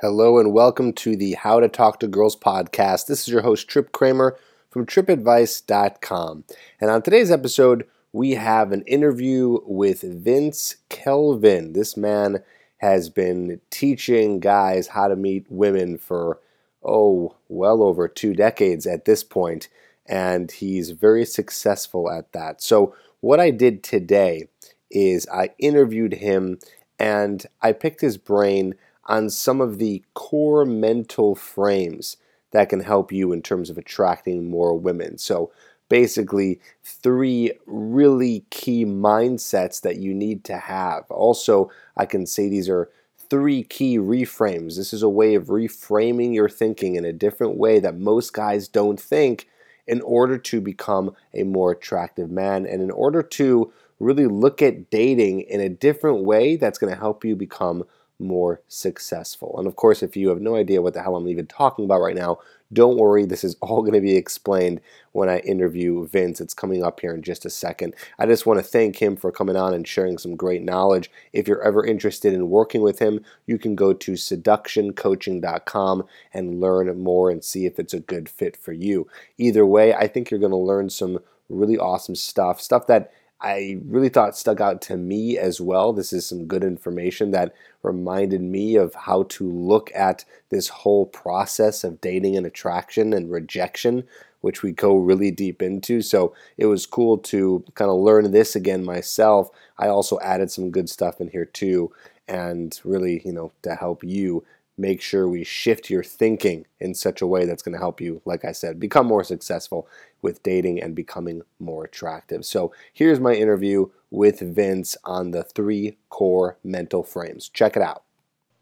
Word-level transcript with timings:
Hello 0.00 0.38
and 0.38 0.54
welcome 0.54 0.94
to 0.94 1.14
the 1.14 1.34
How 1.34 1.60
to 1.60 1.68
Talk 1.68 2.00
to 2.00 2.08
Girls 2.08 2.34
podcast. 2.34 3.04
This 3.04 3.20
is 3.20 3.28
your 3.28 3.42
host, 3.42 3.68
Tripp 3.68 3.92
Kramer 3.92 4.34
from 4.70 4.86
trippadvice.com. 4.86 6.44
And 6.80 6.90
on 6.90 7.02
today's 7.02 7.30
episode, 7.30 7.86
we 8.10 8.30
have 8.30 8.72
an 8.72 8.80
interview 8.86 9.58
with 9.66 10.00
Vince 10.00 10.76
Kelvin. 10.88 11.74
This 11.74 11.98
man 11.98 12.42
has 12.78 13.10
been 13.10 13.60
teaching 13.68 14.40
guys 14.40 14.86
how 14.86 15.06
to 15.06 15.16
meet 15.16 15.44
women 15.50 15.98
for, 15.98 16.40
oh, 16.82 17.36
well 17.50 17.82
over 17.82 18.08
two 18.08 18.32
decades 18.32 18.86
at 18.86 19.04
this 19.04 19.22
point, 19.22 19.68
and 20.06 20.50
he's 20.50 20.92
very 20.92 21.26
successful 21.26 22.10
at 22.10 22.32
that. 22.32 22.62
So, 22.62 22.94
what 23.20 23.38
I 23.38 23.50
did 23.50 23.82
today 23.82 24.48
is 24.90 25.28
I 25.28 25.50
interviewed 25.58 26.14
him 26.14 26.58
and 26.98 27.44
I 27.60 27.72
picked 27.72 28.00
his 28.00 28.16
brain 28.16 28.76
on 29.04 29.30
some 29.30 29.60
of 29.60 29.78
the 29.78 30.02
core 30.14 30.64
mental 30.64 31.34
frames 31.34 32.16
that 32.52 32.68
can 32.68 32.80
help 32.80 33.12
you 33.12 33.32
in 33.32 33.42
terms 33.42 33.70
of 33.70 33.78
attracting 33.78 34.50
more 34.50 34.74
women. 34.76 35.18
So, 35.18 35.52
basically, 35.88 36.60
three 36.82 37.52
really 37.66 38.44
key 38.50 38.84
mindsets 38.84 39.80
that 39.82 39.96
you 39.98 40.14
need 40.14 40.44
to 40.44 40.56
have. 40.56 41.04
Also, 41.10 41.70
I 41.96 42.06
can 42.06 42.26
say 42.26 42.48
these 42.48 42.68
are 42.68 42.90
three 43.30 43.62
key 43.62 43.98
reframes. 43.98 44.76
This 44.76 44.92
is 44.92 45.02
a 45.02 45.08
way 45.08 45.34
of 45.34 45.46
reframing 45.46 46.34
your 46.34 46.48
thinking 46.48 46.96
in 46.96 47.04
a 47.04 47.12
different 47.12 47.56
way 47.56 47.78
that 47.78 47.98
most 47.98 48.32
guys 48.32 48.68
don't 48.68 49.00
think 49.00 49.48
in 49.86 50.00
order 50.02 50.38
to 50.38 50.60
become 50.60 51.14
a 51.34 51.44
more 51.44 51.72
attractive 51.72 52.30
man 52.30 52.66
and 52.66 52.82
in 52.82 52.90
order 52.90 53.22
to 53.22 53.72
really 53.98 54.26
look 54.26 54.62
at 54.62 54.90
dating 54.90 55.42
in 55.42 55.60
a 55.60 55.68
different 55.68 56.24
way 56.24 56.56
that's 56.56 56.78
going 56.78 56.92
to 56.92 56.98
help 56.98 57.24
you 57.24 57.36
become 57.36 57.84
more 58.20 58.60
successful. 58.68 59.56
And 59.58 59.66
of 59.66 59.76
course, 59.76 60.02
if 60.02 60.16
you 60.16 60.28
have 60.28 60.40
no 60.40 60.56
idea 60.56 60.82
what 60.82 60.94
the 60.94 61.02
hell 61.02 61.16
I'm 61.16 61.28
even 61.28 61.46
talking 61.46 61.84
about 61.84 62.00
right 62.00 62.14
now, 62.14 62.38
don't 62.72 62.98
worry, 62.98 63.24
this 63.24 63.42
is 63.42 63.56
all 63.60 63.80
going 63.80 63.94
to 63.94 64.00
be 64.00 64.16
explained 64.16 64.80
when 65.12 65.28
I 65.28 65.40
interview 65.40 66.06
Vince. 66.06 66.40
It's 66.40 66.54
coming 66.54 66.84
up 66.84 67.00
here 67.00 67.12
in 67.12 67.22
just 67.22 67.44
a 67.44 67.50
second. 67.50 67.94
I 68.18 68.26
just 68.26 68.46
want 68.46 68.60
to 68.60 68.64
thank 68.64 69.02
him 69.02 69.16
for 69.16 69.32
coming 69.32 69.56
on 69.56 69.74
and 69.74 69.86
sharing 69.86 70.18
some 70.18 70.36
great 70.36 70.62
knowledge. 70.62 71.10
If 71.32 71.48
you're 71.48 71.62
ever 71.62 71.84
interested 71.84 72.32
in 72.32 72.48
working 72.48 72.82
with 72.82 73.00
him, 73.00 73.24
you 73.46 73.58
can 73.58 73.74
go 73.74 73.92
to 73.92 74.12
seductioncoaching.com 74.12 76.04
and 76.32 76.60
learn 76.60 76.98
more 77.00 77.30
and 77.30 77.42
see 77.42 77.66
if 77.66 77.80
it's 77.80 77.94
a 77.94 78.00
good 78.00 78.28
fit 78.28 78.56
for 78.56 78.72
you. 78.72 79.08
Either 79.36 79.66
way, 79.66 79.92
I 79.92 80.06
think 80.06 80.30
you're 80.30 80.38
going 80.38 80.50
to 80.50 80.56
learn 80.56 80.90
some 80.90 81.18
really 81.48 81.76
awesome 81.76 82.14
stuff, 82.14 82.60
stuff 82.60 82.86
that 82.86 83.12
I 83.42 83.78
really 83.86 84.10
thought 84.10 84.36
stuck 84.36 84.60
out 84.60 84.82
to 84.82 84.96
me 84.96 85.38
as 85.38 85.60
well. 85.60 85.92
This 85.92 86.12
is 86.12 86.26
some 86.26 86.46
good 86.46 86.62
information 86.62 87.30
that 87.30 87.54
reminded 87.82 88.42
me 88.42 88.76
of 88.76 88.94
how 88.94 89.22
to 89.24 89.50
look 89.50 89.90
at 89.94 90.24
this 90.50 90.68
whole 90.68 91.06
process 91.06 91.82
of 91.82 92.00
dating 92.00 92.36
and 92.36 92.44
attraction 92.46 93.14
and 93.14 93.30
rejection, 93.30 94.04
which 94.42 94.62
we 94.62 94.72
go 94.72 94.94
really 94.96 95.30
deep 95.30 95.62
into. 95.62 96.02
So 96.02 96.34
it 96.58 96.66
was 96.66 96.84
cool 96.84 97.16
to 97.18 97.64
kind 97.74 97.90
of 97.90 97.96
learn 97.96 98.30
this 98.30 98.54
again 98.54 98.84
myself. 98.84 99.50
I 99.78 99.88
also 99.88 100.18
added 100.20 100.50
some 100.50 100.70
good 100.70 100.90
stuff 100.90 101.20
in 101.20 101.28
here 101.28 101.46
too, 101.46 101.92
and 102.28 102.78
really, 102.84 103.22
you 103.24 103.32
know, 103.32 103.52
to 103.62 103.74
help 103.74 104.04
you 104.04 104.44
make 104.80 105.02
sure 105.02 105.28
we 105.28 105.44
shift 105.44 105.90
your 105.90 106.02
thinking 106.02 106.66
in 106.80 106.94
such 106.94 107.20
a 107.20 107.26
way 107.26 107.44
that's 107.44 107.62
going 107.62 107.74
to 107.74 107.78
help 107.78 108.00
you, 108.00 108.22
like 108.24 108.44
I 108.44 108.52
said, 108.52 108.80
become 108.80 109.06
more 109.06 109.22
successful 109.22 109.86
with 110.22 110.42
dating 110.42 110.82
and 110.82 110.94
becoming 110.94 111.42
more 111.58 111.84
attractive. 111.84 112.44
So 112.44 112.72
here's 112.92 113.20
my 113.20 113.34
interview 113.34 113.90
with 114.10 114.40
Vince 114.40 114.96
on 115.04 115.32
the 115.32 115.44
three 115.44 115.98
core 116.08 116.56
mental 116.64 117.02
frames. 117.02 117.48
Check 117.48 117.76
it 117.76 117.82
out. 117.82 118.02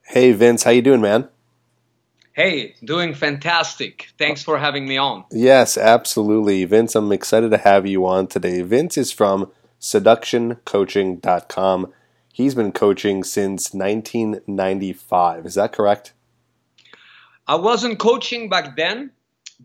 Hey 0.02 0.32
Vince, 0.32 0.64
how 0.64 0.72
you 0.72 0.82
doing, 0.82 1.00
man? 1.00 1.28
Hey, 2.32 2.74
doing 2.84 3.14
fantastic. 3.14 4.10
Thanks 4.16 4.42
for 4.42 4.58
having 4.58 4.86
me 4.86 4.96
on. 4.96 5.24
Yes, 5.32 5.76
absolutely. 5.76 6.64
Vince, 6.64 6.94
I'm 6.94 7.10
excited 7.10 7.50
to 7.50 7.58
have 7.58 7.84
you 7.84 8.06
on 8.06 8.28
today. 8.28 8.62
Vince 8.62 8.96
is 8.96 9.10
from 9.10 9.50
seductioncoaching.com. 9.80 11.92
He's 12.38 12.54
been 12.54 12.70
coaching 12.70 13.24
since 13.24 13.74
1995. 13.74 15.44
Is 15.44 15.54
that 15.56 15.72
correct? 15.72 16.12
I 17.48 17.56
wasn't 17.56 17.98
coaching 17.98 18.48
back 18.48 18.76
then, 18.76 19.10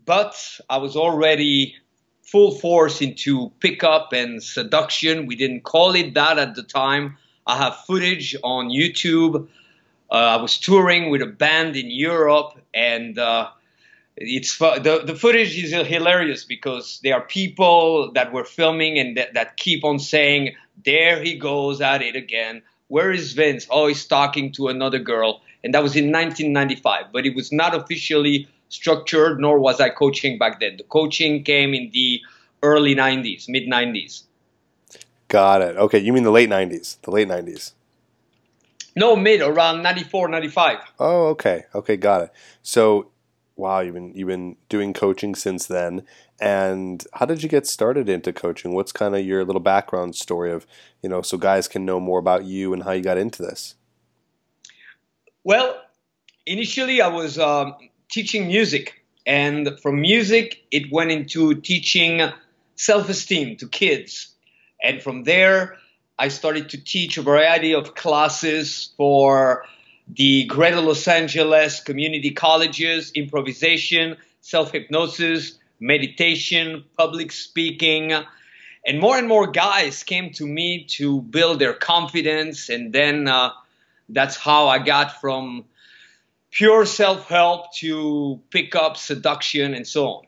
but 0.04 0.34
I 0.68 0.78
was 0.78 0.96
already 0.96 1.76
full 2.22 2.50
force 2.50 3.00
into 3.00 3.52
pickup 3.60 4.12
and 4.12 4.42
seduction. 4.42 5.26
We 5.26 5.36
didn't 5.36 5.62
call 5.62 5.94
it 5.94 6.14
that 6.14 6.36
at 6.40 6.56
the 6.56 6.64
time. 6.64 7.16
I 7.46 7.58
have 7.58 7.76
footage 7.86 8.34
on 8.42 8.70
YouTube. 8.70 9.46
Uh, 10.10 10.14
I 10.14 10.42
was 10.42 10.58
touring 10.58 11.10
with 11.10 11.22
a 11.22 11.26
band 11.26 11.76
in 11.76 11.92
Europe, 11.92 12.58
and 12.74 13.16
uh, 13.16 13.50
it's 14.16 14.58
the 14.58 15.02
the 15.06 15.14
footage 15.14 15.56
is 15.62 15.70
hilarious 15.70 16.42
because 16.42 16.98
there 17.04 17.14
are 17.14 17.20
people 17.20 18.10
that 18.14 18.32
were 18.32 18.44
filming 18.44 18.98
and 18.98 19.16
that, 19.16 19.34
that 19.34 19.56
keep 19.56 19.84
on 19.84 20.00
saying, 20.00 20.56
"There 20.84 21.22
he 21.22 21.38
goes 21.38 21.80
at 21.80 22.02
it 22.02 22.16
again." 22.16 22.62
Where 22.88 23.10
is 23.10 23.32
Vince? 23.32 23.66
Oh, 23.70 23.86
he's 23.86 24.04
talking 24.06 24.52
to 24.52 24.68
another 24.68 24.98
girl, 24.98 25.40
and 25.62 25.74
that 25.74 25.82
was 25.82 25.96
in 25.96 26.12
1995. 26.12 27.12
But 27.12 27.26
it 27.26 27.34
was 27.34 27.50
not 27.52 27.74
officially 27.74 28.48
structured, 28.68 29.40
nor 29.40 29.58
was 29.58 29.80
I 29.80 29.88
coaching 29.88 30.38
back 30.38 30.60
then. 30.60 30.76
The 30.76 30.84
coaching 30.84 31.42
came 31.44 31.74
in 31.74 31.90
the 31.92 32.20
early 32.62 32.94
90s, 32.94 33.48
mid 33.48 33.64
90s. 33.68 34.24
Got 35.28 35.62
it. 35.62 35.76
Okay, 35.76 35.98
you 35.98 36.12
mean 36.12 36.24
the 36.24 36.30
late 36.30 36.50
90s, 36.50 37.00
the 37.02 37.10
late 37.10 37.28
90s. 37.28 37.72
No, 38.96 39.16
mid 39.16 39.40
around 39.40 39.82
94, 39.82 40.28
95. 40.28 40.78
Oh, 41.00 41.26
okay. 41.28 41.64
Okay, 41.74 41.96
got 41.96 42.22
it. 42.22 42.30
So, 42.62 43.10
wow, 43.56 43.80
you've 43.80 43.94
been 43.94 44.14
you've 44.14 44.28
been 44.28 44.56
doing 44.68 44.92
coaching 44.92 45.34
since 45.34 45.66
then. 45.66 46.06
And 46.40 47.04
how 47.12 47.26
did 47.26 47.42
you 47.42 47.48
get 47.48 47.66
started 47.66 48.08
into 48.08 48.32
coaching? 48.32 48.74
What's 48.74 48.92
kind 48.92 49.14
of 49.14 49.24
your 49.24 49.44
little 49.44 49.60
background 49.60 50.16
story 50.16 50.50
of, 50.50 50.66
you 51.00 51.08
know, 51.08 51.22
so 51.22 51.38
guys 51.38 51.68
can 51.68 51.84
know 51.84 52.00
more 52.00 52.18
about 52.18 52.44
you 52.44 52.72
and 52.72 52.82
how 52.82 52.90
you 52.90 53.02
got 53.02 53.18
into 53.18 53.42
this? 53.42 53.76
Well, 55.44 55.80
initially 56.46 57.00
I 57.00 57.08
was 57.08 57.38
um, 57.38 57.74
teaching 58.10 58.48
music, 58.48 59.04
and 59.26 59.78
from 59.80 60.00
music 60.00 60.64
it 60.70 60.90
went 60.90 61.10
into 61.10 61.54
teaching 61.60 62.22
self-esteem 62.76 63.56
to 63.58 63.68
kids, 63.68 64.34
and 64.82 65.02
from 65.02 65.24
there 65.24 65.76
I 66.18 66.28
started 66.28 66.70
to 66.70 66.82
teach 66.82 67.16
a 67.16 67.22
variety 67.22 67.74
of 67.74 67.94
classes 67.94 68.92
for 68.96 69.64
the 70.08 70.44
Greater 70.46 70.80
Los 70.80 71.06
Angeles 71.08 71.80
community 71.80 72.30
colleges, 72.30 73.10
improvisation, 73.12 74.16
self-hypnosis, 74.40 75.58
meditation, 75.80 76.84
public 76.96 77.32
speaking. 77.32 78.12
And 78.86 79.00
more 79.00 79.16
and 79.16 79.28
more 79.28 79.46
guys 79.46 80.02
came 80.02 80.30
to 80.32 80.46
me 80.46 80.84
to 80.90 81.22
build 81.22 81.58
their 81.58 81.74
confidence. 81.74 82.68
And 82.68 82.92
then 82.92 83.28
uh, 83.28 83.50
that's 84.08 84.36
how 84.36 84.68
I 84.68 84.78
got 84.78 85.20
from 85.20 85.64
pure 86.50 86.86
self 86.86 87.28
help 87.28 87.74
to 87.74 88.40
pick 88.50 88.74
up 88.74 88.96
seduction 88.96 89.74
and 89.74 89.86
so 89.86 90.06
on. 90.06 90.26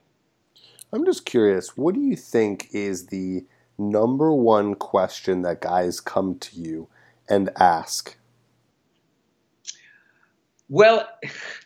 I'm 0.93 1.05
just 1.05 1.27
curious, 1.27 1.77
what 1.77 1.95
do 1.95 2.01
you 2.01 2.17
think 2.17 2.69
is 2.73 3.07
the 3.07 3.45
number 3.79 4.33
one 4.33 4.75
question 4.75 5.43
that 5.43 5.61
guys 5.61 6.01
come 6.01 6.39
to 6.39 6.57
you 6.57 6.89
and 7.29 7.51
ask? 7.57 8.17
Well, 10.69 11.09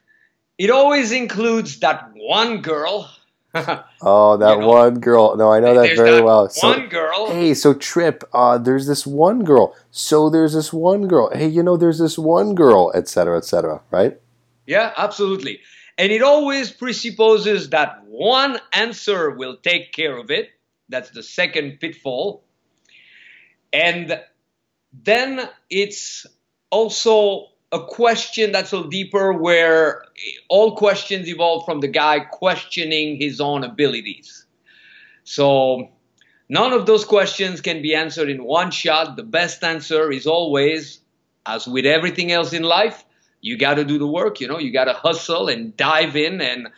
it 0.58 0.70
always 0.70 1.12
includes 1.12 1.80
that 1.80 2.10
one 2.14 2.62
girl. 2.62 3.10
oh, 4.00 4.36
that 4.36 4.54
you 4.54 4.60
know, 4.60 4.68
one 4.68 5.00
girl. 5.00 5.36
No, 5.36 5.52
I 5.52 5.58
know 5.58 5.74
that 5.74 5.96
very 5.96 6.22
well. 6.22 6.48
So, 6.48 6.68
one 6.68 6.88
girl. 6.88 7.30
Hey, 7.30 7.54
so 7.54 7.74
Tripp, 7.74 8.22
uh, 8.32 8.58
there's 8.58 8.86
this 8.86 9.06
one 9.06 9.42
girl. 9.42 9.74
So 9.90 10.30
there's 10.30 10.54
this 10.54 10.72
one 10.72 11.08
girl. 11.08 11.30
Hey, 11.34 11.48
you 11.48 11.62
know, 11.62 11.76
there's 11.76 11.98
this 11.98 12.16
one 12.16 12.54
girl, 12.54 12.92
etc., 12.94 13.38
etc. 13.38 13.80
right? 13.90 14.20
Yeah, 14.66 14.92
absolutely. 14.96 15.60
And 15.98 16.12
it 16.12 16.22
always 16.22 16.70
presupposes 16.70 17.70
that 17.70 18.04
one 18.06 18.58
answer 18.72 19.30
will 19.30 19.56
take 19.56 19.92
care 19.92 20.16
of 20.16 20.30
it. 20.30 20.50
That's 20.88 21.10
the 21.10 21.22
second 21.22 21.80
pitfall. 21.80 22.44
And 23.72 24.20
then 24.92 25.48
it's 25.68 26.26
also 26.70 27.48
a 27.72 27.84
question 27.84 28.52
that's 28.52 28.72
a 28.72 28.76
little 28.76 28.90
deeper 28.90 29.32
where 29.32 30.04
all 30.48 30.76
questions 30.76 31.28
evolve 31.28 31.64
from 31.64 31.80
the 31.80 31.88
guy 31.88 32.20
questioning 32.20 33.16
his 33.16 33.40
own 33.40 33.64
abilities. 33.64 34.46
So 35.24 35.90
none 36.48 36.72
of 36.72 36.86
those 36.86 37.04
questions 37.04 37.60
can 37.60 37.82
be 37.82 37.94
answered 37.94 38.28
in 38.28 38.44
one 38.44 38.70
shot. 38.70 39.16
The 39.16 39.22
best 39.22 39.62
answer 39.62 40.10
is 40.10 40.26
always, 40.26 41.00
as 41.46 41.66
with 41.66 41.86
everything 41.86 42.32
else 42.32 42.52
in 42.52 42.62
life, 42.62 43.04
you 43.40 43.56
got 43.56 43.74
to 43.74 43.84
do 43.84 43.98
the 43.98 44.06
work, 44.06 44.40
you 44.40 44.48
know, 44.48 44.58
you 44.58 44.72
got 44.72 44.84
to 44.84 44.92
hustle 44.92 45.48
and 45.48 45.76
dive 45.76 46.16
in 46.16 46.40
and 46.40 46.68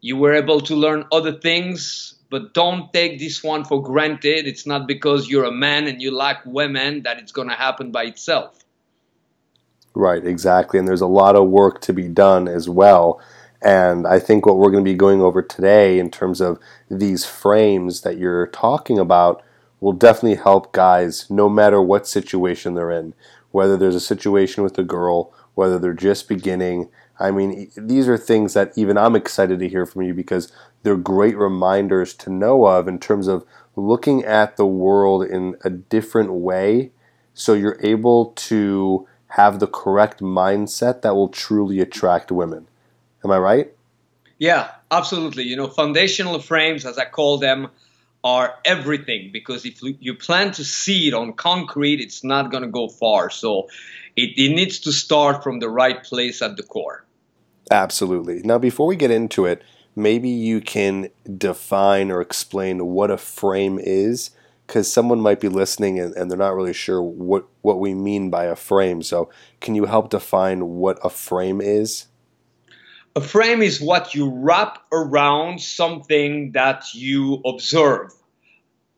you 0.00 0.16
were 0.16 0.34
able 0.34 0.60
to 0.62 0.74
learn 0.74 1.04
other 1.12 1.32
things, 1.32 2.14
but 2.30 2.54
don't 2.54 2.92
take 2.92 3.18
this 3.18 3.44
one 3.44 3.64
for 3.64 3.82
granted. 3.82 4.46
It's 4.46 4.66
not 4.66 4.88
because 4.88 5.28
you're 5.28 5.44
a 5.44 5.52
man 5.52 5.86
and 5.86 6.00
you 6.00 6.10
like 6.10 6.44
women 6.46 7.02
that 7.02 7.18
it's 7.18 7.32
going 7.32 7.48
to 7.48 7.54
happen 7.54 7.92
by 7.92 8.04
itself. 8.04 8.64
Right, 9.94 10.24
exactly. 10.24 10.78
And 10.78 10.86
there's 10.86 11.00
a 11.00 11.06
lot 11.06 11.36
of 11.36 11.48
work 11.48 11.80
to 11.82 11.92
be 11.92 12.08
done 12.08 12.46
as 12.48 12.68
well. 12.68 13.20
And 13.62 14.06
I 14.06 14.18
think 14.18 14.46
what 14.46 14.56
we're 14.56 14.70
going 14.70 14.84
to 14.84 14.90
be 14.90 14.96
going 14.96 15.20
over 15.20 15.42
today 15.42 15.98
in 15.98 16.10
terms 16.10 16.40
of 16.40 16.58
these 16.90 17.26
frames 17.26 18.02
that 18.02 18.16
you're 18.16 18.46
talking 18.46 18.98
about 18.98 19.42
will 19.80 19.92
definitely 19.92 20.36
help 20.36 20.72
guys 20.72 21.28
no 21.28 21.48
matter 21.48 21.82
what 21.82 22.06
situation 22.06 22.74
they're 22.74 22.90
in. 22.90 23.14
Whether 23.50 23.76
there's 23.76 23.96
a 23.96 24.00
situation 24.00 24.62
with 24.62 24.78
a 24.78 24.84
girl, 24.84 25.34
whether 25.54 25.78
they're 25.78 25.92
just 25.92 26.28
beginning. 26.28 26.88
I 27.18 27.32
mean, 27.32 27.70
these 27.76 28.08
are 28.08 28.16
things 28.16 28.54
that 28.54 28.72
even 28.76 28.96
I'm 28.96 29.16
excited 29.16 29.58
to 29.58 29.68
hear 29.68 29.84
from 29.84 30.02
you 30.02 30.14
because 30.14 30.52
they're 30.82 30.96
great 30.96 31.36
reminders 31.36 32.14
to 32.14 32.30
know 32.30 32.64
of 32.66 32.86
in 32.88 32.98
terms 32.98 33.26
of 33.26 33.44
looking 33.76 34.24
at 34.24 34.56
the 34.56 34.66
world 34.66 35.24
in 35.24 35.56
a 35.64 35.70
different 35.70 36.32
way 36.32 36.92
so 37.34 37.54
you're 37.54 37.78
able 37.82 38.26
to 38.36 39.06
have 39.30 39.60
the 39.60 39.66
correct 39.66 40.20
mindset 40.20 41.02
that 41.02 41.14
will 41.14 41.28
truly 41.28 41.80
attract 41.80 42.32
women. 42.32 42.66
Am 43.24 43.30
I 43.30 43.38
right? 43.38 43.72
Yeah, 44.38 44.70
absolutely. 44.90 45.44
You 45.44 45.56
know, 45.56 45.68
foundational 45.68 46.40
frames, 46.40 46.84
as 46.84 46.98
I 46.98 47.04
call 47.04 47.38
them, 47.38 47.68
are 48.22 48.54
everything 48.64 49.30
because 49.32 49.64
if 49.64 49.80
you 49.82 50.14
plan 50.14 50.52
to 50.52 50.64
see 50.64 51.08
it 51.08 51.14
on 51.14 51.32
concrete, 51.32 52.00
it's 52.00 52.22
not 52.22 52.50
going 52.50 52.62
to 52.62 52.68
go 52.68 52.88
far. 52.88 53.30
So 53.30 53.68
it, 54.16 54.30
it 54.36 54.54
needs 54.54 54.80
to 54.80 54.92
start 54.92 55.42
from 55.42 55.60
the 55.60 55.68
right 55.68 56.02
place 56.02 56.42
at 56.42 56.56
the 56.56 56.62
core. 56.62 57.04
Absolutely. 57.70 58.42
Now, 58.42 58.58
before 58.58 58.86
we 58.86 58.96
get 58.96 59.10
into 59.10 59.46
it, 59.46 59.62
maybe 59.94 60.28
you 60.28 60.60
can 60.60 61.08
define 61.38 62.10
or 62.10 62.20
explain 62.20 62.86
what 62.86 63.10
a 63.10 63.16
frame 63.16 63.78
is 63.80 64.30
because 64.70 64.90
someone 64.90 65.20
might 65.20 65.40
be 65.40 65.48
listening 65.48 65.98
and, 65.98 66.14
and, 66.14 66.30
they're 66.30 66.38
not 66.38 66.54
really 66.54 66.72
sure 66.72 67.02
what, 67.02 67.44
what 67.62 67.80
we 67.80 67.92
mean 67.92 68.30
by 68.30 68.44
a 68.44 68.54
frame. 68.54 69.02
So, 69.02 69.28
can 69.60 69.74
you 69.74 69.86
help 69.86 70.10
define 70.10 70.64
what 70.64 70.96
a 71.02 71.10
frame 71.10 71.60
is? 71.60 72.06
A 73.16 73.20
frame 73.20 73.62
is 73.62 73.80
what 73.80 74.14
you 74.14 74.30
wrap 74.32 74.78
around 74.92 75.60
something 75.60 76.52
that 76.52 76.94
you 76.94 77.42
observe. 77.44 78.12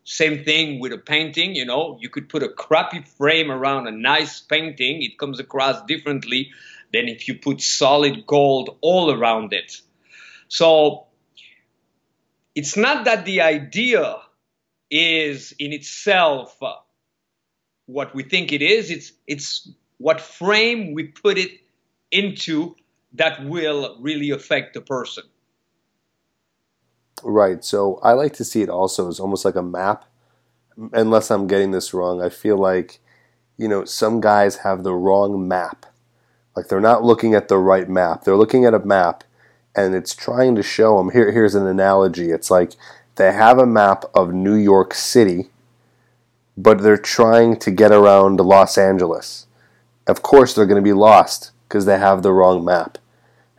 Same 0.05 0.45
thing 0.45 0.79
with 0.79 0.93
a 0.93 0.99
painting, 0.99 1.55
you 1.55 1.65
know, 1.65 1.97
you 2.03 2.11
could 2.11 2.29
put 2.29 2.43
a 2.43 2.51
crappy 2.51 3.01
frame 3.01 3.51
around 3.51 3.87
a 3.87 3.93
nice 3.93 4.41
painting, 4.41 5.01
it 5.01 5.17
comes 5.17 5.41
across 5.41 5.83
differently 5.87 6.51
than 6.93 7.09
if 7.09 7.29
you 7.29 7.35
put 7.39 7.63
solid 7.63 8.27
gold 8.27 8.77
all 8.83 9.11
around 9.11 9.55
it. 9.55 9.81
So 10.49 11.07
it's 12.55 12.77
not 12.77 13.07
that 13.07 13.25
the 13.25 13.41
idea 13.41 14.19
is 14.93 15.55
in 15.59 15.73
itself 15.73 16.55
uh, 16.63 16.75
what 17.87 18.15
we 18.15 18.23
think 18.23 18.53
it 18.53 18.63
is, 18.63 18.91
it's, 18.91 19.13
it's 19.27 19.71
what 19.97 20.21
frame 20.21 20.93
we 20.93 21.05
put 21.05 21.39
it 21.39 21.51
into 22.11 22.77
that 23.15 23.45
will 23.47 23.97
really 24.01 24.31
affect 24.31 24.75
the 24.75 24.81
person. 24.81 25.25
Right. 27.25 27.65
So 27.65 27.99
I 28.03 28.13
like 28.13 28.35
to 28.35 28.45
see 28.45 28.63
it 28.63 28.69
also 28.69 29.09
as 29.09 29.19
almost 29.19 29.45
like 29.45 29.57
a 29.57 29.63
map. 29.63 30.05
Unless 30.93 31.31
I'm 31.31 31.47
getting 31.47 31.71
this 31.71 31.93
wrong, 31.93 32.23
I 32.23 32.29
feel 32.29 32.57
like, 32.57 33.01
you 33.57 33.69
know, 33.69 33.85
some 33.85 34.21
guys 34.21 34.57
have 34.57 34.83
the 34.83 34.95
wrong 34.95 35.47
map. 35.47 35.87
Like 36.57 36.69
they're 36.69 36.81
not 36.81 37.03
looking 37.03 37.35
at 37.35 37.49
the 37.49 37.59
right 37.59 37.89
map. 37.89 38.25
They're 38.25 38.37
looking 38.37 38.65
at 38.65 38.75
a 38.75 38.79
map 38.79 39.25
and 39.75 39.95
it's 39.95 40.15
trying 40.15 40.55
to 40.57 40.63
show 40.63 40.99
them. 40.99 41.11
Here, 41.11 41.31
here's 41.31 41.55
an 41.55 41.67
analogy. 41.67 42.31
It's 42.31 42.51
like 42.51 42.73
they 43.17 43.33
have 43.33 43.59
a 43.59 43.67
map 43.67 44.05
of 44.15 44.33
New 44.33 44.55
York 44.55 44.95
City, 44.95 45.51
but 46.57 46.83
they're 46.83 46.97
trying 46.97 47.59
to 47.61 47.71
get 47.71 47.93
around 47.93 48.41
Los 48.41 48.79
Angeles. 48.79 49.47
Of 50.07 50.23
course, 50.23 50.55
they're 50.55 50.67
going 50.67 50.83
to 50.83 50.89
be 50.89 50.93
lost 50.93 51.53
because 51.69 51.87
they 51.87 51.99
have 51.99 52.23
the 52.23 52.33
wrong 52.33 52.65
map. 52.65 52.99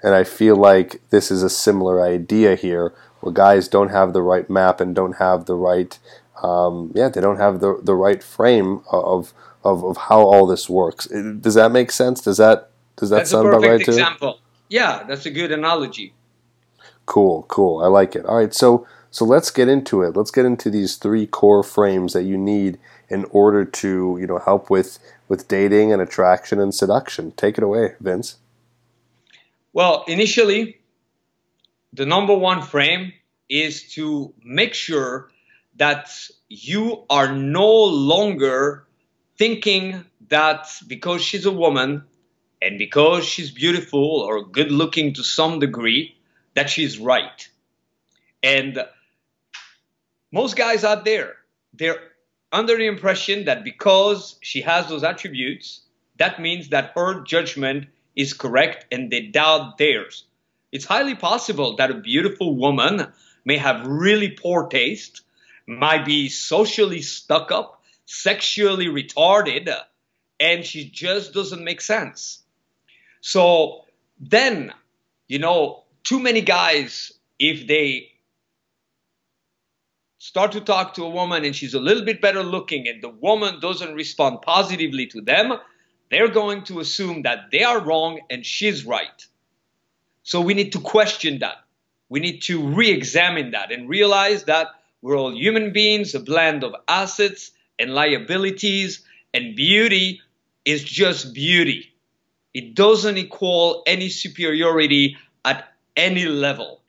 And 0.01 0.13
I 0.13 0.23
feel 0.23 0.55
like 0.55 1.01
this 1.09 1.31
is 1.31 1.43
a 1.43 1.49
similar 1.49 2.01
idea 2.01 2.55
here, 2.55 2.93
where 3.21 3.31
guys 3.31 3.67
don't 3.67 3.89
have 3.89 4.11
the 4.11 4.21
right 4.21 4.49
map 4.49 4.81
and 4.81 4.93
don't 4.93 5.17
have 5.17 5.45
the 5.45 5.55
right, 5.55 5.97
um, 6.41 6.91
yeah, 6.93 7.07
they 7.07 7.21
don't 7.21 7.37
have 7.37 7.61
the 7.61 7.79
the 7.81 7.95
right 7.95 8.21
frame 8.21 8.81
of, 8.91 9.33
of 9.63 9.83
of 9.87 9.97
how 9.97 10.21
all 10.21 10.45
this 10.45 10.69
works. 10.69 11.07
Does 11.07 11.53
that 11.53 11.71
make 11.71 11.91
sense? 11.91 12.19
Does 12.19 12.37
that 12.37 12.69
does 12.97 13.09
that 13.09 13.17
that's 13.17 13.31
sound 13.31 13.47
about 13.47 13.61
right 13.61 13.79
example. 13.79 13.85
too? 13.85 14.01
Example. 14.01 14.39
Yeah, 14.67 15.03
that's 15.07 15.25
a 15.25 15.31
good 15.31 15.51
analogy. 15.51 16.13
Cool, 17.05 17.43
cool. 17.47 17.81
I 17.83 17.87
like 17.87 18.15
it. 18.15 18.25
All 18.25 18.37
right, 18.37 18.53
so 18.53 18.85
so 19.13 19.25
let's 19.25 19.51
get 19.51 19.67
into 19.69 20.01
it. 20.01 20.17
Let's 20.17 20.31
get 20.31 20.43
into 20.43 20.71
these 20.71 20.95
three 20.95 21.27
core 21.27 21.61
frames 21.61 22.13
that 22.13 22.23
you 22.23 22.35
need 22.35 22.79
in 23.09 23.25
order 23.25 23.63
to 23.63 24.17
you 24.19 24.25
know 24.25 24.39
help 24.39 24.71
with 24.71 24.97
with 25.27 25.47
dating 25.47 25.93
and 25.93 26.01
attraction 26.01 26.59
and 26.59 26.73
seduction. 26.73 27.31
Take 27.33 27.59
it 27.59 27.63
away, 27.63 27.93
Vince. 27.99 28.37
Well, 29.71 30.03
initially, 30.07 30.79
the 31.93 32.07
number 32.07 32.33
one 32.33 32.63
frame 32.63 33.13
is 33.49 33.93
to 33.93 34.33
make 34.43 34.73
sure 34.73 35.29
that 35.75 36.09
you 36.49 37.05
are 37.07 37.31
no 37.31 37.71
longer 37.83 38.87
thinking 39.37 40.05
that 40.29 40.65
because 40.87 41.21
she's 41.21 41.45
a 41.45 41.51
woman 41.51 42.03
and 42.63 42.79
because 42.79 43.25
she's 43.25 43.51
beautiful 43.51 44.21
or 44.21 44.43
good 44.43 44.71
looking 44.71 45.13
to 45.13 45.23
some 45.23 45.59
degree, 45.59 46.15
that 46.55 46.71
she's 46.71 46.97
right. 46.97 47.47
And 48.41 48.83
most 50.33 50.55
guys 50.55 50.83
out 50.83 51.05
there, 51.05 51.35
they're 51.75 51.99
under 52.51 52.75
the 52.75 52.87
impression 52.87 53.45
that 53.45 53.63
because 53.63 54.35
she 54.41 54.61
has 54.61 54.89
those 54.89 55.03
attributes, 55.03 55.81
that 56.17 56.41
means 56.41 56.69
that 56.69 56.91
her 56.95 57.21
judgment 57.21 57.85
is 58.15 58.33
correct 58.33 58.87
and 58.91 59.11
they 59.11 59.21
doubt 59.21 59.77
theirs. 59.77 60.25
It's 60.71 60.85
highly 60.85 61.13
possible 61.13 61.75
that 61.75 61.91
a 61.91 62.01
beautiful 62.01 62.55
woman 62.55 63.13
may 63.45 63.57
have 63.57 63.85
really 63.85 64.29
poor 64.29 64.67
taste, 64.67 65.21
might 65.67 66.03
be 66.03 66.29
socially 66.29 67.03
stuck 67.03 67.51
up, 67.51 67.83
sexually 68.05 68.87
retarded, 68.87 69.71
and 70.39 70.65
she 70.65 70.89
just 70.89 71.33
doesn't 71.33 71.63
make 71.63 71.79
sense. 71.79 72.41
So 73.21 73.85
then, 74.19 74.73
you 75.27 75.37
know, 75.37 75.83
too 76.03 76.19
many 76.19 76.41
guys, 76.41 77.13
if 77.37 77.67
they 77.67 78.12
start 80.23 80.53
to 80.53 80.61
talk 80.61 80.93
to 80.93 81.03
a 81.03 81.09
woman 81.09 81.43
and 81.43 81.53
she's 81.53 81.73
a 81.73 81.79
little 81.81 82.05
bit 82.05 82.21
better 82.21 82.43
looking 82.43 82.87
and 82.87 83.03
the 83.03 83.09
woman 83.09 83.59
doesn't 83.59 83.93
respond 83.93 84.41
positively 84.41 85.05
to 85.05 85.19
them, 85.19 85.51
they're 86.09 86.29
going 86.29 86.63
to 86.63 86.79
assume 86.79 87.23
that 87.23 87.51
they 87.51 87.61
are 87.61 87.81
wrong 87.81 88.21
and 88.29 88.45
she's 88.45 88.85
right. 88.85 89.27
So 90.23 90.39
we 90.39 90.53
need 90.53 90.71
to 90.71 90.79
question 90.79 91.39
that. 91.39 91.57
We 92.07 92.21
need 92.21 92.41
to 92.43 92.65
re 92.65 92.89
examine 92.89 93.51
that 93.51 93.73
and 93.73 93.89
realize 93.89 94.45
that 94.45 94.67
we're 95.01 95.17
all 95.17 95.35
human 95.35 95.73
beings, 95.73 96.15
a 96.15 96.21
blend 96.21 96.63
of 96.63 96.73
assets 96.87 97.51
and 97.77 97.93
liabilities, 97.93 99.03
and 99.33 99.57
beauty 99.57 100.21
is 100.63 100.85
just 100.85 101.33
beauty. 101.33 101.91
It 102.53 102.75
doesn't 102.75 103.17
equal 103.17 103.83
any 103.85 104.07
superiority 104.07 105.17
at 105.43 105.67
any 105.97 106.27
level. 106.27 106.82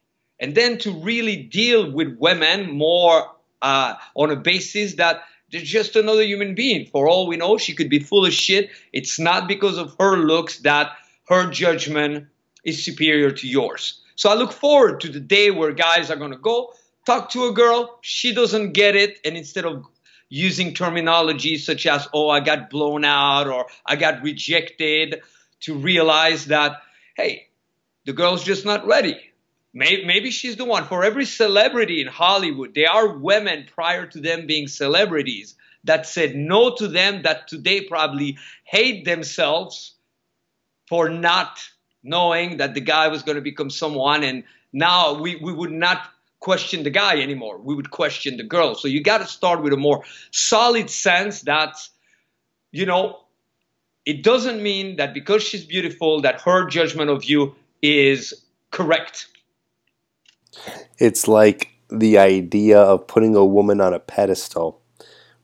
And 0.45 0.55
then 0.55 0.77
to 0.79 0.93
really 0.93 1.37
deal 1.37 1.91
with 1.91 2.19
women 2.19 2.71
more 2.71 3.31
uh, 3.63 3.95
on 4.15 4.31
a 4.31 4.37
basis 4.37 4.97
that 4.97 5.23
they're 5.51 5.63
just 5.63 5.97
another 5.97 6.23
human 6.23 6.55
being. 6.55 6.85
For 6.85 7.09
all 7.09 7.27
we 7.27 7.39
know, 7.39 7.57
she 7.57 7.75
could 7.75 7.89
be 7.89 7.99
full 7.99 8.27
of 8.27 8.35
shit. 8.35 8.69
It's 8.93 9.19
not 9.19 9.49
because 9.49 9.79
of 9.79 9.97
her 9.99 10.19
looks 10.19 10.59
that 10.59 10.93
her 11.29 11.51
judgment 11.51 12.27
is 12.63 12.85
superior 12.85 13.31
to 13.31 13.49
yours. 13.49 14.03
So 14.17 14.29
I 14.29 14.35
look 14.35 14.53
forward 14.53 15.01
to 15.01 15.09
the 15.09 15.19
day 15.19 15.51
where 15.51 15.73
guys 15.73 16.11
are 16.11 16.17
going 16.17 16.33
to 16.33 16.37
go 16.37 16.75
talk 17.07 17.31
to 17.31 17.47
a 17.47 17.53
girl, 17.53 17.99
she 18.03 18.35
doesn't 18.35 18.73
get 18.73 18.97
it, 18.97 19.21
and 19.25 19.39
instead 19.39 19.65
of 19.65 19.87
using 20.29 20.75
terminology 20.75 21.57
such 21.57 21.87
as, 21.87 22.07
oh, 22.13 22.29
I 22.29 22.41
got 22.41 22.69
blown 22.69 23.07
out 23.07 23.47
or 23.47 23.65
I 23.87 23.97
got 23.97 24.23
rejected, 24.23 25.23
to 25.61 25.75
realize 25.75 26.47
that, 26.47 26.83
hey, 27.17 27.47
the 28.05 28.13
girl's 28.13 28.45
just 28.45 28.67
not 28.67 28.87
ready. 28.87 29.19
Maybe, 29.77 30.31
she's 30.31 30.55
the 30.55 30.65
one. 30.65 30.85
For 30.85 31.03
every 31.03 31.25
celebrity 31.25 32.01
in 32.01 32.07
Hollywood, 32.07 32.75
there 32.75 32.91
are 32.91 33.09
women 33.09 33.67
prior 33.75 34.07
to 34.07 34.21
them 34.21 34.47
being 34.47 34.69
celebrities 34.69 35.57
that 35.83 36.07
said 36.07 36.37
no 36.37 36.77
to 36.77 36.87
them, 36.87 37.23
that 37.23 37.49
today 37.49 37.81
probably 37.83 38.39
hate 38.63 39.05
themselves 39.05 39.95
for 40.89 41.09
not 41.09 41.61
knowing 42.05 42.59
that 42.59 42.75
the 42.75 42.81
guy 42.81 43.09
was 43.09 43.25
going 43.25 43.35
to 43.35 43.43
become 43.43 43.69
someone. 43.69 44.23
And 44.23 44.45
now 44.73 45.15
we, 45.15 45.37
we 45.37 45.53
would 45.53 45.73
not 45.73 46.09
question 46.39 46.85
the 46.85 46.91
guy 46.91 47.21
anymore. 47.21 47.59
We 47.59 47.75
would 47.75 47.91
question 47.91 48.37
the 48.37 48.45
girl. 48.45 48.77
So 48.77 48.87
you 48.87 49.03
got 49.03 49.19
to 49.19 49.27
start 49.27 49.61
with 49.61 49.73
a 49.73 49.77
more 49.77 50.05
solid 50.31 50.89
sense 50.89 51.43
that, 51.43 51.77
you 52.71 52.87
know, 52.87 53.19
it 54.07 54.23
doesn't 54.23 54.63
mean 54.63 54.97
that 54.97 55.15
because 55.15 55.43
she's 55.43 55.65
beautiful 55.65 56.21
that 56.21 56.43
her 56.43 56.67
judgment 56.67 57.11
of 57.11 57.25
you 57.25 57.57
is 57.83 58.45
correct 58.71 59.29
it's 60.99 61.29
like 61.29 61.71
the 61.91 62.19
idea 62.19 62.79
of 62.79 63.07
putting 63.07 63.37
a 63.37 63.45
woman 63.45 63.81
on 63.81 63.95
a 63.95 64.01
pedestal, 64.01 64.81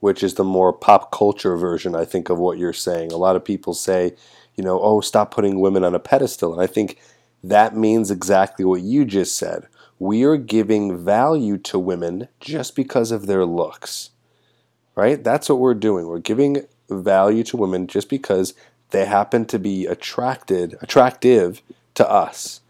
which 0.01 0.23
is 0.23 0.35
the 0.35 0.45
more 0.45 0.73
pop 0.73 1.13
culture 1.13 1.57
version, 1.57 1.95
I 1.95 2.05
think, 2.05 2.29
of 2.29 2.39
what 2.39 2.59
you're 2.59 2.73
saying. 2.73 3.13
A 3.13 3.17
lot 3.17 3.37
of 3.37 3.45
people 3.45 3.75
say, 3.75 4.15
you 4.55 4.65
know, 4.65 4.81
oh, 4.81 5.01
stop 5.01 5.31
putting 5.31 5.61
women 5.61 5.85
on 5.85 5.95
a 5.95 6.01
pedestal. 6.01 6.53
And 6.53 6.63
I 6.63 6.67
think 6.67 6.99
that 7.43 7.77
means 7.77 8.11
exactly 8.11 8.65
what 8.65 8.83
you 8.83 9.05
just 9.05 9.37
said. 9.37 9.67
We 9.99 10.25
are 10.25 10.37
giving 10.37 11.05
value 11.05 11.59
to 11.59 11.79
women 11.79 12.29
just 12.41 12.75
because 12.75 13.11
of 13.11 13.27
their 13.27 13.45
looks, 13.45 14.11
right? 14.95 15.23
That's 15.23 15.49
what 15.49 15.59
we're 15.59 15.75
doing. 15.75 16.07
We're 16.07 16.19
giving 16.19 16.67
value 16.89 17.45
to 17.45 17.57
women 17.57 17.87
just 17.87 18.09
because 18.09 18.55
they 18.91 19.05
happen 19.05 19.45
to 19.47 19.59
be 19.59 19.87
attracted, 19.87 20.77
attractive 20.81 21.63
to 21.95 22.11
us. 22.11 22.61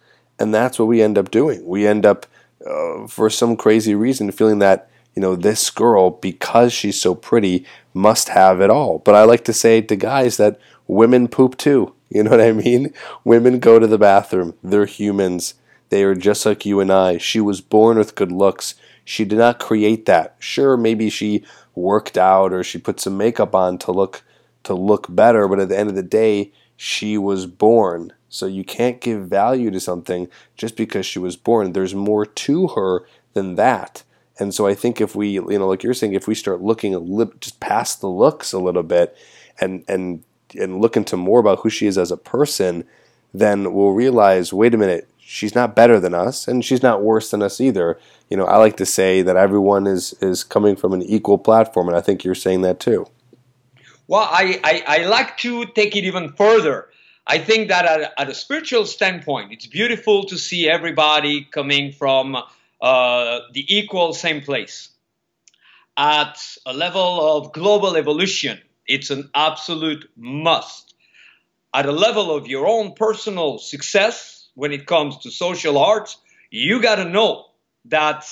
And 0.41 0.55
that's 0.55 0.79
what 0.79 0.89
we 0.89 1.03
end 1.03 1.19
up 1.19 1.31
doing. 1.31 1.65
We 1.67 1.87
end 1.87 2.07
up, 2.07 2.27
uh, 2.67 3.07
for 3.07 3.31
some 3.31 3.57
crazy 3.57 3.95
reason, 3.95 4.33
feeling 4.33 4.59
that 4.61 4.91
you 5.15 5.21
know, 5.23 5.37
this 5.37 5.71
girl, 5.71 6.11
because 6.11 6.73
she's 6.73 7.01
so 7.01 7.15
pretty, 7.15 7.67
must 7.93 8.29
have 8.29 8.61
it 8.61 8.71
all. 8.71 9.01
But 9.01 9.15
I 9.15 9.25
like 9.25 9.45
to 9.45 9.53
say 9.53 9.81
to 9.81 9.97
guys 9.97 10.37
that 10.37 10.59
women 10.87 11.29
poop 11.29 11.57
too. 11.57 11.95
You 12.13 12.25
know 12.25 12.31
what 12.31 12.41
I 12.41 12.51
mean? 12.51 12.93
Women 13.23 13.61
go 13.61 13.79
to 13.79 13.87
the 13.87 13.97
bathroom. 13.97 14.55
They're 14.65 14.85
humans. 14.85 15.55
They 15.91 16.03
are 16.03 16.17
just 16.17 16.45
like 16.45 16.67
you 16.67 16.81
and 16.81 16.91
I. 16.91 17.19
She 17.19 17.41
was 17.41 17.61
born 17.61 17.99
with 17.99 18.17
good 18.17 18.33
looks. 18.33 18.75
She 19.05 19.25
did 19.25 19.39
not 19.39 19.61
create 19.61 20.07
that. 20.07 20.35
Sure, 20.41 20.77
maybe 20.77 21.09
she 21.09 21.45
worked 21.77 22.19
out 22.19 22.53
or 22.53 22.65
she 22.65 22.79
put 22.79 22.99
some 22.99 23.17
makeup 23.17 23.55
on 23.55 23.79
to 23.79 23.93
look 23.93 24.25
to 24.65 24.75
look 24.75 25.07
better, 25.09 25.47
but 25.47 25.61
at 25.61 25.69
the 25.69 25.79
end 25.79 25.89
of 25.89 25.95
the 25.95 26.03
day, 26.03 26.51
she 26.77 27.17
was 27.17 27.47
born. 27.47 28.13
So 28.31 28.47
you 28.47 28.65
can't 28.65 29.01
give 29.01 29.27
value 29.27 29.71
to 29.73 29.81
something 29.81 30.29
just 30.57 30.77
because 30.77 31.05
she 31.05 31.19
was 31.19 31.37
born. 31.37 31.73
There's 31.73 31.95
more 31.95 32.25
to 32.25 32.69
her 32.69 33.03
than 33.35 33.57
that. 33.57 34.05
And 34.39 34.55
so 34.55 34.67
I 34.67 34.75
think 34.75 35.01
if 35.01 35.15
we, 35.15 35.29
you 35.29 35.43
know, 35.43 35.69
like 35.69 35.83
you're 35.83 35.93
saying, 35.93 36.15
if 36.15 36.27
we 36.27 36.35
start 36.35 36.63
looking 36.63 36.95
a 36.95 36.99
li- 36.99 37.31
just 37.41 37.61
past 37.61 38.01
the 38.01 38.09
looks 38.09 38.53
a 38.55 38.59
little 38.59 38.83
bit, 38.83 39.15
and 39.61 39.85
and 39.87 40.23
and 40.59 40.81
look 40.81 40.97
into 40.97 41.17
more 41.17 41.41
about 41.41 41.61
who 41.61 41.69
she 41.69 41.87
is 41.87 41.99
as 41.99 42.11
a 42.11 42.17
person, 42.17 42.85
then 43.35 43.75
we'll 43.75 43.91
realize, 43.91 44.53
wait 44.53 44.75
a 44.75 44.79
minute, 44.79 45.09
she's 45.19 45.55
not 45.55 45.77
better 45.77 46.01
than 46.01 46.15
us, 46.15 46.49
and 46.49 46.65
she's 46.65 46.83
not 46.83 47.03
worse 47.03 47.31
than 47.31 47.43
us 47.43 47.61
either. 47.61 47.99
You 48.31 48.37
know, 48.37 48.47
I 48.47 48.57
like 48.57 48.77
to 48.79 48.87
say 48.87 49.23
that 49.23 49.37
everyone 49.37 49.87
is 49.87 50.15
is 50.23 50.43
coming 50.45 50.77
from 50.77 50.93
an 50.93 51.03
equal 51.03 51.39
platform, 51.39 51.89
and 51.89 51.97
I 51.97 52.01
think 52.01 52.25
you're 52.25 52.35
saying 52.35 52.63
that 52.63 52.81
too. 52.81 53.07
Well, 54.09 54.29
I, 54.29 54.61
I, 54.65 54.83
I 54.87 55.07
like 55.07 55.37
to 55.39 55.67
take 55.67 55.95
it 55.95 56.05
even 56.05 56.33
further. 56.33 56.89
I 57.27 57.39
think 57.39 57.69
that 57.69 57.85
at, 57.85 58.13
at 58.19 58.31
a 58.31 58.35
spiritual 58.35 58.87
standpoint, 58.87 59.53
it's 59.53 59.67
beautiful 59.67 60.25
to 60.25 60.39
see 60.39 60.69
everybody 60.69 61.45
coming 61.45 61.93
from 61.93 62.37
uh, 62.81 63.41
the 63.53 63.65
equal 63.69 64.13
same 64.15 64.41
place. 64.41 64.89
At 65.97 66.41
a 66.67 66.73
level 66.73 67.37
of 67.37 67.53
global 67.53 67.97
evolution, 67.97 68.59
it's 68.87 69.11
an 69.11 69.31
absolute 69.35 70.11
must. 70.17 70.95
At 71.73 71.87
a 71.87 71.93
level 71.93 72.35
of 72.35 72.49
your 72.49 72.67
own 72.67 72.95
personal 72.95 73.59
success, 73.59 74.49
when 74.55 74.73
it 74.73 74.87
comes 74.87 75.19
to 75.19 75.31
social 75.31 75.79
arts, 75.79 76.17
you 76.51 76.83
got 76.83 76.97
to 76.97 77.05
know 77.05 77.47
that 77.87 78.25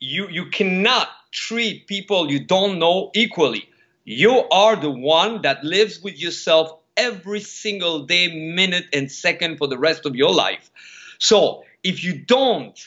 you, 0.00 0.28
you 0.28 0.46
cannot 0.46 1.08
treat 1.32 1.86
people 1.86 2.30
you 2.30 2.44
don't 2.44 2.78
know 2.78 3.10
equally. 3.14 3.68
You 4.04 4.44
are 4.50 4.76
the 4.76 4.90
one 4.90 5.42
that 5.42 5.64
lives 5.64 6.00
with 6.00 6.18
yourself 6.18 6.78
every 6.96 7.40
single 7.40 8.04
day, 8.06 8.28
minute, 8.28 8.86
and 8.92 9.10
second 9.10 9.58
for 9.58 9.68
the 9.68 9.78
rest 9.78 10.06
of 10.06 10.16
your 10.16 10.32
life. 10.32 10.70
So 11.18 11.64
if 11.82 12.04
you 12.04 12.18
don't 12.18 12.78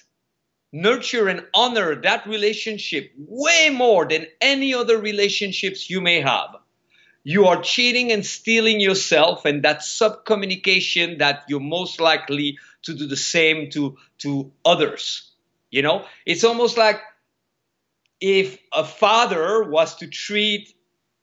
nurture 0.72 1.28
and 1.28 1.46
honor 1.54 1.96
that 2.02 2.28
relationship 2.28 3.12
way 3.18 3.70
more 3.72 4.08
than 4.08 4.28
any 4.42 4.74
other 4.74 4.98
relationships 4.98 5.90
you 5.90 6.02
may 6.02 6.22
have. 6.22 6.56
You 7.24 7.46
are 7.46 7.62
cheating 7.62 8.12
and 8.12 8.26
stealing 8.26 8.80
yourself, 8.80 9.46
and 9.46 9.64
that 9.64 9.80
subcommunication 9.80 11.20
that 11.20 11.44
you're 11.48 11.60
most 11.60 12.00
likely 12.00 12.58
to 12.84 12.94
do 12.94 13.08
the 13.08 13.18
same 13.18 13.70
to, 13.72 13.98
to 14.20 14.52
others. 14.64 15.32
You 15.70 15.82
know, 15.82 16.06
it's 16.26 16.44
almost 16.44 16.78
like 16.78 17.02
if 18.22 18.58
a 18.74 18.84
father 18.84 19.64
was 19.64 19.96
to 19.98 20.08
treat 20.08 20.74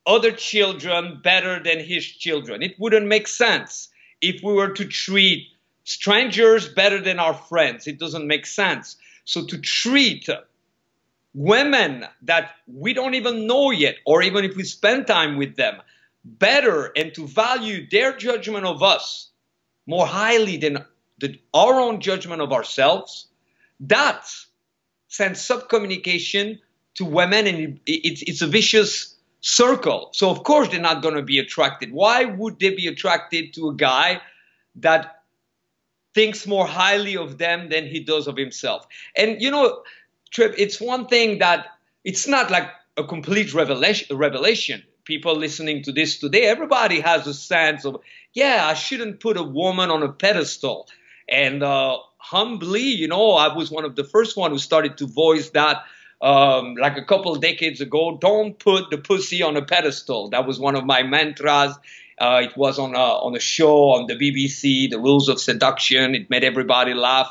other 0.06 0.32
children 0.32 1.20
better 1.22 1.62
than 1.62 1.80
his 1.80 2.04
children. 2.04 2.62
It 2.62 2.78
wouldn't 2.78 3.06
make 3.06 3.26
sense 3.26 3.88
if 4.20 4.42
we 4.42 4.52
were 4.52 4.70
to 4.74 4.84
treat 4.84 5.48
strangers 5.84 6.68
better 6.68 7.00
than 7.00 7.18
our 7.18 7.34
friends. 7.34 7.86
It 7.86 7.98
doesn't 7.98 8.26
make 8.26 8.46
sense. 8.46 8.96
So 9.24 9.44
to 9.46 9.58
treat 9.58 10.28
women 11.34 12.06
that 12.22 12.52
we 12.66 12.94
don't 12.94 13.14
even 13.14 13.46
know 13.46 13.70
yet, 13.70 13.96
or 14.06 14.22
even 14.22 14.44
if 14.44 14.56
we 14.56 14.64
spend 14.64 15.06
time 15.06 15.36
with 15.36 15.56
them, 15.56 15.82
better 16.24 16.92
and 16.96 17.14
to 17.14 17.26
value 17.26 17.86
their 17.88 18.16
judgment 18.16 18.64
of 18.64 18.82
us 18.82 19.30
more 19.86 20.06
highly 20.06 20.56
than 20.56 20.84
the, 21.18 21.38
our 21.54 21.80
own 21.80 22.00
judgment 22.00 22.42
of 22.42 22.52
ourselves, 22.52 23.26
that 23.80 24.28
sends 25.08 25.40
subcommunication 25.40 26.58
to 26.94 27.04
women 27.04 27.46
and 27.46 27.80
it's, 27.86 28.22
it's 28.22 28.42
a 28.42 28.46
vicious 28.46 29.15
circle. 29.46 30.10
So 30.12 30.30
of 30.30 30.42
course 30.42 30.68
they're 30.68 30.80
not 30.80 31.02
going 31.02 31.14
to 31.14 31.22
be 31.22 31.38
attracted. 31.38 31.92
Why 31.92 32.24
would 32.24 32.58
they 32.58 32.70
be 32.70 32.88
attracted 32.88 33.54
to 33.54 33.68
a 33.68 33.74
guy 33.74 34.20
that 34.76 35.16
thinks 36.16 36.46
more 36.46 36.66
highly 36.66 37.16
of 37.18 37.36
them 37.36 37.68
than 37.68 37.86
he 37.86 38.00
does 38.00 38.26
of 38.26 38.38
himself. 38.38 38.86
And 39.14 39.42
you 39.42 39.50
know, 39.50 39.82
Tripp, 40.30 40.54
it's 40.56 40.80
one 40.80 41.06
thing 41.06 41.38
that 41.38 41.66
it's 42.04 42.26
not 42.26 42.50
like 42.50 42.70
a 42.96 43.04
complete 43.04 43.52
revelation. 43.52 44.16
revelation. 44.16 44.82
People 45.04 45.36
listening 45.36 45.82
to 45.82 45.92
this 45.92 46.18
today, 46.18 46.44
everybody 46.46 47.00
has 47.00 47.26
a 47.26 47.34
sense 47.34 47.84
of, 47.84 48.00
yeah, 48.32 48.66
I 48.66 48.74
shouldn't 48.74 49.20
put 49.20 49.36
a 49.36 49.42
woman 49.42 49.90
on 49.90 50.02
a 50.02 50.10
pedestal. 50.10 50.88
And 51.28 51.62
uh, 51.62 51.98
humbly, 52.16 52.88
you 53.02 53.08
know, 53.08 53.32
I 53.32 53.54
was 53.54 53.70
one 53.70 53.84
of 53.84 53.94
the 53.94 54.02
first 54.02 54.36
one 54.36 54.50
who 54.50 54.58
started 54.58 54.98
to 54.98 55.06
voice 55.06 55.50
that 55.50 55.84
um, 56.20 56.74
like 56.76 56.96
a 56.96 57.04
couple 57.04 57.34
decades 57.36 57.80
ago. 57.80 58.18
Don't 58.20 58.58
put 58.58 58.90
the 58.90 58.98
pussy 58.98 59.42
on 59.42 59.56
a 59.56 59.62
pedestal. 59.62 60.30
That 60.30 60.46
was 60.46 60.58
one 60.58 60.76
of 60.76 60.84
my 60.84 61.02
mantras. 61.02 61.76
Uh, 62.18 62.40
it 62.44 62.56
was 62.56 62.78
on 62.78 62.94
a, 62.94 62.98
on 62.98 63.36
a 63.36 63.40
show 63.40 63.90
on 63.90 64.06
the 64.06 64.14
BBC, 64.14 64.90
The 64.90 64.98
Rules 64.98 65.28
of 65.28 65.40
Seduction. 65.40 66.14
It 66.14 66.30
made 66.30 66.44
everybody 66.44 66.94
laugh. 66.94 67.30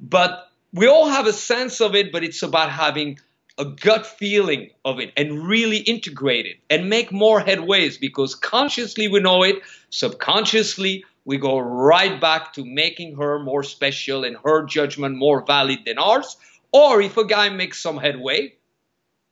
But 0.00 0.48
we 0.72 0.86
all 0.86 1.08
have 1.08 1.26
a 1.26 1.32
sense 1.32 1.80
of 1.80 1.94
it, 1.94 2.12
but 2.12 2.22
it's 2.22 2.42
about 2.42 2.70
having 2.70 3.18
a 3.58 3.64
gut 3.64 4.06
feeling 4.06 4.70
of 4.84 4.98
it 4.98 5.12
and 5.16 5.46
really 5.46 5.78
integrate 5.78 6.46
it 6.46 6.56
and 6.70 6.88
make 6.88 7.12
more 7.12 7.40
headways 7.40 8.00
because 8.00 8.34
consciously 8.34 9.08
we 9.08 9.20
know 9.20 9.42
it, 9.42 9.56
subconsciously 9.90 11.04
we 11.24 11.38
go 11.38 11.58
right 11.58 12.20
back 12.20 12.54
to 12.54 12.64
making 12.64 13.16
her 13.16 13.38
more 13.38 13.62
special 13.62 14.24
and 14.24 14.36
her 14.44 14.64
judgment 14.64 15.16
more 15.16 15.44
valid 15.44 15.80
than 15.84 15.98
ours. 15.98 16.36
Or 16.72 17.00
if 17.02 17.16
a 17.16 17.24
guy 17.24 17.50
makes 17.50 17.80
some 17.80 17.98
headway, 17.98 18.54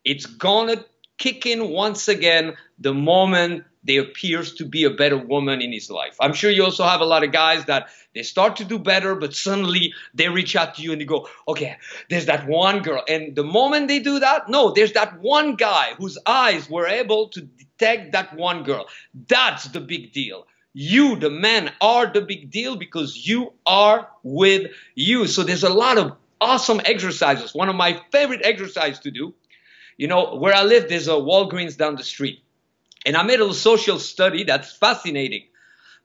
it's 0.05 0.27
gonna 0.27 0.85
kick 1.19 1.47
in 1.47 1.69
once 1.71 2.09
again 2.09 2.57
the 2.79 2.95
moment 2.95 3.65
there 3.85 4.03
appears 4.03 4.55
to 4.55 4.65
be 4.65 4.85
a 4.85 4.91
better 4.91 5.17
woman 5.17 5.63
in 5.63 5.73
his 5.73 5.91
life. 5.91 6.17
I'm 6.21 6.35
sure 6.35 6.51
you 6.51 6.65
also 6.65 6.85
have 6.85 7.01
a 7.01 7.07
lot 7.07 7.25
of 7.25 7.33
guys 7.33 7.65
that 7.65 7.89
they 8.15 8.23
start 8.23 8.57
to 8.57 8.65
do 8.65 8.79
better, 8.79 9.15
but 9.15 9.35
suddenly 9.35 9.95
they 10.13 10.29
reach 10.29 10.55
out 10.55 10.75
to 10.75 10.83
you 10.83 10.93
and 10.93 11.01
they 11.01 11.07
go, 11.07 11.29
okay, 11.49 11.77
there's 12.11 12.27
that 12.27 12.47
one 12.47 12.83
girl. 12.83 13.03
And 13.09 13.35
the 13.35 13.45
moment 13.45 13.89
they 13.89 14.01
do 14.01 14.19
that, 14.19 14.49
no, 14.51 14.73
there's 14.73 14.93
that 14.93 15.21
one 15.21 15.55
guy 15.55 15.95
whose 15.97 16.19
eyes 16.27 16.69
were 16.69 16.87
able 16.87 17.29
to 17.29 17.41
detect 17.41 18.13
that 18.13 18.37
one 18.37 18.65
girl. 18.65 18.87
That's 19.29 19.65
the 19.65 19.81
big 19.81 20.13
deal. 20.13 20.47
You, 20.73 21.17
the 21.17 21.31
men, 21.31 21.73
are 21.81 22.07
the 22.07 22.21
big 22.21 22.51
deal 22.51 22.77
because 22.77 23.27
you 23.27 23.53
are 23.67 24.09
with 24.23 24.71
you. 24.95 25.27
So 25.27 25.43
there's 25.43 25.65
a 25.65 25.73
lot 25.73 25.99
of 25.99 26.17
awesome 26.41 26.81
exercises. 26.85 27.55
One 27.55 27.69
of 27.69 27.77
my 27.77 28.01
favorite 28.11 28.41
exercises 28.45 29.01
to 29.01 29.11
do, 29.11 29.35
you 29.97 30.09
know, 30.09 30.37
where 30.37 30.55
I 30.55 30.63
live, 30.63 30.89
there's 30.89 31.09
a 31.09 31.13
Walgreens 31.13 31.77
down 31.77 31.97
the 31.97 32.05
street. 32.05 32.43
And 33.05 33.17
I 33.17 33.23
made 33.23 33.41
a 33.41 33.53
social 33.55 33.99
study 33.99 34.45
that's 34.45 34.73
fascinating. 34.73 35.45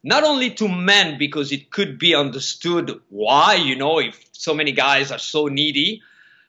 Not 0.04 0.24
only 0.24 0.51
to 0.51 0.68
men, 0.68 1.18
because 1.18 1.51
it 1.51 1.72
could 1.72 1.98
be 1.98 2.13
understood 2.13 3.01
why, 3.10 3.56
you 3.56 3.75
know, 3.75 4.00
if 4.00 4.24
so 4.34 4.54
many 4.54 4.72
guys 4.72 5.12
are 5.12 5.20
so 5.20 5.48
needy, 5.48 6.04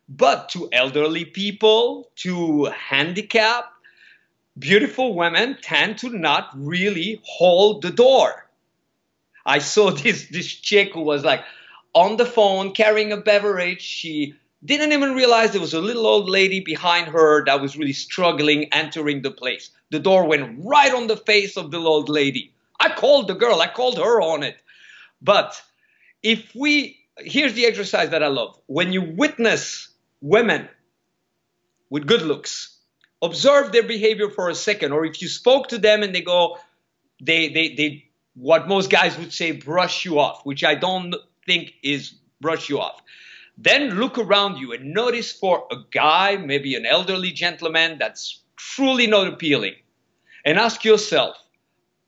but 0.09 0.51
to 0.51 0.69
elderly 0.73 1.25
people, 1.25 2.11
to 2.17 2.65
handicapped, 2.65 3.73
beautiful 4.59 5.15
women 5.15 5.59
tend 5.61 5.99
to 5.99 6.11
not 6.11 6.51
really 6.55 7.21
hold 7.25 7.83
the 7.83 7.91
door. 7.91 8.47
I 9.45 9.59
saw 9.59 9.91
this, 10.03 10.29
this 10.29 10.47
chick 10.47 10.93
who 10.93 11.03
was 11.03 11.25
like 11.25 11.43
on 11.97 12.19
the 12.19 12.27
phone 12.27 12.73
carrying 12.73 13.11
a 13.11 13.17
beverage. 13.17 13.81
She 13.81 14.35
didn't 14.63 14.93
even 14.93 15.15
realize 15.15 15.53
there 15.53 15.63
was 15.63 15.73
a 15.73 15.81
little 15.81 16.07
old 16.07 16.29
lady 16.29 16.61
behind 16.61 17.09
her 17.09 17.43
that 17.47 17.63
was 17.63 17.77
really 17.77 17.95
struggling 17.95 18.65
entering 18.73 19.23
the 19.23 19.31
place. 19.31 19.71
The 19.91 19.99
door 19.99 20.27
went 20.27 20.59
right 20.63 20.93
on 20.93 21.07
the 21.07 21.17
face 21.17 21.57
of 21.57 21.71
the 21.71 21.79
old 21.79 22.11
lady. 22.11 22.53
I 22.79 22.91
called 22.91 23.29
the 23.29 23.35
girl, 23.35 23.63
I 23.63 23.69
called 23.69 23.97
her 23.97 24.21
on 24.21 24.43
it. 24.43 24.57
But 25.23 25.61
if 26.23 26.55
we, 26.55 26.99
here's 27.17 27.55
the 27.55 27.65
exercise 27.65 28.11
that 28.11 28.23
I 28.23 28.29
love. 28.29 28.61
When 28.67 28.93
you 28.93 29.15
witness 29.17 29.89
women 30.21 30.69
with 31.89 32.07
good 32.07 32.21
looks, 32.21 32.77
observe 33.23 33.73
their 33.73 33.85
behavior 33.85 34.29
for 34.29 34.51
a 34.51 34.55
second. 34.55 34.93
Or 34.93 35.07
if 35.07 35.23
you 35.23 35.29
spoke 35.29 35.69
to 35.69 35.79
them 35.79 36.03
and 36.03 36.15
they 36.15 36.21
go, 36.21 36.59
they, 37.23 37.49
they, 37.49 37.75
they 37.75 38.05
what 38.35 38.69
most 38.69 38.91
guys 38.91 39.17
would 39.17 39.33
say 39.33 39.53
brush 39.53 40.05
you 40.05 40.19
off, 40.19 40.45
which 40.45 40.63
I 40.63 40.75
don't 40.75 41.15
think 41.47 41.75
is 41.83 42.15
brush 42.41 42.69
you 42.69 42.81
off. 42.81 43.01
Then 43.57 43.99
look 43.99 44.19
around 44.19 44.59
you 44.59 44.73
and 44.73 44.93
notice 44.93 45.33
for 45.33 45.67
a 45.71 45.77
guy, 45.91 46.37
maybe 46.37 46.75
an 46.75 46.85
elderly 46.85 47.33
gentleman 47.33 47.97
that's 47.99 48.43
truly 48.57 49.07
not 49.07 49.27
appealing, 49.27 49.75
and 50.45 50.59
ask 50.59 50.85
yourself, 50.85 51.37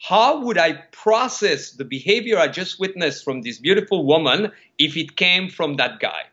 how 0.00 0.40
would 0.42 0.58
I 0.58 0.74
process 0.92 1.72
the 1.72 1.84
behavior 1.84 2.38
I 2.38 2.48
just 2.48 2.78
witnessed 2.78 3.24
from 3.24 3.42
this 3.42 3.58
beautiful 3.58 4.04
woman 4.04 4.52
if 4.78 4.96
it 4.96 5.16
came 5.16 5.48
from 5.48 5.76
that 5.76 6.00
guy? 6.00 6.24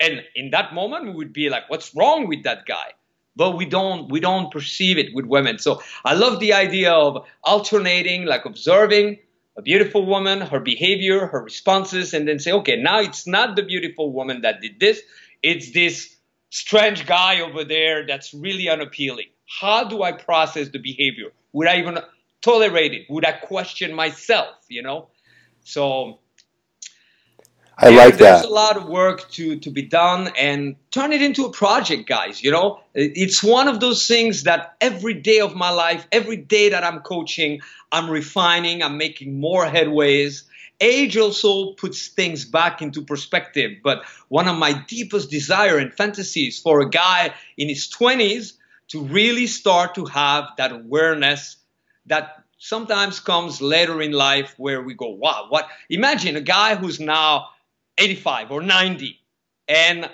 And 0.00 0.24
in 0.34 0.50
that 0.50 0.74
moment, 0.74 1.06
we 1.06 1.12
would 1.12 1.32
be 1.32 1.48
like, 1.48 1.68
what's 1.70 1.94
wrong 1.94 2.26
with 2.26 2.42
that 2.42 2.66
guy? 2.66 2.92
But 3.36 3.56
we 3.56 3.64
don't 3.64 4.10
we 4.10 4.20
don't 4.20 4.50
perceive 4.50 4.98
it 4.98 5.14
with 5.14 5.24
women. 5.26 5.58
So 5.58 5.80
I 6.04 6.14
love 6.14 6.40
the 6.40 6.52
idea 6.52 6.92
of 6.92 7.24
alternating, 7.44 8.26
like 8.26 8.44
observing 8.44 9.18
a 9.56 9.62
beautiful 9.62 10.06
woman, 10.06 10.40
her 10.40 10.60
behavior, 10.60 11.26
her 11.26 11.42
responses, 11.42 12.14
and 12.14 12.26
then 12.26 12.38
say, 12.38 12.52
okay, 12.52 12.76
now 12.76 13.00
it's 13.00 13.26
not 13.26 13.56
the 13.56 13.62
beautiful 13.62 14.12
woman 14.12 14.42
that 14.42 14.60
did 14.60 14.80
this, 14.80 15.00
it's 15.42 15.72
this 15.72 16.16
strange 16.50 17.06
guy 17.06 17.40
over 17.40 17.64
there 17.64 18.06
that's 18.06 18.32
really 18.32 18.68
unappealing. 18.68 19.26
How 19.60 19.84
do 19.84 20.02
I 20.02 20.12
process 20.12 20.68
the 20.68 20.78
behavior? 20.78 21.32
Would 21.52 21.68
I 21.68 21.78
even 21.78 21.98
tolerate 22.40 22.94
it? 22.94 23.06
Would 23.10 23.26
I 23.26 23.32
question 23.32 23.94
myself? 23.94 24.54
You 24.68 24.82
know, 24.82 25.08
so 25.64 26.20
I 27.78 27.90
like 27.90 28.18
there's 28.18 28.42
that. 28.42 28.44
a 28.44 28.52
lot 28.52 28.76
of 28.76 28.88
work 28.88 29.30
to 29.32 29.58
to 29.58 29.70
be 29.70 29.82
done, 29.82 30.30
and 30.38 30.76
turn 30.90 31.12
it 31.12 31.22
into 31.22 31.46
a 31.46 31.52
project, 31.52 32.08
guys. 32.08 32.42
You 32.42 32.50
know, 32.50 32.80
it's 32.94 33.42
one 33.42 33.68
of 33.68 33.80
those 33.80 34.06
things 34.06 34.44
that 34.44 34.76
every 34.80 35.14
day 35.14 35.40
of 35.40 35.54
my 35.54 35.70
life, 35.70 36.06
every 36.12 36.36
day 36.36 36.70
that 36.70 36.84
I'm 36.84 37.00
coaching, 37.00 37.60
I'm 37.90 38.10
refining, 38.10 38.82
I'm 38.82 38.98
making 38.98 39.40
more 39.40 39.64
headways. 39.66 40.44
Age 40.80 41.16
also 41.16 41.72
puts 41.74 42.08
things 42.08 42.44
back 42.44 42.82
into 42.82 43.02
perspective, 43.02 43.78
but 43.84 44.04
one 44.28 44.48
of 44.48 44.56
my 44.56 44.72
deepest 44.72 45.30
desire 45.30 45.78
and 45.78 45.94
fantasies 45.94 46.58
for 46.58 46.80
a 46.80 46.88
guy 46.90 47.32
in 47.56 47.68
his 47.68 47.88
20s 47.88 48.54
to 48.88 49.02
really 49.04 49.46
start 49.46 49.94
to 49.94 50.04
have 50.06 50.44
that 50.58 50.72
awareness 50.72 51.56
that 52.06 52.42
sometimes 52.58 53.20
comes 53.20 53.60
later 53.60 54.02
in 54.02 54.12
life 54.12 54.54
where 54.56 54.82
we 54.82 54.94
go, 54.94 55.10
wow, 55.10 55.46
what? 55.48 55.68
Imagine 55.88 56.36
a 56.36 56.40
guy 56.40 56.74
who's 56.74 57.00
now 57.00 57.48
85 57.98 58.50
or 58.50 58.62
90 58.62 59.18
and 59.68 60.10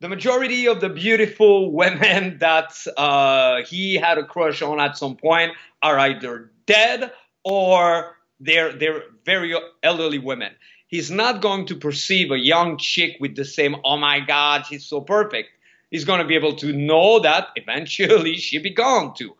the 0.00 0.08
majority 0.08 0.66
of 0.66 0.80
the 0.80 0.88
beautiful 0.88 1.72
women 1.82 2.38
that 2.38 2.74
uh, 2.96 3.62
he 3.64 3.94
had 3.94 4.18
a 4.18 4.24
crush 4.24 4.60
on 4.62 4.80
at 4.80 4.98
some 4.98 5.16
point 5.16 5.52
are 5.82 5.98
either 5.98 6.50
dead 6.66 7.10
or 7.44 8.16
they're, 8.40 8.72
they're 8.72 9.04
very 9.24 9.54
elderly 9.82 10.18
women. 10.18 10.52
He's 10.88 11.10
not 11.10 11.40
going 11.40 11.66
to 11.66 11.76
perceive 11.76 12.30
a 12.30 12.38
young 12.38 12.76
chick 12.76 13.16
with 13.20 13.36
the 13.36 13.44
same, 13.44 13.76
oh 13.84 13.96
my 13.96 14.20
God, 14.20 14.66
she's 14.66 14.84
so 14.84 15.00
perfect. 15.00 15.48
He's 15.90 16.04
going 16.04 16.20
to 16.20 16.26
be 16.26 16.34
able 16.34 16.56
to 16.56 16.72
know 16.72 17.20
that 17.20 17.48
eventually 17.56 18.36
she'll 18.36 18.62
be 18.62 18.70
gone 18.70 19.14
too. 19.14 19.34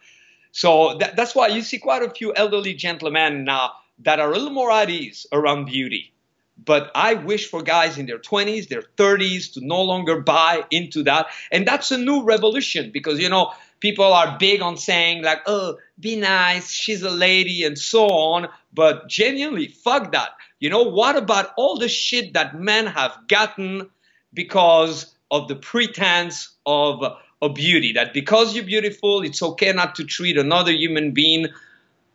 So 0.53 0.97
that, 0.99 1.17
that's 1.17 1.35
why 1.35 1.49
you 1.49 1.63
see 1.63 1.79
quite 1.79 2.03
a 2.03 2.11
few 2.11 2.33
elderly 2.35 2.75
gentlemen 2.75 3.45
now 3.45 3.73
that 3.99 4.21
are 4.21 4.31
a 4.31 4.33
little 4.33 4.51
more 4.51 4.71
at 4.71 4.89
ease 4.89 5.27
around 5.33 5.67
beauty. 5.67 6.14
But 6.57 6.91
I 6.95 7.15
wish 7.15 7.49
for 7.49 7.63
guys 7.63 7.99
in 7.99 8.07
their 8.07 8.19
20s, 8.19 8.69
their 8.69 8.83
30s 8.83 9.55
to 9.55 9.61
no 9.61 9.83
longer 9.83 10.21
buy 10.21 10.65
into 10.71 11.03
that. 11.03 11.27
And 11.51 11.67
that's 11.67 11.91
a 11.91 11.99
new 11.99 12.23
revolution 12.23 12.91
because, 12.93 13.19
you 13.19 13.29
know, 13.29 13.53
people 13.81 14.13
are 14.13 14.39
big 14.39 14.63
on 14.63 14.77
saying, 14.77 15.23
like, 15.23 15.43
oh, 15.47 15.79
be 15.99 16.17
nice, 16.17 16.71
she's 16.71 17.03
a 17.03 17.11
lady, 17.11 17.65
and 17.65 17.79
so 17.79 18.07
on. 18.07 18.49
But 18.73 19.09
genuinely, 19.09 19.69
fuck 19.69 20.13
that. 20.13 20.31
You 20.61 20.71
know, 20.71 20.85
what 20.85 21.17
about 21.17 21.53
all 21.57 21.79
the 21.79 21.89
shit 21.89 22.35
that 22.35 22.59
men 22.59 22.87
have 22.87 23.15
gotten 23.29 23.91
because 24.33 25.15
of 25.31 25.49
the 25.49 25.57
pretense 25.57 26.55
of, 26.65 27.03
of 27.43 27.55
beauty? 27.55 27.93
That 27.93 28.15
because 28.15 28.55
you're 28.55 28.65
beautiful, 28.65 29.23
it's 29.23 29.43
okay 29.43 29.73
not 29.73 29.97
to 29.97 30.05
treat 30.05 30.39
another 30.39 30.73
human 30.73 31.11
being 31.11 31.49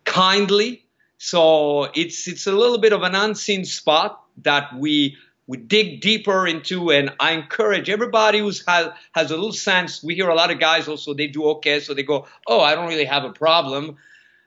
kindly. 0.05 0.85
So 1.17 1.83
it's 1.93 2.27
it's 2.29 2.47
a 2.47 2.53
little 2.53 2.77
bit 2.77 2.93
of 2.93 3.03
an 3.03 3.13
unseen 3.13 3.65
spot 3.65 4.23
that 4.43 4.77
we 4.77 5.17
we 5.47 5.57
dig 5.57 6.01
deeper 6.01 6.45
into 6.45 6.91
and 6.91 7.11
I 7.19 7.31
encourage 7.31 7.89
everybody 7.89 8.39
who's 8.39 8.63
has 8.67 8.91
has 9.13 9.31
a 9.31 9.35
little 9.35 9.53
sense. 9.53 10.03
We 10.03 10.15
hear 10.15 10.29
a 10.29 10.35
lot 10.35 10.51
of 10.51 10.59
guys 10.59 10.87
also 10.87 11.13
they 11.13 11.27
do 11.27 11.45
okay, 11.55 11.79
so 11.79 11.93
they 11.93 12.03
go, 12.03 12.27
Oh, 12.47 12.61
I 12.61 12.75
don't 12.75 12.87
really 12.87 13.05
have 13.05 13.23
a 13.23 13.31
problem. 13.31 13.97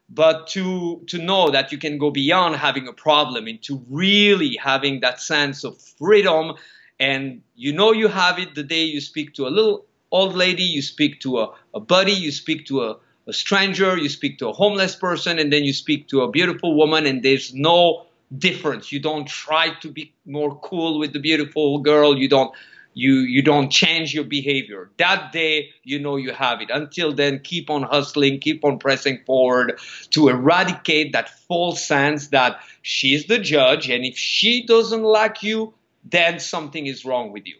But 0.09 0.49
to 0.49 1.03
to 1.09 1.19
know 1.19 1.51
that 1.51 1.73
you 1.73 1.79
can 1.79 1.99
go 1.99 2.11
beyond 2.11 2.57
having 2.57 2.87
a 2.87 2.93
problem 2.93 3.49
into 3.49 3.85
really 3.89 4.59
having 4.63 5.01
that 5.01 5.21
sense 5.21 5.65
of 5.65 5.81
freedom 5.81 6.55
and 7.01 7.43
you 7.57 7.73
know 7.73 7.93
you 7.93 8.09
have 8.09 8.39
it 8.39 8.55
the 8.55 8.63
day 8.63 8.85
you 8.85 9.01
speak 9.01 9.35
to 9.35 9.47
a 9.47 9.51
little 9.51 9.87
old 10.13 10.35
lady, 10.35 10.63
you 10.63 10.83
speak 10.83 11.21
to 11.21 11.41
a, 11.41 11.55
a 11.75 11.81
buddy, 11.81 12.13
you 12.13 12.31
speak 12.31 12.67
to 12.67 12.83
a, 12.83 12.97
a 13.27 13.33
stranger, 13.33 13.97
you 13.97 14.09
speak 14.09 14.39
to 14.39 14.49
a 14.49 14.53
homeless 14.53 14.95
person, 14.95 15.39
and 15.39 15.53
then 15.53 15.65
you 15.65 15.73
speak 15.73 16.07
to 16.09 16.21
a 16.21 16.31
beautiful 16.31 16.77
woman, 16.77 17.07
and 17.07 17.23
there's 17.23 17.53
no 17.55 18.07
difference. 18.39 18.93
You 18.93 19.01
don't 19.01 19.27
try 19.27 19.75
to 19.81 19.91
be 19.91 20.15
more 20.25 20.59
cool 20.61 20.99
with 20.99 21.13
the 21.13 21.21
beautiful 21.21 21.81
girl. 21.81 22.17
You 22.17 22.29
don't 22.29 22.53
you 22.95 23.15
you 23.21 23.43
don't 23.43 23.71
change 23.71 24.13
your 24.13 24.25
behavior. 24.25 24.91
That 24.99 25.33
day 25.33 25.71
you 25.83 25.99
know 25.99 26.17
you 26.17 26.33
have 26.33 26.61
it. 26.61 26.71
Until 26.71 27.13
then, 27.13 27.41
keep 27.41 27.71
on 27.71 27.83
hustling, 27.83 28.41
keep 28.41 28.65
on 28.65 28.79
pressing 28.79 29.21
forward 29.25 29.79
to 30.11 30.29
eradicate 30.29 31.13
that 31.13 31.31
false 31.49 31.87
sense 31.87 32.29
that 32.29 32.61
she's 32.83 33.27
the 33.27 33.39
judge, 33.39 33.89
and 33.89 34.05
if 34.05 34.17
she 34.17 34.67
doesn't 34.67 35.03
like 35.03 35.43
you, 35.43 35.75
then 36.05 36.41
something 36.41 36.87
is 36.87 37.05
wrong 37.05 37.33
with 37.33 37.47
you. 37.47 37.57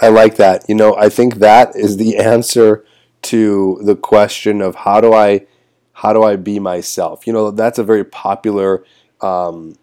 I 0.00 0.08
like 0.08 0.36
that. 0.36 0.64
You 0.68 0.74
know, 0.74 0.96
I 0.96 1.08
think 1.08 1.36
that 1.36 1.76
is 1.76 1.96
the 1.96 2.16
answer 2.16 2.84
to 3.22 3.78
the 3.82 3.94
question 3.94 4.60
of 4.60 4.74
how 4.74 5.00
do 5.00 5.12
I 5.12 5.46
how 5.92 6.12
do 6.12 6.22
I 6.22 6.36
be 6.36 6.58
myself? 6.58 7.26
You 7.26 7.32
know, 7.32 7.50
that's 7.50 7.78
a 7.78 7.84
very 7.84 8.04
popular 8.04 8.84
um, 9.22 9.76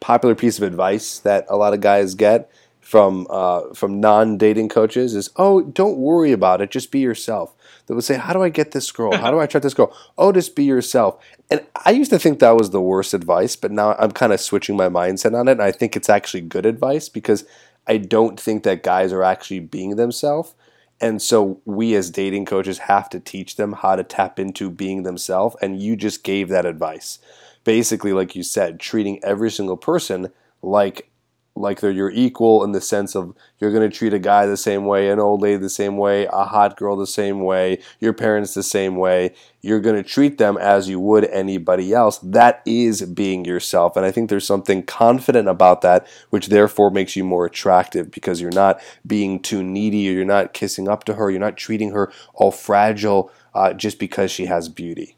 popular 0.00 0.34
piece 0.34 0.58
of 0.58 0.64
advice 0.64 1.18
that 1.20 1.46
a 1.48 1.56
lot 1.56 1.72
of 1.72 1.80
guys 1.80 2.14
get 2.14 2.50
from 2.80 3.26
uh, 3.30 3.72
from 3.74 4.00
non 4.00 4.36
dating 4.36 4.68
coaches 4.68 5.14
is, 5.14 5.30
oh, 5.36 5.62
don't 5.62 5.96
worry 5.96 6.32
about 6.32 6.60
it, 6.60 6.70
just 6.70 6.90
be 6.92 7.00
yourself. 7.00 7.54
They 7.86 7.94
would 7.94 8.04
say, 8.04 8.16
how 8.16 8.32
do 8.32 8.42
I 8.42 8.48
get 8.48 8.72
this 8.72 8.90
girl? 8.92 9.16
How 9.16 9.30
do 9.30 9.38
I 9.38 9.44
attract 9.44 9.62
this 9.62 9.74
girl? 9.74 9.94
Oh, 10.18 10.32
just 10.32 10.54
be 10.54 10.64
yourself. 10.64 11.22
And 11.50 11.66
I 11.84 11.90
used 11.90 12.10
to 12.10 12.18
think 12.18 12.38
that 12.38 12.56
was 12.56 12.70
the 12.70 12.80
worst 12.80 13.12
advice, 13.14 13.56
but 13.56 13.70
now 13.70 13.94
I'm 13.98 14.12
kind 14.12 14.32
of 14.32 14.40
switching 14.40 14.76
my 14.76 14.88
mindset 14.88 15.38
on 15.38 15.48
it, 15.48 15.52
and 15.52 15.62
I 15.62 15.72
think 15.72 15.96
it's 15.96 16.08
actually 16.08 16.42
good 16.42 16.66
advice 16.66 17.08
because 17.08 17.44
I 17.86 17.98
don't 17.98 18.38
think 18.38 18.62
that 18.62 18.82
guys 18.82 19.12
are 19.12 19.22
actually 19.22 19.60
being 19.60 19.96
themselves. 19.96 20.54
And 21.00 21.20
so 21.20 21.60
we 21.64 21.94
as 21.94 22.10
dating 22.10 22.46
coaches 22.46 22.78
have 22.78 23.10
to 23.10 23.20
teach 23.20 23.56
them 23.56 23.72
how 23.72 23.96
to 23.96 24.04
tap 24.04 24.38
into 24.38 24.70
being 24.70 25.02
themselves. 25.02 25.56
And 25.60 25.80
you 25.80 25.96
just 25.96 26.22
gave 26.22 26.48
that 26.48 26.64
advice 26.64 27.18
basically, 27.64 28.12
like 28.12 28.36
you 28.36 28.42
said, 28.42 28.78
treating 28.78 29.22
every 29.24 29.50
single 29.50 29.76
person 29.76 30.28
like 30.62 31.10
like 31.56 31.80
they're 31.80 31.90
your 31.90 32.10
equal 32.10 32.64
in 32.64 32.72
the 32.72 32.80
sense 32.80 33.14
of 33.14 33.34
you're 33.58 33.70
going 33.70 33.88
to 33.88 33.96
treat 33.96 34.12
a 34.12 34.18
guy 34.18 34.44
the 34.44 34.56
same 34.56 34.86
way, 34.86 35.08
an 35.08 35.20
old 35.20 35.40
lady 35.40 35.56
the 35.56 35.70
same 35.70 35.96
way, 35.96 36.26
a 36.26 36.44
hot 36.44 36.76
girl 36.76 36.96
the 36.96 37.06
same 37.06 37.40
way, 37.40 37.78
your 38.00 38.12
parents 38.12 38.54
the 38.54 38.62
same 38.62 38.96
way. 38.96 39.32
You're 39.60 39.80
going 39.80 39.96
to 39.96 40.02
treat 40.02 40.38
them 40.38 40.56
as 40.56 40.88
you 40.88 40.98
would 40.98 41.26
anybody 41.26 41.92
else. 41.92 42.18
That 42.18 42.60
is 42.66 43.02
being 43.02 43.44
yourself. 43.44 43.96
And 43.96 44.04
I 44.04 44.10
think 44.10 44.30
there's 44.30 44.46
something 44.46 44.82
confident 44.82 45.48
about 45.48 45.80
that, 45.82 46.06
which 46.30 46.48
therefore 46.48 46.90
makes 46.90 47.14
you 47.14 47.22
more 47.22 47.46
attractive 47.46 48.10
because 48.10 48.40
you're 48.40 48.50
not 48.50 48.80
being 49.06 49.40
too 49.40 49.62
needy 49.62 50.08
or 50.08 50.12
you're 50.12 50.24
not 50.24 50.54
kissing 50.54 50.88
up 50.88 51.04
to 51.04 51.14
her. 51.14 51.30
You're 51.30 51.40
not 51.40 51.56
treating 51.56 51.92
her 51.92 52.12
all 52.34 52.50
fragile 52.50 53.30
uh, 53.54 53.72
just 53.74 54.00
because 54.00 54.32
she 54.32 54.46
has 54.46 54.68
beauty. 54.68 55.16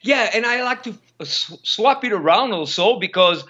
Yeah, 0.00 0.30
and 0.32 0.46
I 0.46 0.62
like 0.62 0.82
to 0.84 0.94
Uh, 1.20 1.24
swap 1.24 2.04
it 2.04 2.12
around 2.12 2.52
also 2.52 2.98
because 2.98 3.44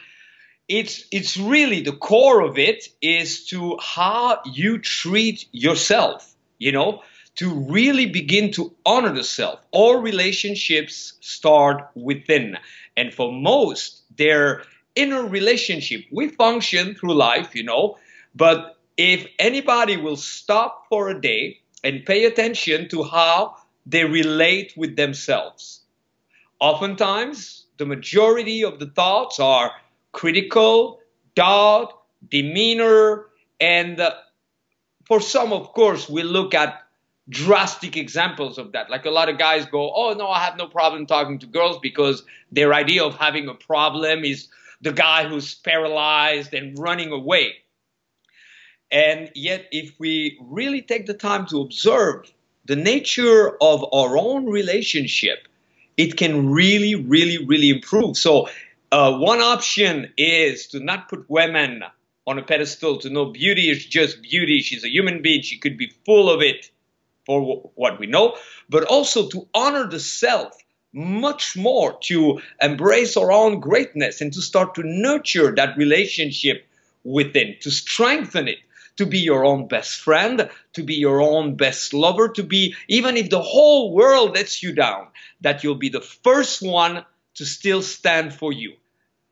it's 0.69 1.05
it's 1.11 1.37
really 1.37 1.81
the 1.81 1.93
core 1.93 2.41
of 2.41 2.59
it 2.59 2.89
is 3.01 3.47
to 3.47 3.79
how 3.81 4.41
you 4.45 4.79
treat 4.79 5.47
yourself 5.53 6.35
you 6.59 6.73
know 6.73 7.03
to 7.37 7.53
really 7.53 8.07
begin 8.07 8.53
to 8.53 8.73
honor 8.87 9.13
the 9.13 9.25
self. 9.25 9.59
All 9.73 9.97
relationships 9.97 11.15
start 11.21 11.91
within. 11.95 12.57
And 12.97 13.13
for 13.13 13.33
most 13.33 14.03
their 14.17 14.63
inner 14.95 15.25
relationship. 15.27 16.05
We 16.13 16.29
function 16.29 16.95
through 16.95 17.15
life 17.15 17.55
you 17.55 17.65
know 17.65 17.99
but 18.35 18.77
if 18.97 19.27
anybody 19.39 19.97
will 19.97 20.17
stop 20.17 20.87
for 20.89 21.09
a 21.09 21.21
day 21.21 21.61
and 21.83 22.07
pay 22.07 22.25
attention 22.27 22.89
to 22.91 23.03
how 23.03 23.57
they 23.87 24.05
relate 24.05 24.73
with 24.77 24.97
themselves 24.97 25.81
oftentimes 26.65 27.67
the 27.77 27.85
majority 27.85 28.65
of 28.65 28.79
the 28.79 28.87
thoughts 28.87 29.39
are 29.39 29.71
critical, 30.13 30.99
doubt, 31.35 31.93
demeanor, 32.31 33.27
and 33.61 34.01
uh, 34.01 34.15
for 35.05 35.21
some, 35.21 35.53
of 35.53 35.75
course, 35.75 36.09
we 36.09 36.23
look 36.23 36.55
at 36.55 36.81
drastic 37.29 37.99
examples 37.99 38.57
of 38.57 38.73
that. 38.73 38.89
Like 38.89 39.05
a 39.05 39.11
lot 39.11 39.29
of 39.29 39.37
guys 39.37 39.67
go, 39.67 39.93
oh, 39.95 40.15
no, 40.15 40.29
I 40.29 40.41
have 40.43 40.57
no 40.57 40.67
problem 40.67 41.05
talking 41.05 41.39
to 41.41 41.47
girls 41.47 41.79
because 41.83 42.23
their 42.51 42.73
idea 42.73 43.05
of 43.05 43.15
having 43.17 43.47
a 43.49 43.55
problem 43.55 44.25
is 44.25 44.49
the 44.81 44.93
guy 44.93 45.29
who's 45.29 45.55
paralyzed 45.57 46.55
and 46.55 46.79
running 46.79 47.13
away. 47.13 47.57
And 48.91 49.31
yet, 49.35 49.67
if 49.71 49.93
we 49.99 50.39
really 50.41 50.81
take 50.81 51.05
the 51.05 51.15
time 51.15 51.45
to 51.49 51.61
observe 51.61 52.33
the 52.65 52.77
nature 52.77 53.63
of 53.63 53.85
our 53.93 54.17
own 54.17 54.47
relationship, 54.47 55.47
it 55.97 56.17
can 56.17 56.51
really, 56.51 56.95
really, 56.95 57.45
really 57.45 57.71
improve. 57.71 58.17
So, 58.17 58.49
uh, 58.93 59.19
one 59.19 59.41
option 59.41 60.13
is 60.17 60.69
to 60.69 60.81
not 60.81 61.09
put 61.09 61.29
women 61.29 61.83
on 62.27 62.39
a 62.39 62.43
pedestal, 62.43 62.99
to 62.99 63.11
know 63.11 63.27
beauty 63.27 63.69
is 63.69 63.85
just 63.85 64.23
beauty. 64.23 64.61
She's 64.61 64.85
a 64.85 64.89
human 64.91 65.21
being, 65.21 65.43
she 65.43 65.59
could 65.59 65.77
be 65.77 65.93
full 66.07 66.31
of 66.31 66.43
it 66.43 66.71
for 67.27 67.71
what 67.75 67.99
we 67.99 68.07
know, 68.07 68.37
but 68.69 68.85
also 68.85 69.29
to 69.29 69.49
honor 69.55 69.89
the 69.89 70.01
self 70.01 70.57
much 70.93 71.57
more, 71.57 71.99
to 72.03 72.41
embrace 72.63 73.17
our 73.17 73.33
own 73.33 73.59
greatness 73.59 74.21
and 74.21 74.33
to 74.33 74.41
start 74.41 74.77
to 74.77 74.83
nurture 74.85 75.53
that 75.55 75.77
relationship 75.77 76.67
within, 77.03 77.57
to 77.61 77.71
strengthen 77.71 78.47
it, 78.47 78.59
to 78.97 79.07
be 79.07 79.19
your 79.19 79.45
own 79.45 79.67
best 79.69 80.01
friend, 80.01 80.49
to 80.75 80.83
be 80.83 80.95
your 80.95 81.21
own 81.21 81.57
best 81.57 81.93
lover, 81.93 82.29
to 82.29 82.43
be, 82.43 82.75
even 82.89 83.17
if 83.17 83.31
the 83.31 83.43
whole 83.43 83.93
world 83.93 84.35
lets 84.35 84.63
you 84.63 84.73
down, 84.73 85.09
that 85.41 85.65
you'll 85.65 85.75
be 85.75 85.89
the 85.89 86.01
first 86.01 86.63
one 86.63 87.05
to 87.35 87.45
still 87.45 87.83
stand 87.83 88.33
for 88.33 88.53
you. 88.53 88.75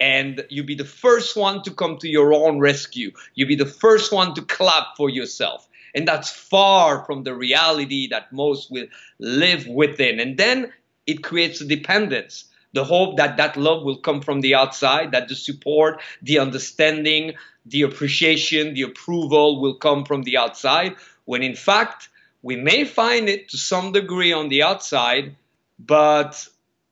And 0.00 0.44
you'll 0.50 0.66
be 0.66 0.74
the 0.74 0.84
first 0.84 1.36
one 1.36 1.62
to 1.62 1.70
come 1.70 1.98
to 1.98 2.08
your 2.08 2.34
own 2.34 2.58
rescue. 2.58 3.12
You'll 3.34 3.48
be 3.48 3.56
the 3.56 3.66
first 3.66 4.12
one 4.12 4.34
to 4.34 4.42
clap 4.42 4.96
for 4.96 5.08
yourself. 5.08 5.68
And 5.94 6.08
that's 6.08 6.30
far 6.30 7.04
from 7.04 7.22
the 7.22 7.34
reality 7.34 8.08
that 8.08 8.32
most 8.32 8.70
will 8.70 8.86
live 9.20 9.66
within. 9.68 10.18
And 10.18 10.36
then 10.36 10.72
it 11.06 11.22
creates 11.22 11.60
a 11.60 11.66
dependence. 11.66 12.46
The 12.72 12.84
hope 12.84 13.18
that 13.18 13.36
that 13.36 13.56
love 13.56 13.82
will 13.82 13.98
come 13.98 14.20
from 14.22 14.40
the 14.40 14.54
outside, 14.54 15.12
that 15.12 15.28
the 15.28 15.34
support, 15.34 16.00
the 16.22 16.38
understanding, 16.38 17.34
the 17.66 17.82
appreciation, 17.82 18.74
the 18.74 18.82
approval 18.82 19.60
will 19.60 19.74
come 19.74 20.04
from 20.04 20.22
the 20.22 20.38
outside, 20.38 20.96
when 21.24 21.42
in 21.42 21.54
fact, 21.54 22.08
we 22.42 22.56
may 22.56 22.84
find 22.84 23.28
it 23.28 23.50
to 23.50 23.56
some 23.56 23.92
degree 23.92 24.32
on 24.32 24.48
the 24.48 24.62
outside, 24.64 25.36
but 25.78 26.48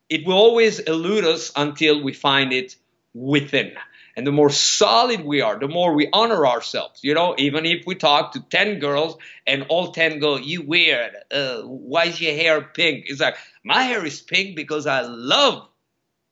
it 0.08 0.26
will 0.26 0.36
always 0.36 0.78
elude 0.78 1.24
us 1.24 1.50
until 1.56 2.02
we 2.02 2.12
find 2.12 2.52
it 2.52 2.76
within. 3.14 3.72
And 4.16 4.26
the 4.26 4.32
more 4.32 4.50
solid 4.50 5.24
we 5.24 5.40
are, 5.40 5.58
the 5.58 5.68
more 5.68 5.94
we 5.94 6.08
honor 6.12 6.46
ourselves. 6.46 7.00
You 7.02 7.14
know, 7.14 7.34
even 7.38 7.64
if 7.64 7.86
we 7.86 7.94
talk 7.94 8.32
to 8.32 8.40
10 8.40 8.78
girls 8.78 9.16
and 9.46 9.64
all 9.68 9.92
10 9.92 10.18
go, 10.18 10.36
You 10.36 10.62
weird. 10.62 11.12
Uh, 11.30 11.62
why 11.62 12.06
is 12.06 12.20
your 12.20 12.34
hair 12.34 12.60
pink? 12.60 13.06
It's 13.08 13.20
like, 13.20 13.36
My 13.64 13.82
hair 13.82 14.04
is 14.04 14.20
pink 14.20 14.56
because 14.56 14.86
I 14.86 15.02
love 15.02 15.66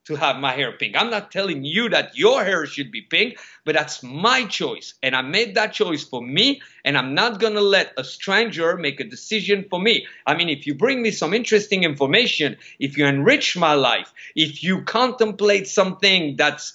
to 0.09 0.17
have 0.17 0.37
my 0.37 0.53
hair 0.53 0.73
pink. 0.73 0.97
I'm 0.97 1.11
not 1.11 1.31
telling 1.31 1.65
you 1.65 1.91
that 1.91 2.17
your 2.17 2.43
hair 2.43 2.65
should 2.65 2.91
be 2.91 3.03
pink, 3.03 3.39
but 3.65 3.75
that's 3.75 4.03
my 4.03 4.47
choice. 4.47 4.95
And 5.03 5.15
I 5.15 5.21
made 5.21 5.55
that 5.55 5.75
choice 5.75 6.03
for 6.03 6.23
me, 6.23 6.63
and 6.83 6.97
I'm 6.97 7.15
not 7.15 7.39
to 7.41 7.61
let 7.61 7.93
a 7.99 8.05
stranger 8.05 8.77
make 8.79 9.01
a 9.01 9.05
decision 9.05 9.67
for 9.69 9.79
me. 9.79 10.07
I 10.27 10.35
mean, 10.35 10.49
if 10.49 10.67
you 10.67 10.75
bring 10.75 11.03
me 11.03 11.11
some 11.11 11.35
interesting 11.35 11.85
information, 11.85 12.57
if 12.81 12.97
you 12.97 13.07
enrich 13.07 13.57
my 13.57 13.75
life, 13.75 14.13
if 14.35 14.63
you 14.63 14.83
contemplate 14.83 15.69
something 15.69 16.37
that's 16.37 16.73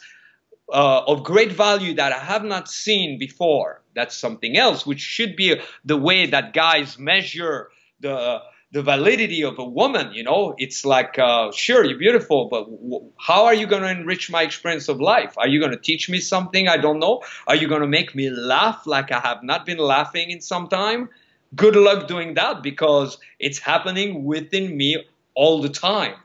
uh, 0.71 1.01
of 1.07 1.23
great 1.23 1.51
value 1.51 1.95
that 1.95 2.13
I 2.13 2.19
have 2.19 2.43
not 2.43 2.69
seen 2.69 3.17
before, 3.17 3.81
that's 3.95 4.15
something 4.15 4.57
else, 4.57 4.85
which 4.85 4.99
should 5.01 5.35
be 5.35 5.59
the 5.83 5.97
way 5.97 6.27
that 6.27 6.53
guys 6.53 6.99
measure 6.99 7.69
the 7.99 8.41
the 8.73 8.81
validity 8.81 9.43
of 9.43 9.59
a 9.59 9.63
woman. 9.63 10.11
You 10.13 10.23
know, 10.23 10.55
it's 10.57 10.83
like, 10.83 11.17
uh, 11.19 11.51
sure, 11.51 11.85
you're 11.85 11.97
beautiful, 11.97 12.49
but 12.49 12.65
w- 12.65 13.05
how 13.19 13.45
are 13.45 13.53
you 13.53 13.67
going 13.67 13.83
to 13.83 13.89
enrich 13.89 14.31
my 14.31 14.41
experience 14.41 14.89
of 14.89 14.99
life? 14.99 15.35
Are 15.37 15.47
you 15.47 15.59
going 15.59 15.71
to 15.71 15.77
teach 15.77 16.09
me 16.09 16.19
something 16.19 16.67
I 16.67 16.77
don't 16.77 16.99
know? 16.99 17.21
Are 17.47 17.55
you 17.55 17.67
going 17.67 17.81
to 17.81 17.87
make 17.87 18.15
me 18.15 18.31
laugh 18.31 18.85
like 18.87 19.11
I 19.11 19.19
have 19.19 19.43
not 19.43 19.67
been 19.67 19.77
laughing 19.77 20.31
in 20.31 20.41
some 20.41 20.67
time? 20.67 21.09
Good 21.55 21.75
luck 21.75 22.07
doing 22.07 22.33
that 22.33 22.63
because 22.63 23.19
it's 23.39 23.59
happening 23.59 24.23
within 24.23 24.75
me 24.75 25.05
all 25.35 25.61
the 25.61 25.69
time. 25.69 26.15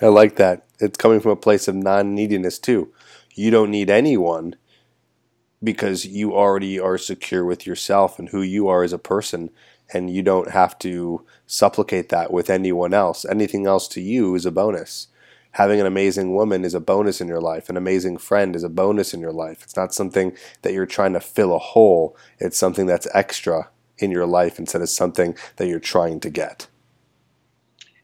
I 0.00 0.06
like 0.06 0.36
that. 0.36 0.66
It's 0.78 0.96
coming 0.96 1.20
from 1.20 1.32
a 1.32 1.36
place 1.36 1.68
of 1.68 1.74
non 1.74 2.14
neediness, 2.14 2.58
too. 2.58 2.92
You 3.34 3.50
don't 3.50 3.70
need 3.70 3.90
anyone 3.90 4.56
because 5.62 6.06
you 6.06 6.34
already 6.34 6.80
are 6.80 6.96
secure 6.96 7.44
with 7.44 7.66
yourself 7.66 8.18
and 8.18 8.30
who 8.30 8.40
you 8.40 8.68
are 8.68 8.82
as 8.82 8.94
a 8.94 8.98
person 8.98 9.50
and 9.92 10.10
you 10.10 10.22
don't 10.22 10.50
have 10.50 10.78
to 10.80 11.24
supplicate 11.46 12.08
that 12.08 12.32
with 12.32 12.50
anyone 12.50 12.94
else. 12.94 13.24
Anything 13.24 13.66
else 13.66 13.88
to 13.88 14.00
you 14.00 14.34
is 14.34 14.46
a 14.46 14.50
bonus. 14.50 15.08
Having 15.52 15.80
an 15.80 15.86
amazing 15.86 16.34
woman 16.34 16.64
is 16.64 16.74
a 16.74 16.80
bonus 16.80 17.20
in 17.20 17.28
your 17.28 17.40
life. 17.40 17.68
An 17.70 17.76
amazing 17.76 18.18
friend 18.18 18.54
is 18.54 18.62
a 18.62 18.68
bonus 18.68 19.14
in 19.14 19.20
your 19.20 19.32
life. 19.32 19.62
It's 19.62 19.76
not 19.76 19.94
something 19.94 20.36
that 20.62 20.74
you're 20.74 20.86
trying 20.86 21.14
to 21.14 21.20
fill 21.20 21.54
a 21.54 21.58
hole. 21.58 22.16
It's 22.38 22.58
something 22.58 22.86
that's 22.86 23.08
extra 23.14 23.70
in 23.98 24.10
your 24.10 24.26
life 24.26 24.58
instead 24.58 24.82
of 24.82 24.90
something 24.90 25.34
that 25.56 25.66
you're 25.66 25.80
trying 25.80 26.20
to 26.20 26.30
get. 26.30 26.66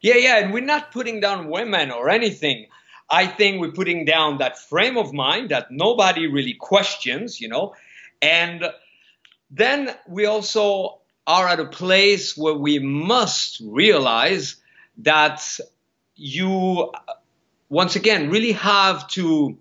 Yeah, 0.01 0.15
yeah, 0.15 0.39
and 0.39 0.51
we're 0.51 0.65
not 0.65 0.91
putting 0.91 1.19
down 1.19 1.49
women 1.49 1.91
or 1.91 2.09
anything. 2.09 2.67
I 3.09 3.27
think 3.27 3.61
we're 3.61 3.71
putting 3.71 4.05
down 4.05 4.39
that 4.39 4.57
frame 4.57 4.97
of 4.97 5.13
mind 5.13 5.49
that 5.49 5.67
nobody 5.69 6.27
really 6.27 6.55
questions, 6.55 7.39
you 7.39 7.47
know. 7.47 7.75
And 8.21 8.65
then 9.51 9.95
we 10.07 10.25
also 10.25 11.01
are 11.25 11.47
at 11.47 11.59
a 11.59 11.65
place 11.65 12.35
where 12.35 12.53
we 12.53 12.79
must 12.79 13.61
realize 13.65 14.57
that 14.99 15.59
you, 16.15 16.91
once 17.69 17.95
again, 17.95 18.29
really 18.29 18.51
have 18.53 19.07
to 19.09 19.57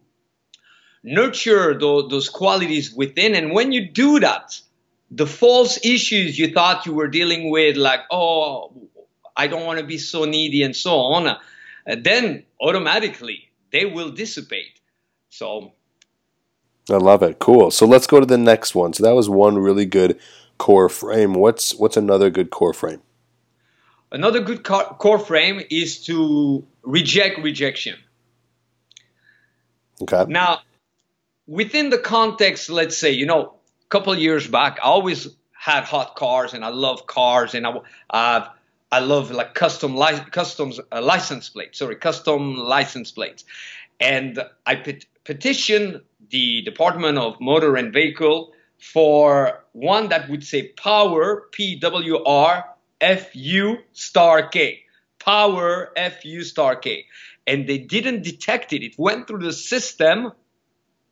nurture 1.02 1.78
those, 1.78 2.10
those 2.10 2.28
qualities 2.28 2.92
within. 2.92 3.34
And 3.34 3.52
when 3.52 3.72
you 3.72 3.88
do 3.88 4.20
that, 4.20 4.60
the 5.10 5.26
false 5.26 5.84
issues 5.84 6.38
you 6.38 6.52
thought 6.52 6.86
you 6.86 6.94
were 6.94 7.08
dealing 7.08 7.50
with, 7.50 7.76
like, 7.76 8.00
oh, 8.10 8.88
I 9.36 9.46
don't 9.46 9.66
want 9.66 9.78
to 9.78 9.86
be 9.86 9.98
so 9.98 10.24
needy 10.24 10.62
and 10.62 10.74
so 10.74 10.96
on, 10.96 11.26
uh, 11.26 11.38
then 11.86 12.44
automatically 12.60 13.50
they 13.72 13.86
will 13.86 14.10
dissipate. 14.10 14.80
So 15.30 15.72
I 16.90 16.96
love 16.96 17.22
it. 17.22 17.38
Cool. 17.38 17.70
So 17.70 17.86
let's 17.86 18.06
go 18.06 18.20
to 18.20 18.26
the 18.26 18.38
next 18.38 18.74
one. 18.74 18.92
So 18.92 19.02
that 19.04 19.14
was 19.14 19.28
one 19.28 19.58
really 19.58 19.86
good 19.86 20.18
core 20.62 20.88
frame. 20.88 21.34
What's 21.34 21.74
what's 21.74 21.96
another 21.96 22.30
good 22.30 22.50
core 22.50 22.72
frame? 22.72 23.02
Another 24.12 24.40
good 24.40 24.62
core 24.62 25.18
frame 25.18 25.60
is 25.70 26.04
to 26.04 26.64
reject 26.84 27.38
rejection. 27.38 27.96
Okay. 30.02 30.24
Now, 30.28 30.60
within 31.48 31.90
the 31.90 31.98
context, 31.98 32.70
let's 32.70 32.96
say, 32.96 33.10
you 33.10 33.26
know, 33.26 33.42
a 33.86 33.88
couple 33.88 34.16
years 34.16 34.46
back, 34.46 34.78
I 34.80 34.86
always 34.86 35.26
had 35.50 35.82
hot 35.82 36.14
cars 36.14 36.54
and 36.54 36.64
I 36.64 36.68
love 36.68 37.08
cars 37.08 37.56
and 37.56 37.66
I, 37.66 37.72
uh, 38.10 38.46
I 38.92 39.00
love 39.00 39.32
like 39.32 39.54
custom 39.54 39.96
li- 39.96 40.30
customs 40.30 40.78
uh, 40.92 41.02
license 41.02 41.48
plates, 41.48 41.80
sorry, 41.80 41.96
custom 41.96 42.54
license 42.54 43.10
plates. 43.10 43.44
And 43.98 44.38
I 44.64 44.76
pet- 44.76 45.06
petitioned 45.24 46.02
the 46.30 46.62
Department 46.62 47.18
of 47.18 47.40
Motor 47.40 47.74
and 47.74 47.92
Vehicle 47.92 48.52
for 48.82 49.62
one 49.72 50.08
that 50.08 50.28
would 50.28 50.42
say 50.42 50.68
power, 50.68 51.48
P 51.52 51.78
W 51.78 52.22
R 52.24 52.64
F 53.00 53.34
U 53.34 53.78
star 53.92 54.48
K. 54.48 54.80
Power 55.20 55.92
F 55.96 56.24
U 56.24 56.42
star 56.42 56.74
K. 56.74 57.06
And 57.46 57.68
they 57.68 57.78
didn't 57.78 58.22
detect 58.22 58.72
it. 58.72 58.84
It 58.84 58.98
went 58.98 59.28
through 59.28 59.44
the 59.44 59.52
system 59.52 60.32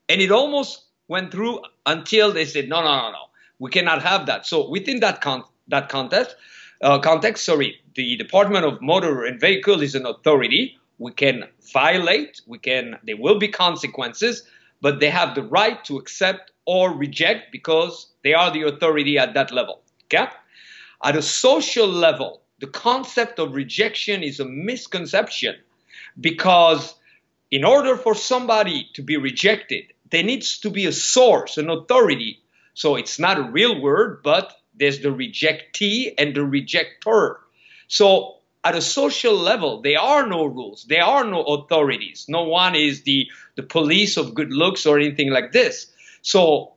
and 0.08 0.20
it 0.20 0.32
almost 0.32 0.82
went 1.06 1.30
through 1.30 1.60
until 1.86 2.32
they 2.32 2.44
said, 2.44 2.68
no, 2.68 2.80
no, 2.82 3.02
no, 3.02 3.10
no. 3.12 3.24
We 3.60 3.70
cannot 3.70 4.02
have 4.02 4.26
that. 4.26 4.46
So 4.46 4.68
within 4.68 4.98
that, 5.00 5.20
con- 5.20 5.44
that 5.68 5.88
context, 5.88 6.34
uh, 6.82 6.98
context, 6.98 7.44
sorry, 7.44 7.76
the 7.94 8.16
Department 8.16 8.64
of 8.64 8.82
Motor 8.82 9.24
and 9.24 9.40
Vehicle 9.40 9.80
is 9.80 9.94
an 9.94 10.06
authority. 10.06 10.76
We 10.98 11.12
can 11.12 11.44
violate, 11.72 12.40
we 12.48 12.58
can, 12.58 12.98
there 13.04 13.16
will 13.16 13.38
be 13.38 13.48
consequences, 13.48 14.42
but 14.80 14.98
they 14.98 15.10
have 15.10 15.34
the 15.34 15.44
right 15.44 15.82
to 15.84 15.98
accept 15.98 16.50
or 16.70 16.92
reject 16.92 17.50
because 17.50 18.06
they 18.22 18.32
are 18.32 18.52
the 18.52 18.62
authority 18.62 19.18
at 19.18 19.34
that 19.34 19.50
level. 19.50 19.80
Okay? 20.04 20.28
At 21.02 21.16
a 21.16 21.22
social 21.22 21.88
level, 21.88 22.42
the 22.60 22.68
concept 22.68 23.40
of 23.40 23.56
rejection 23.56 24.22
is 24.22 24.38
a 24.38 24.44
misconception 24.44 25.56
because 26.20 26.94
in 27.50 27.64
order 27.64 27.96
for 27.96 28.14
somebody 28.14 28.88
to 28.94 29.02
be 29.02 29.16
rejected, 29.16 29.82
there 30.10 30.22
needs 30.22 30.58
to 30.60 30.70
be 30.70 30.86
a 30.86 30.92
source, 30.92 31.58
an 31.58 31.70
authority. 31.70 32.38
So 32.74 32.94
it's 32.94 33.18
not 33.18 33.38
a 33.38 33.50
real 33.50 33.82
word, 33.82 34.22
but 34.22 34.52
there's 34.72 35.00
the 35.00 35.08
rejectee 35.08 36.14
and 36.16 36.36
the 36.36 36.44
rejector. 36.44 37.40
So 37.88 38.36
at 38.62 38.76
a 38.76 38.80
social 38.80 39.36
level, 39.36 39.82
there 39.82 39.98
are 39.98 40.24
no 40.24 40.44
rules, 40.44 40.84
there 40.84 41.02
are 41.02 41.24
no 41.24 41.42
authorities. 41.42 42.26
No 42.28 42.44
one 42.44 42.76
is 42.76 43.02
the, 43.02 43.26
the 43.56 43.64
police 43.64 44.16
of 44.16 44.34
good 44.34 44.52
looks 44.52 44.86
or 44.86 45.00
anything 45.00 45.30
like 45.30 45.50
this. 45.50 45.90
So 46.22 46.74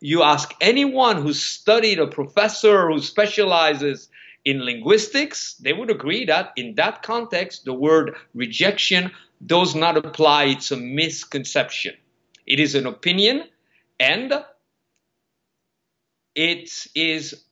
you 0.00 0.22
ask 0.22 0.54
anyone 0.60 1.22
who's 1.22 1.42
studied 1.42 1.98
a 1.98 2.06
professor 2.06 2.90
who 2.90 3.00
specializes 3.00 4.08
in 4.44 4.64
linguistics, 4.64 5.54
they 5.54 5.72
would 5.72 5.90
agree 5.90 6.26
that 6.26 6.52
in 6.56 6.74
that 6.74 7.02
context, 7.02 7.64
the 7.64 7.72
word 7.72 8.14
rejection 8.34 9.10
does 9.46 9.74
not 9.74 9.96
apply. 9.96 10.44
It's 10.44 10.70
a 10.70 10.76
misconception. 10.76 11.94
It 12.46 12.60
is 12.60 12.74
an 12.74 12.86
opinion, 12.86 13.44
and 13.98 14.44
it 16.34 16.86
is 16.94 17.44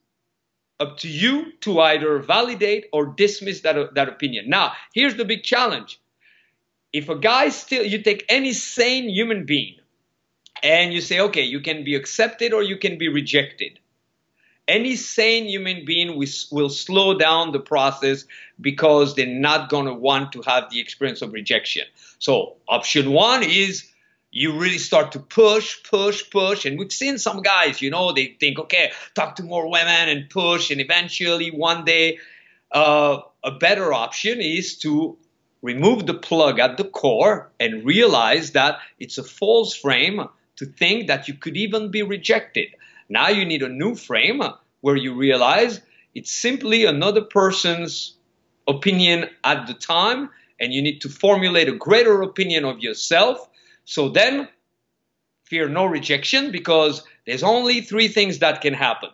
up 0.81 0.99
to 0.99 1.09
you 1.09 1.53
to 1.61 1.81
either 1.81 2.19
validate 2.19 2.87
or 2.93 3.07
dismiss 3.07 3.61
that, 3.61 3.95
that 3.95 4.09
opinion. 4.09 4.51
Now, 4.51 4.73
here's 4.93 5.17
the 5.17 5.25
big 5.25 5.45
challenge. 5.45 5.99
If 6.93 7.09
a 7.09 7.17
guy 7.17 7.49
still, 7.49 7.87
you 7.87 8.03
take 8.03 8.27
any 8.29 8.53
sane 8.53 9.09
human 9.09 9.47
being 9.47 9.77
and 10.63 10.93
you 10.93 11.01
say, 11.01 11.21
okay, 11.21 11.43
you 11.43 11.61
can 11.61 11.85
be 11.85 11.95
accepted 11.95 12.53
or 12.53 12.63
you 12.63 12.77
can 12.77 12.99
be 12.99 13.09
rejected. 13.09 13.79
Any 14.69 14.95
sane 14.95 15.47
human 15.47 15.85
being 15.85 16.17
will, 16.17 16.69
slow 16.69 17.19
down 17.19 17.51
the 17.51 17.59
process 17.59 18.25
because 18.61 19.17
they're 19.17 19.27
not 19.27 19.69
going 19.69 19.87
to 19.87 19.95
want 19.95 20.33
to 20.33 20.43
have 20.43 20.71
the 20.71 20.81
experience 20.81 21.21
of 21.21 21.33
rejection. 21.33 21.85
So, 22.21 22.57
option 22.69 23.11
one 23.11 23.43
is 23.43 23.89
you 24.31 24.53
really 24.53 24.79
start 24.79 25.13
to 25.13 25.19
push, 25.19 25.83
push, 25.83 26.31
push. 26.31 26.65
And 26.65 26.79
we've 26.79 26.93
seen 26.93 27.19
some 27.19 27.43
guys, 27.43 27.83
you 27.83 27.91
know, 27.91 28.13
they 28.13 28.37
think, 28.39 28.59
okay, 28.61 28.93
talk 29.15 29.37
to 29.37 29.43
more 29.43 29.69
women 29.69 30.09
and 30.09 30.31
push. 30.31 30.71
And 30.71 30.81
eventually, 30.81 31.51
one 31.51 31.85
day, 31.85 32.19
uh, 32.71 33.19
a 33.43 33.51
better 33.51 33.93
option 33.93 34.41
is 34.41 34.79
to 34.79 35.19
remove 35.61 36.07
the 36.07 36.15
plug 36.15 36.61
at 36.61 36.77
the 36.77 36.85
core 36.85 37.51
and 37.59 37.85
realize 37.85 38.53
that 38.53 38.79
it's 38.99 39.19
a 39.19 39.23
false 39.23 39.75
frame 39.75 40.23
to 40.63 40.67
think 40.67 41.09
that 41.09 41.29
you 41.29 41.35
could 41.35 41.57
even 41.57 41.91
be 41.91 42.03
rejected. 42.03 42.69
Now 43.09 43.29
you 43.29 43.45
need 43.45 43.63
a 43.63 43.69
new 43.69 43.95
frame 43.95 44.43
where 44.81 44.97
you 44.97 45.15
realize 45.15 45.81
it's 46.15 46.31
simply 46.31 46.85
another 46.85 47.23
person's 47.23 48.17
opinion 48.69 49.29
at 49.43 49.67
the 49.67 49.75
time, 49.75 50.31
and 50.61 50.73
you 50.73 50.83
need 50.83 51.01
to 51.01 51.09
formulate 51.09 51.69
a 51.69 51.77
greater 51.77 52.23
opinion 52.23 52.65
of 52.65 52.81
yourself 52.81 53.49
so 53.85 54.09
then, 54.09 54.49
fear 55.45 55.69
no 55.69 55.87
rejection 55.87 56.51
because 56.51 57.03
there's 57.27 57.43
only 57.43 57.81
three 57.81 58.09
things 58.09 58.39
that 58.39 58.61
can 58.61 58.75
happen. 58.75 59.11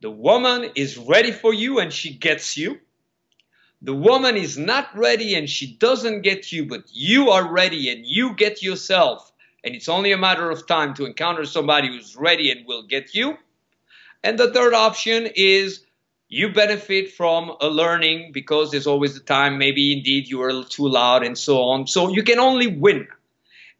The 0.00 0.10
woman 0.10 0.70
is 0.74 0.98
ready 0.98 1.32
for 1.32 1.54
you 1.54 1.78
and 1.78 1.92
she 1.92 2.12
gets 2.12 2.56
you. 2.56 2.80
The 3.82 3.94
woman 3.94 4.36
is 4.36 4.58
not 4.58 4.96
ready 4.96 5.34
and 5.34 5.48
she 5.48 5.74
doesn't 5.76 6.22
get 6.22 6.52
you, 6.52 6.66
but 6.66 6.84
you 6.90 7.30
are 7.30 7.50
ready 7.50 7.90
and 7.90 8.04
you 8.04 8.34
get 8.34 8.62
yourself. 8.62 9.32
And 9.66 9.74
it's 9.74 9.88
only 9.88 10.12
a 10.12 10.16
matter 10.16 10.48
of 10.48 10.68
time 10.68 10.94
to 10.94 11.06
encounter 11.06 11.44
somebody 11.44 11.88
who's 11.88 12.16
ready 12.16 12.52
and 12.52 12.64
will 12.66 12.84
get 12.84 13.16
you. 13.16 13.36
And 14.22 14.38
the 14.38 14.52
third 14.52 14.74
option 14.74 15.28
is 15.34 15.84
you 16.28 16.52
benefit 16.52 17.10
from 17.10 17.52
a 17.60 17.66
learning 17.66 18.30
because 18.30 18.70
there's 18.70 18.86
always 18.86 19.16
a 19.16 19.20
time 19.20 19.58
maybe 19.58 19.92
indeed 19.92 20.28
you 20.28 20.40
are 20.42 20.62
too 20.62 20.88
loud 20.88 21.24
and 21.24 21.36
so 21.36 21.62
on. 21.62 21.88
So 21.88 22.10
you 22.10 22.22
can 22.22 22.38
only 22.38 22.68
win. 22.68 23.08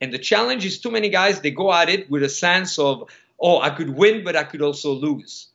And 0.01 0.13
the 0.13 0.19
challenge 0.19 0.67
is 0.67 0.81
too 0.81 0.91
many 0.91 1.09
guys, 1.09 1.41
they 1.41 1.53
go 1.53 1.73
at 1.73 1.89
it 1.89 2.11
with 2.11 2.25
a 2.25 2.29
sense 2.29 2.81
of, 2.81 3.09
oh, 3.41 3.61
I 3.61 3.71
could 3.71 3.91
win, 3.91 4.25
but 4.25 4.35
I 4.35 4.43
could 4.43 4.63
also 4.63 4.93
lose. 4.93 5.51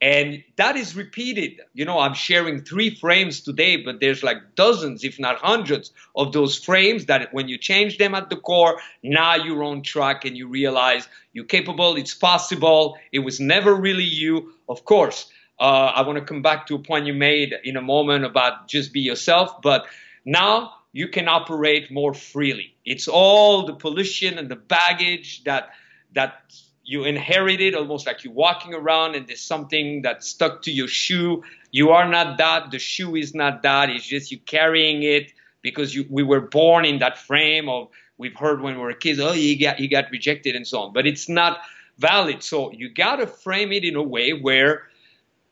And 0.00 0.44
that 0.56 0.76
is 0.76 0.94
repeated. 0.94 1.60
You 1.74 1.84
know, 1.84 1.98
I'm 1.98 2.14
sharing 2.14 2.62
three 2.62 2.94
frames 2.94 3.40
today, 3.40 3.78
but 3.78 3.98
there's 3.98 4.22
like 4.22 4.54
dozens, 4.54 5.02
if 5.02 5.18
not 5.18 5.38
hundreds, 5.38 5.92
of 6.14 6.32
those 6.32 6.56
frames 6.56 7.06
that 7.06 7.34
when 7.34 7.48
you 7.48 7.58
change 7.58 7.98
them 7.98 8.14
at 8.14 8.30
the 8.30 8.36
core, 8.36 8.80
now 9.02 9.34
you're 9.34 9.64
on 9.64 9.82
track 9.82 10.24
and 10.24 10.36
you 10.36 10.46
realize 10.46 11.08
you're 11.32 11.44
capable, 11.44 11.96
it's 11.96 12.14
possible, 12.14 12.96
it 13.10 13.20
was 13.20 13.40
never 13.40 13.74
really 13.74 14.04
you. 14.04 14.52
Of 14.68 14.84
course, 14.84 15.28
uh, 15.58 15.92
I 15.94 16.02
want 16.02 16.18
to 16.18 16.24
come 16.24 16.42
back 16.42 16.68
to 16.68 16.76
a 16.76 16.78
point 16.78 17.06
you 17.06 17.14
made 17.14 17.54
in 17.64 17.76
a 17.76 17.82
moment 17.82 18.24
about 18.24 18.68
just 18.68 18.92
be 18.92 19.00
yourself, 19.00 19.60
but 19.62 19.86
now 20.24 20.74
you 20.92 21.08
can 21.08 21.26
operate 21.26 21.90
more 21.90 22.14
freely. 22.14 22.74
It's 22.84 23.08
all 23.08 23.66
the 23.66 23.74
pollution 23.74 24.38
and 24.38 24.48
the 24.48 24.56
baggage 24.56 25.42
that 25.44 25.70
that 26.14 26.42
you 26.88 27.04
inherited, 27.04 27.74
almost 27.74 28.06
like 28.06 28.24
you're 28.24 28.32
walking 28.32 28.72
around 28.72 29.14
and 29.14 29.26
there's 29.26 29.42
something 29.42 30.00
that's 30.00 30.26
stuck 30.26 30.62
to 30.62 30.72
your 30.72 30.88
shoe. 30.88 31.42
You 31.70 31.90
are 31.90 32.08
not 32.08 32.38
that. 32.38 32.70
The 32.70 32.78
shoe 32.78 33.14
is 33.14 33.34
not 33.34 33.62
that. 33.62 33.90
It's 33.90 34.06
just 34.06 34.32
you 34.32 34.38
carrying 34.38 35.02
it 35.02 35.34
because 35.60 35.94
you, 35.94 36.06
we 36.08 36.22
were 36.22 36.40
born 36.40 36.86
in 36.86 37.00
that 37.00 37.18
frame 37.18 37.68
of 37.68 37.88
we've 38.16 38.34
heard 38.34 38.62
when 38.62 38.76
we 38.76 38.80
were 38.80 38.94
kids, 38.94 39.20
oh, 39.20 39.32
he 39.32 39.54
got 39.56 39.78
you 39.78 39.90
got 39.90 40.10
rejected 40.10 40.56
and 40.56 40.66
so 40.66 40.80
on. 40.80 40.94
But 40.94 41.06
it's 41.06 41.28
not 41.28 41.58
valid. 41.98 42.42
So 42.42 42.72
you 42.72 42.88
got 42.88 43.16
to 43.16 43.26
frame 43.26 43.70
it 43.70 43.84
in 43.84 43.94
a 43.94 44.02
way 44.02 44.32
where 44.32 44.84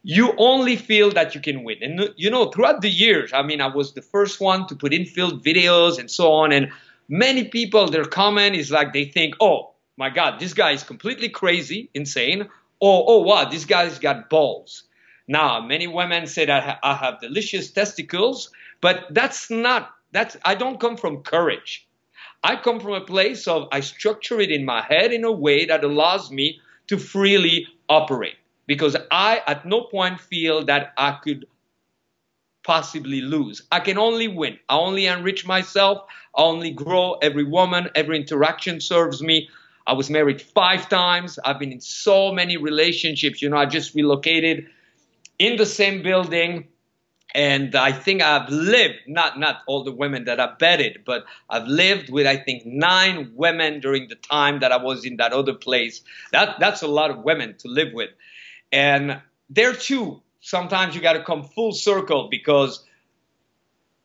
you 0.03 0.33
only 0.39 0.77
feel 0.77 1.11
that 1.11 1.35
you 1.35 1.43
can 1.43 1.65
win. 1.65 1.83
And 1.83 2.15
you 2.17 2.31
know, 2.31 2.47
throughout 2.47 2.81
the 2.81 2.89
years, 2.89 3.35
I 3.35 3.43
mean, 3.43 3.61
I 3.61 3.67
was 3.67 3.93
the 3.93 4.01
first 4.01 4.41
one 4.41 4.67
to 4.69 4.75
put 4.75 4.95
in 4.95 5.03
infield 5.03 5.45
videos 5.45 5.99
and 5.99 6.11
so 6.11 6.33
on. 6.33 6.51
And 6.51 6.73
many 7.11 7.45
people, 7.45 7.91
their 7.91 8.07
comment 8.07 8.57
is 8.57 8.71
like 8.71 8.95
they 8.95 9.05
think, 9.05 9.35
oh 9.39 9.76
my 9.97 10.11
God, 10.11 10.39
this 10.41 10.55
guy 10.55 10.73
is 10.73 10.83
completely 10.83 11.29
crazy, 11.29 11.91
insane. 11.95 12.49
Or, 12.81 13.05
oh 13.09 13.23
wow, 13.23 13.49
this 13.49 13.65
guy's 13.65 13.99
got 13.99 14.29
balls. 14.29 14.85
Now, 15.29 15.61
many 15.61 15.87
women 15.87 16.27
say 16.27 16.45
that 16.45 16.79
I 16.83 16.95
have 16.95 17.21
delicious 17.21 17.71
testicles, 17.71 18.51
but 18.81 19.07
that's 19.11 19.51
not, 19.51 19.91
that's, 20.13 20.37
I 20.45 20.55
don't 20.55 20.79
come 20.79 20.97
from 20.97 21.23
courage. 21.23 21.89
I 22.45 22.57
come 22.57 22.79
from 22.79 22.93
a 22.93 23.01
place 23.01 23.49
of, 23.49 23.69
I 23.73 23.81
structure 23.81 24.41
it 24.41 24.51
in 24.51 24.65
my 24.65 24.83
head 24.83 25.13
in 25.13 25.25
a 25.25 25.33
way 25.33 25.65
that 25.67 25.83
allows 25.83 26.31
me 26.31 26.61
to 26.89 26.99
freely 26.99 27.67
operate 27.89 28.37
because 28.67 28.97
I 29.11 29.43
at 29.47 29.67
no 29.67 29.83
point 29.83 30.21
feel 30.21 30.65
that 30.67 30.93
I 30.97 31.19
could 31.23 31.47
possibly 32.63 33.21
lose. 33.21 33.63
I 33.71 33.81
can 33.81 33.97
only 33.97 34.29
win. 34.29 34.59
I 34.69 34.77
only 34.77 35.07
enrich 35.07 35.47
myself. 35.47 36.07
I 36.37 36.43
only 36.43 36.73
grow. 36.73 37.15
Every 37.15 37.45
woman, 37.45 37.89
every 37.95 38.17
interaction 38.17 38.81
serves 38.81 39.23
me. 39.23 39.49
I 39.87 39.93
was 39.93 40.11
married 40.11 40.43
five 40.43 40.89
times. 40.89 41.39
I've 41.45 41.59
been 41.59 41.73
in 41.73 41.81
so 41.81 42.33
many 42.33 42.57
relationships. 42.57 43.41
You 43.41 43.49
know, 43.49 43.57
I 43.57 43.67
just 43.67 43.95
relocated 43.95 44.67
in 45.39 45.57
the 45.57 45.67
same 45.67 46.03
building. 46.03 46.69
And 47.35 47.75
I 47.75 47.93
think 47.93 48.23
I've 48.23 48.49
lived, 48.49 49.01
not, 49.07 49.39
not 49.39 49.61
all 49.67 49.85
the 49.85 49.93
women 49.93 50.25
that 50.25 50.41
I 50.41 50.55
bedded, 50.59 51.03
but 51.05 51.27
I've 51.51 51.67
lived 51.67 52.09
with, 52.09 52.27
I 52.27 52.37
think, 52.37 52.65
nine 52.65 53.33
women 53.35 53.81
during 53.81 54.09
the 54.09 54.15
time 54.15 54.61
that 54.61 54.73
I 54.73 54.79
was 54.79 55.05
in 55.05 55.19
that 55.19 55.33
other 55.35 55.53
place. 55.53 56.01
That, 56.33 56.59
that's 56.59 56.81
a 56.81 56.87
lot 56.87 57.11
of 57.11 57.19
women 57.19 57.55
to 57.59 57.69
live 57.69 57.93
with. 57.93 58.11
And 58.73 59.21
there 59.51 59.75
too, 59.75 60.23
sometimes 60.41 60.95
you 60.95 61.03
got 61.03 61.13
to 61.13 61.25
come 61.25 61.43
full 61.43 61.73
circle 61.73 62.29
because 62.31 62.83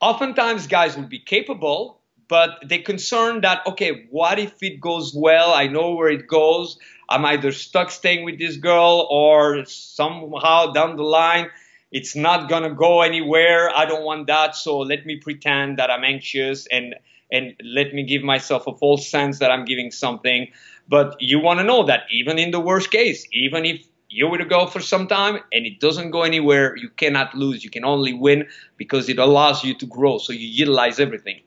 oftentimes 0.01 0.67
guys 0.67 0.97
will 0.97 1.07
be 1.07 1.19
capable, 1.19 2.00
but 2.31 2.59
they're 2.65 2.81
concerned 2.81 3.43
that, 3.43 3.61
okay, 3.67 4.07
what 4.09 4.39
if 4.39 4.63
it 4.63 4.79
goes 4.79 5.13
well? 5.13 5.51
I 5.53 5.67
know 5.67 5.95
where 5.95 6.07
it 6.07 6.29
goes. 6.29 6.79
I'm 7.09 7.25
either 7.25 7.51
stuck 7.51 7.91
staying 7.91 8.23
with 8.23 8.39
this 8.39 8.55
girl 8.55 9.05
or 9.11 9.65
somehow 9.65 10.71
down 10.71 10.95
the 10.95 11.03
line, 11.03 11.49
it's 11.91 12.15
not 12.15 12.47
going 12.47 12.63
to 12.63 12.73
go 12.73 13.01
anywhere. 13.01 13.69
I 13.69 13.83
don't 13.83 14.05
want 14.05 14.27
that. 14.27 14.55
So 14.55 14.79
let 14.79 15.05
me 15.05 15.17
pretend 15.17 15.77
that 15.79 15.91
I'm 15.91 16.05
anxious 16.05 16.67
and, 16.67 16.95
and 17.29 17.53
let 17.65 17.93
me 17.93 18.03
give 18.03 18.23
myself 18.23 18.65
a 18.65 18.77
false 18.77 19.09
sense 19.09 19.39
that 19.39 19.51
I'm 19.51 19.65
giving 19.65 19.91
something. 19.91 20.47
But 20.87 21.17
you 21.19 21.41
want 21.41 21.59
to 21.59 21.65
know 21.65 21.83
that 21.87 22.03
even 22.11 22.39
in 22.39 22.51
the 22.51 22.61
worst 22.61 22.91
case, 22.91 23.27
even 23.33 23.65
if 23.65 23.85
you 24.07 24.29
will 24.29 24.45
go 24.45 24.67
for 24.67 24.79
some 24.79 25.07
time 25.07 25.39
and 25.51 25.65
it 25.65 25.81
doesn't 25.81 26.11
go 26.11 26.21
anywhere, 26.23 26.77
you 26.77 26.89
cannot 26.91 27.35
lose. 27.35 27.61
You 27.65 27.69
can 27.69 27.83
only 27.83 28.13
win 28.13 28.47
because 28.77 29.09
it 29.09 29.19
allows 29.19 29.65
you 29.65 29.73
to 29.75 29.85
grow. 29.85 30.17
So 30.17 30.31
you 30.31 30.47
utilize 30.47 30.97
everything. 30.97 31.41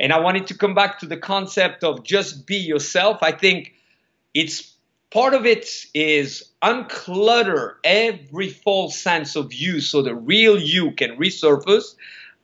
And 0.00 0.12
I 0.12 0.20
wanted 0.20 0.48
to 0.48 0.58
come 0.58 0.74
back 0.74 1.00
to 1.00 1.06
the 1.06 1.16
concept 1.16 1.84
of 1.84 2.02
just 2.02 2.46
be 2.46 2.56
yourself. 2.56 3.18
I 3.22 3.32
think 3.32 3.74
it's 4.32 4.74
part 5.10 5.34
of 5.34 5.46
it 5.46 5.86
is 5.94 6.50
unclutter 6.62 7.74
every 7.84 8.48
false 8.48 8.96
sense 8.98 9.36
of 9.36 9.52
you 9.52 9.80
so 9.80 10.02
the 10.02 10.14
real 10.14 10.58
you 10.58 10.90
can 10.92 11.16
resurface 11.16 11.94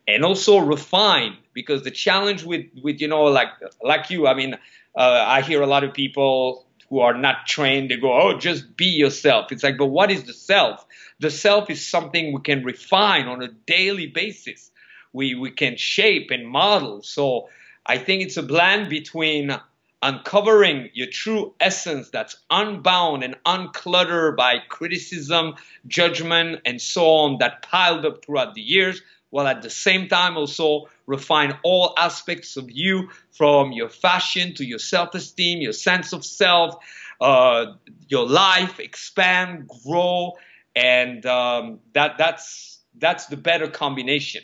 and 0.07 0.25
also 0.25 0.59
refine 0.59 1.37
because 1.53 1.83
the 1.83 1.91
challenge 1.91 2.45
with 2.45 2.67
with 2.81 3.01
you 3.01 3.09
know 3.09 3.25
like 3.25 3.49
like 3.83 4.09
you 4.09 4.29
i 4.29 4.35
mean 4.35 4.55
uh, 4.97 5.25
i 5.27 5.41
hear 5.41 5.63
a 5.63 5.67
lot 5.67 5.83
of 5.83 5.93
people 5.93 6.65
who 6.91 6.99
are 6.99 7.17
not 7.17 7.47
trained, 7.47 7.91
they 7.91 7.97
go, 7.97 8.13
oh, 8.13 8.37
just 8.37 8.77
be 8.77 8.87
yourself. 8.87 9.53
It's 9.53 9.63
like, 9.63 9.79
but 9.79 9.87
what 9.87 10.11
is 10.11 10.25
the 10.25 10.33
self? 10.33 10.85
The 11.21 11.31
self 11.31 11.71
is 11.71 11.87
something 11.87 12.33
we 12.33 12.41
can 12.41 12.65
refine 12.65 13.29
on 13.29 13.43
a 13.43 13.49
daily 13.49 14.09
basis. 14.09 14.73
We, 15.13 15.35
we 15.35 15.51
can 15.51 15.77
shape 15.77 16.31
and 16.31 16.47
model. 16.47 17.03
So 17.03 17.49
I 17.87 17.99
think 17.99 18.23
it's 18.23 18.37
a 18.37 18.43
blend 18.43 18.89
between 18.89 19.59
uncovering 20.03 20.89
your 20.95 21.09
true 21.09 21.55
essence 21.61 22.09
that's 22.11 22.37
unbound 22.51 23.23
and 23.23 23.37
uncluttered 23.45 24.37
by 24.37 24.59
criticism, 24.69 25.55
judgment, 25.87 26.61
and 26.65 26.81
so 26.81 27.07
on 27.07 27.39
that 27.39 27.63
piled 27.63 28.07
up 28.07 28.25
throughout 28.25 28.55
the 28.55 28.63
years 28.63 29.03
while 29.31 29.47
at 29.47 29.63
the 29.63 29.71
same 29.71 30.09
time 30.09 30.37
also 30.37 30.89
refine 31.07 31.57
all 31.63 31.95
aspects 31.97 32.57
of 32.57 32.71
you 32.71 33.09
from 33.33 33.73
your 33.73 33.89
fashion 33.89 34.55
to 34.55 34.65
your 34.65 34.79
self-esteem, 34.79 35.61
your 35.61 35.73
sense 35.73 36.13
of 36.13 36.25
self, 36.25 36.77
uh, 37.21 37.67
your 38.09 38.27
life, 38.27 38.81
expand, 38.81 39.69
grow, 39.85 40.33
and 40.77 41.25
um, 41.27 41.79
that 41.95 42.19
that's 42.19 42.79
that's 42.99 43.27
the 43.27 43.37
better 43.37 43.69
combination. 43.69 44.43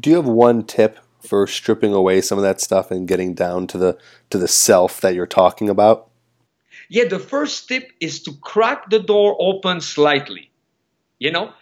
Do 0.00 0.10
you 0.10 0.16
have 0.16 0.26
one 0.26 0.64
tip 0.64 0.98
for 1.20 1.46
stripping 1.46 1.92
away 1.92 2.20
some 2.20 2.38
of 2.38 2.42
that 2.42 2.60
stuff 2.60 2.90
and 2.90 3.06
getting 3.06 3.34
down 3.34 3.66
to 3.68 3.78
the 3.78 3.98
to 4.30 4.38
the 4.38 4.48
self 4.48 5.00
that 5.00 5.14
you're 5.14 5.26
talking 5.26 5.68
about? 5.68 6.08
Yeah, 6.88 7.04
the 7.04 7.18
first 7.18 7.68
tip 7.68 7.92
is 8.00 8.22
to 8.22 8.32
crack 8.40 8.90
the 8.90 8.98
door 8.98 9.36
open 9.38 9.80
slightly. 9.80 10.50
You 11.18 11.32
know, 11.32 11.52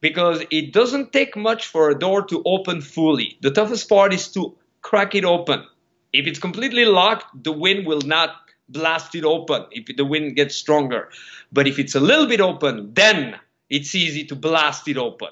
because 0.00 0.44
it 0.50 0.72
doesn't 0.72 1.12
take 1.12 1.36
much 1.36 1.66
for 1.66 1.90
a 1.90 1.98
door 1.98 2.24
to 2.26 2.42
open 2.44 2.80
fully. 2.80 3.38
The 3.40 3.50
toughest 3.50 3.88
part 3.88 4.12
is 4.12 4.28
to 4.32 4.56
crack 4.80 5.14
it 5.14 5.24
open. 5.24 5.64
If 6.12 6.26
it's 6.26 6.38
completely 6.38 6.84
locked, 6.84 7.42
the 7.42 7.52
wind 7.52 7.86
will 7.86 8.02
not 8.02 8.36
blast 8.68 9.14
it 9.14 9.24
open 9.24 9.66
if 9.70 9.96
the 9.96 10.04
wind 10.04 10.36
gets 10.36 10.54
stronger. 10.54 11.08
But 11.52 11.66
if 11.66 11.78
it's 11.78 11.94
a 11.94 12.00
little 12.00 12.26
bit 12.26 12.40
open, 12.40 12.94
then 12.94 13.38
it's 13.70 13.94
easy 13.94 14.24
to 14.26 14.36
blast 14.36 14.88
it 14.88 14.96
open. 14.96 15.30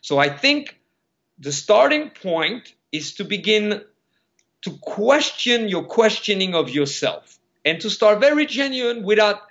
So 0.00 0.18
I 0.18 0.28
think 0.28 0.77
the 1.38 1.52
starting 1.52 2.10
point 2.10 2.72
is 2.92 3.14
to 3.14 3.24
begin 3.24 3.82
to 4.62 4.70
question 4.80 5.68
your 5.68 5.84
questioning 5.84 6.54
of 6.54 6.70
yourself 6.70 7.38
and 7.64 7.80
to 7.80 7.90
start 7.90 8.20
very 8.20 8.46
genuine 8.46 9.04
without 9.04 9.42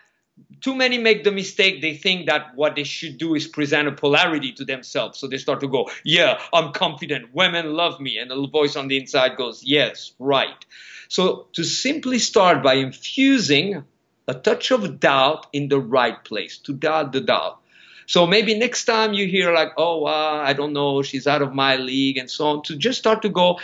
too 0.62 0.76
many 0.76 0.97
make 0.97 1.23
the 1.23 1.32
mistake. 1.32 1.82
They 1.82 1.95
think 1.95 2.28
that 2.28 2.56
what 2.56 2.76
they 2.76 2.84
should 2.84 3.17
do 3.17 3.36
is 3.36 3.47
present 3.47 3.88
a 3.88 3.91
polarity 3.91 4.52
to 4.54 4.65
themselves. 4.65 5.17
So 5.17 5.28
they 5.28 5.38
start 5.38 5.62
to 5.62 5.67
go 5.67 5.89
yeah 6.04 6.39
i'm 6.54 6.73
confident. 6.73 7.34
Women 7.34 7.73
love 7.73 8.00
me. 8.00 8.17
And 8.17 8.30
the 8.30 8.47
voice 8.47 8.76
on 8.76 8.88
the 8.88 8.97
inside 8.97 9.38
goes 9.38 9.63
yes 9.63 10.13
right. 10.19 10.65
So 11.10 11.47
to 11.54 11.63
simply 11.63 12.19
start 12.19 12.63
by 12.63 12.76
infusing 12.76 13.84
a 14.28 14.34
touch 14.34 14.71
of 14.71 15.00
doubt 15.00 15.47
in 15.54 15.69
the 15.69 15.80
right 15.80 16.21
place 16.23 16.58
to 16.60 16.73
doubt 16.73 17.13
the 17.13 17.21
doubt 17.21 17.62
so 18.08 18.26
maybe 18.26 18.58
next 18.58 18.86
time 18.86 19.13
you 19.13 19.28
hear 19.28 19.54
like 19.54 19.70
oh 19.78 20.06
uh, 20.06 20.41
i 20.43 20.54
don't 20.54 20.74
know 20.74 21.04
she's 21.04 21.28
out 21.28 21.43
of 21.43 21.54
my 21.54 21.76
league 21.76 22.17
and 22.17 22.32
so 22.32 22.48
on 22.48 22.63
to 22.63 22.76
just 22.76 22.98
start 22.98 23.22
to 23.22 23.30
go 23.30 23.60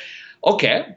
okay 0.45 0.95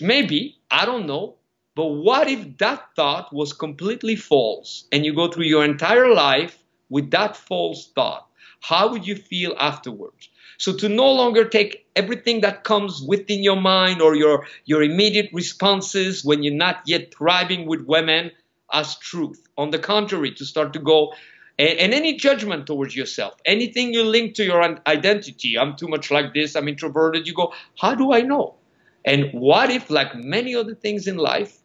maybe 0.00 0.56
i 0.70 0.86
don't 0.86 1.06
know 1.06 1.34
but 1.78 1.86
what 1.86 2.28
if 2.28 2.58
that 2.58 2.88
thought 2.96 3.32
was 3.32 3.52
completely 3.52 4.16
false 4.16 4.88
and 4.90 5.06
you 5.06 5.14
go 5.14 5.28
through 5.28 5.44
your 5.44 5.64
entire 5.64 6.12
life 6.12 6.58
with 6.88 7.12
that 7.12 7.36
false 7.36 7.86
thought? 7.94 8.26
How 8.60 8.90
would 8.90 9.06
you 9.06 9.14
feel 9.14 9.54
afterwards? 9.56 10.28
So 10.56 10.72
to 10.72 10.88
no 10.88 11.12
longer 11.12 11.44
take 11.44 11.86
everything 11.94 12.40
that 12.40 12.64
comes 12.64 13.00
within 13.00 13.44
your 13.44 13.60
mind 13.60 14.02
or 14.02 14.16
your, 14.16 14.48
your 14.64 14.82
immediate 14.82 15.30
responses 15.32 16.24
when 16.24 16.42
you're 16.42 16.52
not 16.52 16.82
yet 16.84 17.14
thriving 17.14 17.68
with 17.68 17.82
women 17.82 18.32
as 18.72 18.98
truth. 18.98 19.40
On 19.56 19.70
the 19.70 19.78
contrary, 19.78 20.32
to 20.32 20.44
start 20.44 20.72
to 20.72 20.80
go 20.80 21.12
and, 21.58 21.78
and 21.78 21.94
any 21.94 22.16
judgment 22.16 22.66
towards 22.66 22.94
yourself, 22.94 23.34
anything 23.44 23.92
you 23.92 24.04
link 24.04 24.34
to 24.34 24.44
your 24.44 24.62
identity, 24.86 25.58
I'm 25.58 25.76
too 25.76 25.88
much 25.88 26.10
like 26.10 26.34
this, 26.34 26.54
I'm 26.54 26.68
introverted, 26.68 27.26
you 27.26 27.34
go, 27.34 27.52
how 27.76 27.94
do 27.94 28.12
I 28.12 28.20
know? 28.22 28.56
And 29.04 29.30
what 29.32 29.70
if, 29.70 29.90
like 29.90 30.14
many 30.14 30.54
other 30.54 30.74
things 30.74 31.06
in 31.06 31.16
life, 31.16 31.58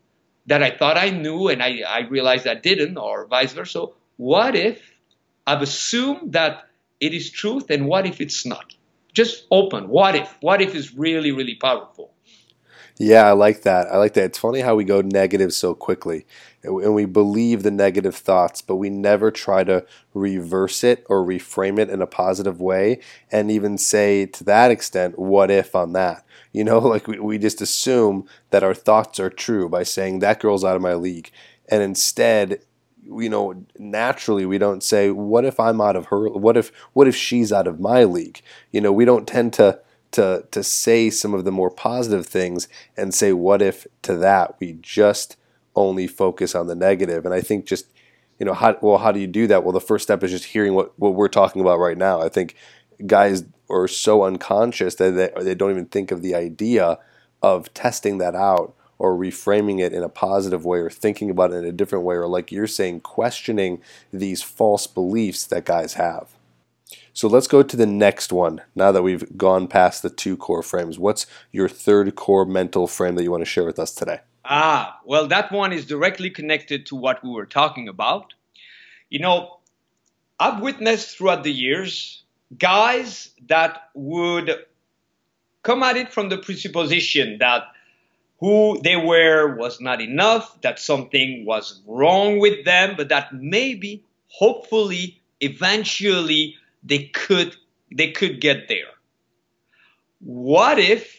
that 0.46 0.62
I 0.62 0.72
thought 0.72 0.98
I 0.98 1.10
knew 1.10 1.48
and 1.48 1.62
I, 1.64 1.82
I 1.88 2.02
realized 2.02 2.48
I 2.48 2.56
didn't, 2.56 2.98
or 2.98 3.28
vice 3.28 3.54
versa. 3.54 3.86
What 4.18 4.56
if 4.56 4.82
I've 5.48 5.62
assumed 5.62 6.34
that 6.34 6.68
it 7.00 7.14
is 7.14 7.30
truth 7.30 7.70
and 7.70 7.88
what 7.88 8.06
if 8.06 8.20
it's 8.22 8.46
not? 8.46 8.74
Just 9.14 9.46
open. 9.52 9.88
What 9.88 10.16
if? 10.16 10.38
What 10.42 10.62
if 10.62 10.76
is 10.76 10.96
really, 10.96 11.32
really 11.32 11.56
powerful? 11.56 12.14
Yeah, 13.00 13.24
I 13.28 13.32
like 13.32 13.64
that. 13.64 13.88
I 13.88 13.98
like 13.98 14.14
that. 14.14 14.26
It's 14.26 14.38
funny 14.38 14.60
how 14.60 14.76
we 14.76 14.84
go 14.84 15.02
negative 15.02 15.52
so 15.54 15.74
quickly 15.74 16.26
and 16.64 16.94
we 16.94 17.06
believe 17.06 17.64
the 17.64 17.72
negative 17.72 18.16
thoughts, 18.16 18.62
but 18.62 18.76
we 18.76 18.90
never 18.90 19.32
try 19.32 19.64
to 19.64 19.86
reverse 20.14 20.84
it 20.84 21.04
or 21.10 21.26
reframe 21.26 21.80
it 21.80 21.90
in 21.90 22.02
a 22.02 22.08
positive 22.08 22.62
way 22.62 23.00
and 23.32 23.50
even 23.50 23.78
say 23.78 24.28
to 24.28 24.44
that 24.44 24.70
extent, 24.72 25.18
what 25.18 25.50
if 25.50 25.76
on 25.76 25.94
that? 25.94 26.24
You 26.52 26.64
know, 26.64 26.78
like 26.88 27.08
we, 27.08 27.20
we 27.20 27.38
just 27.40 27.62
assume 27.62 28.28
that 28.52 28.64
our 28.64 28.76
thoughts 28.76 29.20
are 29.20 29.30
true 29.32 29.68
by 29.68 29.84
saying 29.84 30.20
that 30.20 30.40
girl's 30.40 30.64
out 30.64 30.76
of 30.76 30.82
my 30.82 30.94
league. 30.94 31.32
And 31.70 31.82
instead, 31.82 32.62
you 33.04 33.28
know, 33.30 33.66
naturally 33.78 34.46
we 34.46 34.60
don't 34.60 34.84
say, 34.84 35.10
what 35.10 35.46
if 35.46 35.60
I'm 35.60 35.82
out 35.82 35.96
of 35.96 36.06
her 36.06 36.30
what 36.30 36.56
if 36.58 36.72
what 36.94 37.08
if 37.08 37.16
she's 37.16 37.52
out 37.52 37.68
of 37.68 37.80
my 37.80 38.04
league? 38.04 38.42
You 38.72 38.82
know, 38.82 38.94
we 38.94 39.04
don't 39.04 39.28
tend 39.28 39.54
to 39.54 39.80
to 40.14 40.46
to 40.52 40.64
say 40.64 41.10
some 41.10 41.34
of 41.34 41.44
the 41.46 41.52
more 41.52 41.70
positive 41.70 42.26
things 42.26 42.68
and 42.96 43.14
say 43.14 43.34
what 43.34 43.62
if 43.62 43.86
to 44.04 44.16
that. 44.18 44.56
We 44.60 44.78
just 44.82 45.38
only 45.76 46.08
focus 46.08 46.56
on 46.56 46.68
the. 46.68 46.74
And 46.74 47.34
I 47.34 47.42
think 47.42 47.66
just 47.66 47.88
you 48.40 48.46
know 48.46 48.54
how 48.54 48.78
well 48.82 48.98
how 48.98 49.12
do 49.12 49.20
you 49.20 49.28
do 49.28 49.48
that? 49.48 49.64
Well, 49.64 49.74
the 49.74 49.82
first 49.82 50.04
step 50.04 50.24
is 50.24 50.32
just 50.32 50.46
hearing 50.46 50.74
what 50.74 50.98
what 50.98 51.16
we're 51.16 51.28
talking 51.28 51.62
about 51.62 51.80
right 51.80 51.98
now. 51.98 52.22
I 52.22 52.30
think 52.30 52.56
guys 53.06 53.44
are 53.70 53.88
so 53.88 54.24
unconscious 54.24 54.96
that 54.96 55.12
they, 55.12 55.44
they 55.44 55.56
don't 55.56 55.72
even 55.72 55.86
think 55.86 56.12
of 56.12 56.22
the 56.22 56.36
idea 56.36 57.00
of 57.42 57.74
testing 57.74 58.20
that 58.20 58.36
out 58.36 58.76
or 59.00 59.18
reframing 59.18 59.82
it 59.82 59.92
in 59.92 60.04
a 60.04 60.10
positive 60.10 60.66
way 60.66 60.80
or 60.80 60.90
thinking 60.90 61.30
about 61.30 61.52
it 61.52 61.58
in 61.58 61.66
a 61.66 61.72
different 61.72 62.06
way 62.06 62.16
or 62.16 62.28
like 62.28 62.52
you're 62.52 62.68
saying 62.68 63.02
questioning 63.02 63.82
these 64.12 64.42
false 64.42 64.88
beliefs 64.88 65.46
that 65.46 65.66
guys 65.66 65.96
have. 65.96 66.30
So 67.16 67.28
let's 67.28 67.48
go 67.48 67.62
to 67.62 67.78
the 67.78 67.86
next 67.86 68.34
one. 68.34 68.62
Now 68.76 68.92
that 68.92 69.04
we've 69.04 69.38
gone 69.38 69.68
past 69.68 70.02
the 70.02 70.10
two 70.10 70.36
core 70.36 70.64
frames, 70.64 70.98
what's 70.98 71.28
your 71.52 71.70
third 71.70 72.16
core 72.16 72.44
mental 72.46 72.88
frame 72.88 73.16
that 73.16 73.24
you 73.24 73.30
want 73.30 73.42
to 73.42 73.50
share 73.50 73.66
with 73.66 73.78
us 73.78 73.94
today? 73.94 74.22
Ah, 74.46 75.00
well, 75.06 75.28
that 75.28 75.52
one 75.52 75.72
is 75.72 75.86
directly 75.86 76.32
connected 76.32 76.88
to 76.88 76.96
what 76.96 77.24
we 77.24 77.30
were 77.30 77.46
talking 77.46 77.88
about. 77.88 78.34
You 79.12 79.20
know, 79.20 79.60
I've 80.40 80.60
witnessed 80.60 81.16
throughout 81.18 81.44
the 81.44 81.52
years 81.52 82.24
guys 82.58 83.30
that 83.48 83.90
would 83.94 84.66
come 85.62 85.84
at 85.84 85.98
it 85.98 86.12
from 86.12 86.30
the 86.30 86.38
presupposition 86.38 87.38
that 87.40 87.64
who 88.40 88.82
they 88.84 88.98
were 88.98 89.56
was 89.56 89.80
not 89.80 90.02
enough, 90.02 90.60
that 90.62 90.80
something 90.80 91.46
was 91.46 91.80
wrong 91.88 92.40
with 92.40 92.66
them, 92.66 92.96
but 92.98 93.10
that 93.10 93.34
maybe, 93.34 94.04
hopefully, 94.28 95.22
eventually 95.40 96.58
they 96.84 97.06
could 97.06 97.56
they 97.96 98.12
could 98.12 98.42
get 98.42 98.68
there. 98.68 98.92
What 100.20 100.80
if, 100.80 101.16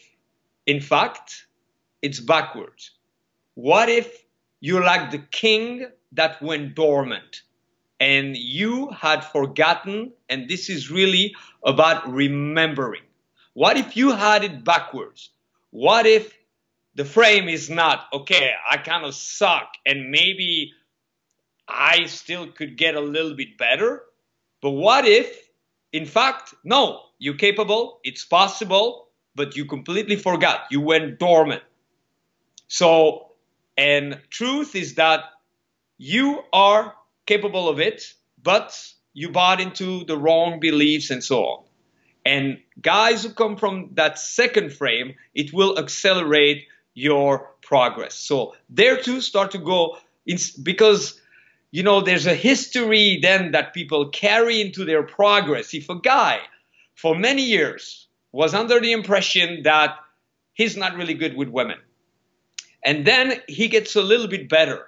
in 0.65 0.81
fact, 0.81 1.47
it's 2.01 2.19
backwards? 2.19 2.91
What 3.53 3.87
if 3.87 4.25
you're 4.59 4.83
like 4.83 5.11
the 5.11 5.23
king 5.31 5.87
that 6.11 6.41
went 6.41 6.75
dormant 6.75 7.43
and 7.99 8.35
you 8.35 8.89
had 8.89 9.23
forgotten, 9.23 10.11
and 10.27 10.49
this 10.49 10.69
is 10.69 10.91
really 10.91 11.33
about 11.63 12.11
remembering? 12.11 13.03
What 13.53 13.77
if 13.77 13.95
you 13.95 14.11
had 14.11 14.43
it 14.43 14.65
backwards? 14.65 15.29
What 15.69 16.05
if 16.05 16.33
the 16.95 17.05
frame 17.05 17.47
is 17.47 17.69
not, 17.69 18.07
okay, 18.11 18.51
I 18.69 18.77
kind 18.77 19.05
of 19.05 19.13
suck 19.13 19.73
and 19.85 20.09
maybe 20.11 20.73
I 21.67 22.05
still 22.05 22.47
could 22.47 22.75
get 22.77 22.95
a 22.95 23.01
little 23.01 23.35
bit 23.35 23.57
better? 23.57 24.03
But 24.61 24.71
what 24.71 25.05
if, 25.05 25.44
in 25.91 26.05
fact, 26.05 26.53
no, 26.63 27.01
you're 27.19 27.35
capable, 27.35 27.99
it's 28.03 28.25
possible, 28.25 29.07
but 29.35 29.55
you 29.55 29.65
completely 29.65 30.15
forgot, 30.15 30.65
you 30.71 30.81
went 30.81 31.19
dormant. 31.19 31.63
So 32.67 33.31
and 33.77 34.21
truth 34.29 34.75
is 34.75 34.95
that 34.95 35.25
you 35.97 36.43
are 36.53 36.93
capable 37.25 37.67
of 37.69 37.79
it, 37.79 38.13
but 38.41 38.77
you 39.13 39.29
bought 39.29 39.61
into 39.61 40.05
the 40.05 40.17
wrong 40.17 40.59
beliefs 40.59 41.09
and 41.09 41.23
so 41.23 41.43
on. 41.43 41.63
And 42.25 42.59
guys 42.81 43.23
who 43.23 43.29
come 43.29 43.55
from 43.55 43.91
that 43.93 44.17
second 44.17 44.73
frame, 44.73 45.15
it 45.33 45.53
will 45.53 45.77
accelerate 45.77 46.65
your 46.93 47.51
progress. 47.61 48.15
So 48.15 48.55
there 48.69 48.97
too 48.97 49.21
start 49.21 49.51
to 49.51 49.57
go 49.57 49.97
in, 50.25 50.37
because 50.63 51.21
you 51.75 51.83
know 51.83 51.99
there's 51.99 52.25
a 52.25 52.33
history 52.33 53.19
then 53.21 53.51
that 53.51 53.73
people 53.73 54.07
carry 54.07 54.61
into 54.61 54.85
their 54.85 55.03
progress. 55.03 55.73
If 55.73 55.89
a 55.89 55.99
guy 55.99 56.39
for 56.95 57.15
many 57.15 57.41
years 57.41 58.07
was 58.31 58.53
under 58.53 58.79
the 58.79 58.93
impression 58.93 59.63
that 59.63 59.97
he's 60.53 60.77
not 60.77 60.95
really 60.95 61.15
good 61.15 61.35
with 61.35 61.49
women, 61.49 61.77
and 62.81 63.05
then 63.05 63.41
he 63.49 63.67
gets 63.67 63.97
a 63.97 64.01
little 64.01 64.29
bit 64.29 64.47
better. 64.47 64.87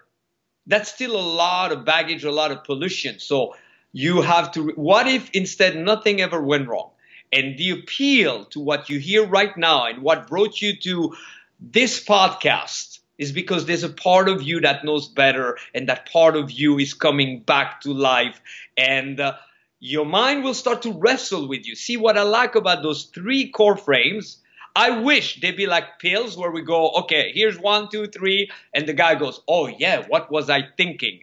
That's 0.65 0.89
still 0.89 1.19
a 1.19 1.29
lot 1.43 1.73
of 1.73 1.83
baggage, 1.83 2.23
a 2.23 2.31
lot 2.31 2.51
of 2.51 2.63
pollution. 2.63 3.19
So 3.19 3.55
you 3.91 4.21
have 4.21 4.53
to, 4.53 4.69
what 4.77 5.07
if 5.07 5.29
instead 5.31 5.75
nothing 5.75 6.21
ever 6.21 6.41
went 6.41 6.69
wrong? 6.69 6.91
And 7.33 7.57
the 7.57 7.71
appeal 7.71 8.45
to 8.51 8.61
what 8.61 8.89
you 8.89 8.97
hear 8.97 9.25
right 9.25 9.57
now 9.57 9.87
and 9.87 10.01
what 10.03 10.27
brought 10.29 10.61
you 10.61 10.77
to 10.77 11.17
this 11.59 12.01
podcast 12.01 12.99
is 13.17 13.31
because 13.31 13.65
there's 13.65 13.83
a 13.83 13.89
part 13.89 14.29
of 14.29 14.41
you 14.41 14.61
that 14.61 14.85
knows 14.85 15.07
better 15.07 15.57
and 15.73 15.89
that 15.89 16.11
part 16.11 16.35
of 16.35 16.51
you 16.51 16.77
is 16.77 16.93
coming 16.93 17.41
back 17.41 17.81
to 17.81 17.93
life 17.93 18.39
and 18.77 19.19
uh, 19.19 19.33
your 19.79 20.05
mind 20.05 20.43
will 20.43 20.53
start 20.53 20.81
to 20.81 20.93
wrestle 20.93 21.47
with 21.47 21.65
you 21.65 21.75
see 21.75 21.97
what 21.97 22.17
i 22.17 22.23
like 22.23 22.55
about 22.55 22.83
those 22.83 23.05
three 23.05 23.49
core 23.49 23.77
frames 23.77 24.37
I 24.77 24.99
wish 24.99 25.41
they'd 25.41 25.57
be 25.57 25.65
like 25.65 25.97
pills 25.97 26.37
where 26.37 26.51
we 26.51 26.61
go, 26.61 26.91
okay, 26.91 27.31
here's 27.33 27.57
one, 27.57 27.89
two, 27.89 28.05
three, 28.05 28.51
and 28.75 28.87
the 28.87 28.93
guy 28.93 29.15
goes, 29.15 29.41
oh 29.47 29.65
yeah, 29.65 30.05
what 30.07 30.31
was 30.31 30.51
I 30.51 30.67
thinking? 30.77 31.21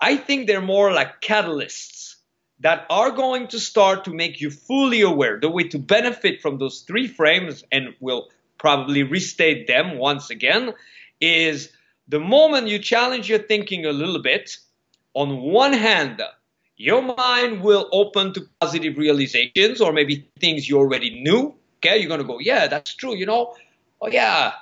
I 0.00 0.16
think 0.16 0.48
they're 0.48 0.60
more 0.60 0.92
like 0.92 1.20
catalysts 1.20 2.16
that 2.60 2.84
are 2.90 3.12
going 3.12 3.46
to 3.48 3.60
start 3.60 4.06
to 4.06 4.10
make 4.10 4.40
you 4.40 4.50
fully 4.50 5.02
aware. 5.02 5.38
The 5.38 5.48
way 5.48 5.68
to 5.68 5.78
benefit 5.78 6.42
from 6.42 6.58
those 6.58 6.80
three 6.80 7.06
frames, 7.06 7.62
and 7.70 7.94
we'll 8.00 8.28
probably 8.58 9.04
restate 9.04 9.68
them 9.68 9.96
once 9.96 10.30
again, 10.30 10.74
is 11.24 11.70
the 12.08 12.20
moment 12.20 12.68
you 12.68 12.78
challenge 12.78 13.28
your 13.28 13.38
thinking 13.38 13.86
a 13.86 13.92
little 13.92 14.20
bit, 14.20 14.56
on 15.14 15.40
one 15.40 15.72
hand, 15.72 16.20
your 16.76 17.02
mind 17.02 17.62
will 17.62 17.88
open 17.92 18.32
to 18.34 18.48
positive 18.60 18.98
realizations 18.98 19.80
or 19.80 19.92
maybe 19.92 20.28
things 20.38 20.68
you 20.68 20.78
already 20.78 21.22
knew. 21.22 21.54
Okay, 21.78 21.98
you're 21.98 22.16
to 22.16 22.24
go, 22.24 22.38
yeah, 22.38 22.66
that's 22.66 22.94
true, 22.94 23.14
you 23.14 23.26
know, 23.26 23.54
oh 24.00 24.08
yeah. 24.08 24.52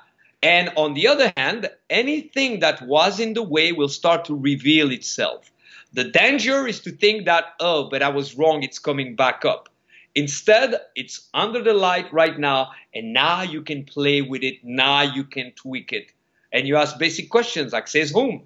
And 0.42 0.70
on 0.76 0.94
the 0.94 1.06
other 1.06 1.32
hand, 1.36 1.70
anything 1.88 2.60
that 2.60 2.82
was 2.82 3.20
in 3.20 3.34
the 3.34 3.42
way 3.42 3.72
will 3.72 3.88
start 3.88 4.24
to 4.26 4.34
reveal 4.34 4.90
itself. 4.90 5.50
The 5.92 6.04
danger 6.04 6.66
is 6.66 6.80
to 6.80 6.90
think 6.90 7.26
that, 7.26 7.54
oh, 7.60 7.88
but 7.90 8.02
I 8.02 8.08
was 8.08 8.36
wrong, 8.36 8.62
it's 8.62 8.78
coming 8.78 9.14
back 9.14 9.44
up. 9.44 9.68
Instead, 10.14 10.74
it's 10.94 11.28
under 11.32 11.62
the 11.62 11.74
light 11.74 12.12
right 12.12 12.38
now, 12.38 12.70
and 12.94 13.12
now 13.12 13.42
you 13.42 13.62
can 13.62 13.84
play 13.84 14.20
with 14.20 14.42
it, 14.42 14.56
now 14.62 15.02
you 15.02 15.24
can 15.24 15.52
tweak 15.52 15.92
it. 15.92 16.12
And 16.52 16.68
you 16.68 16.76
ask 16.76 16.98
basic 16.98 17.30
questions 17.30 17.72
like, 17.72 17.88
says 17.88 18.10
whom? 18.10 18.42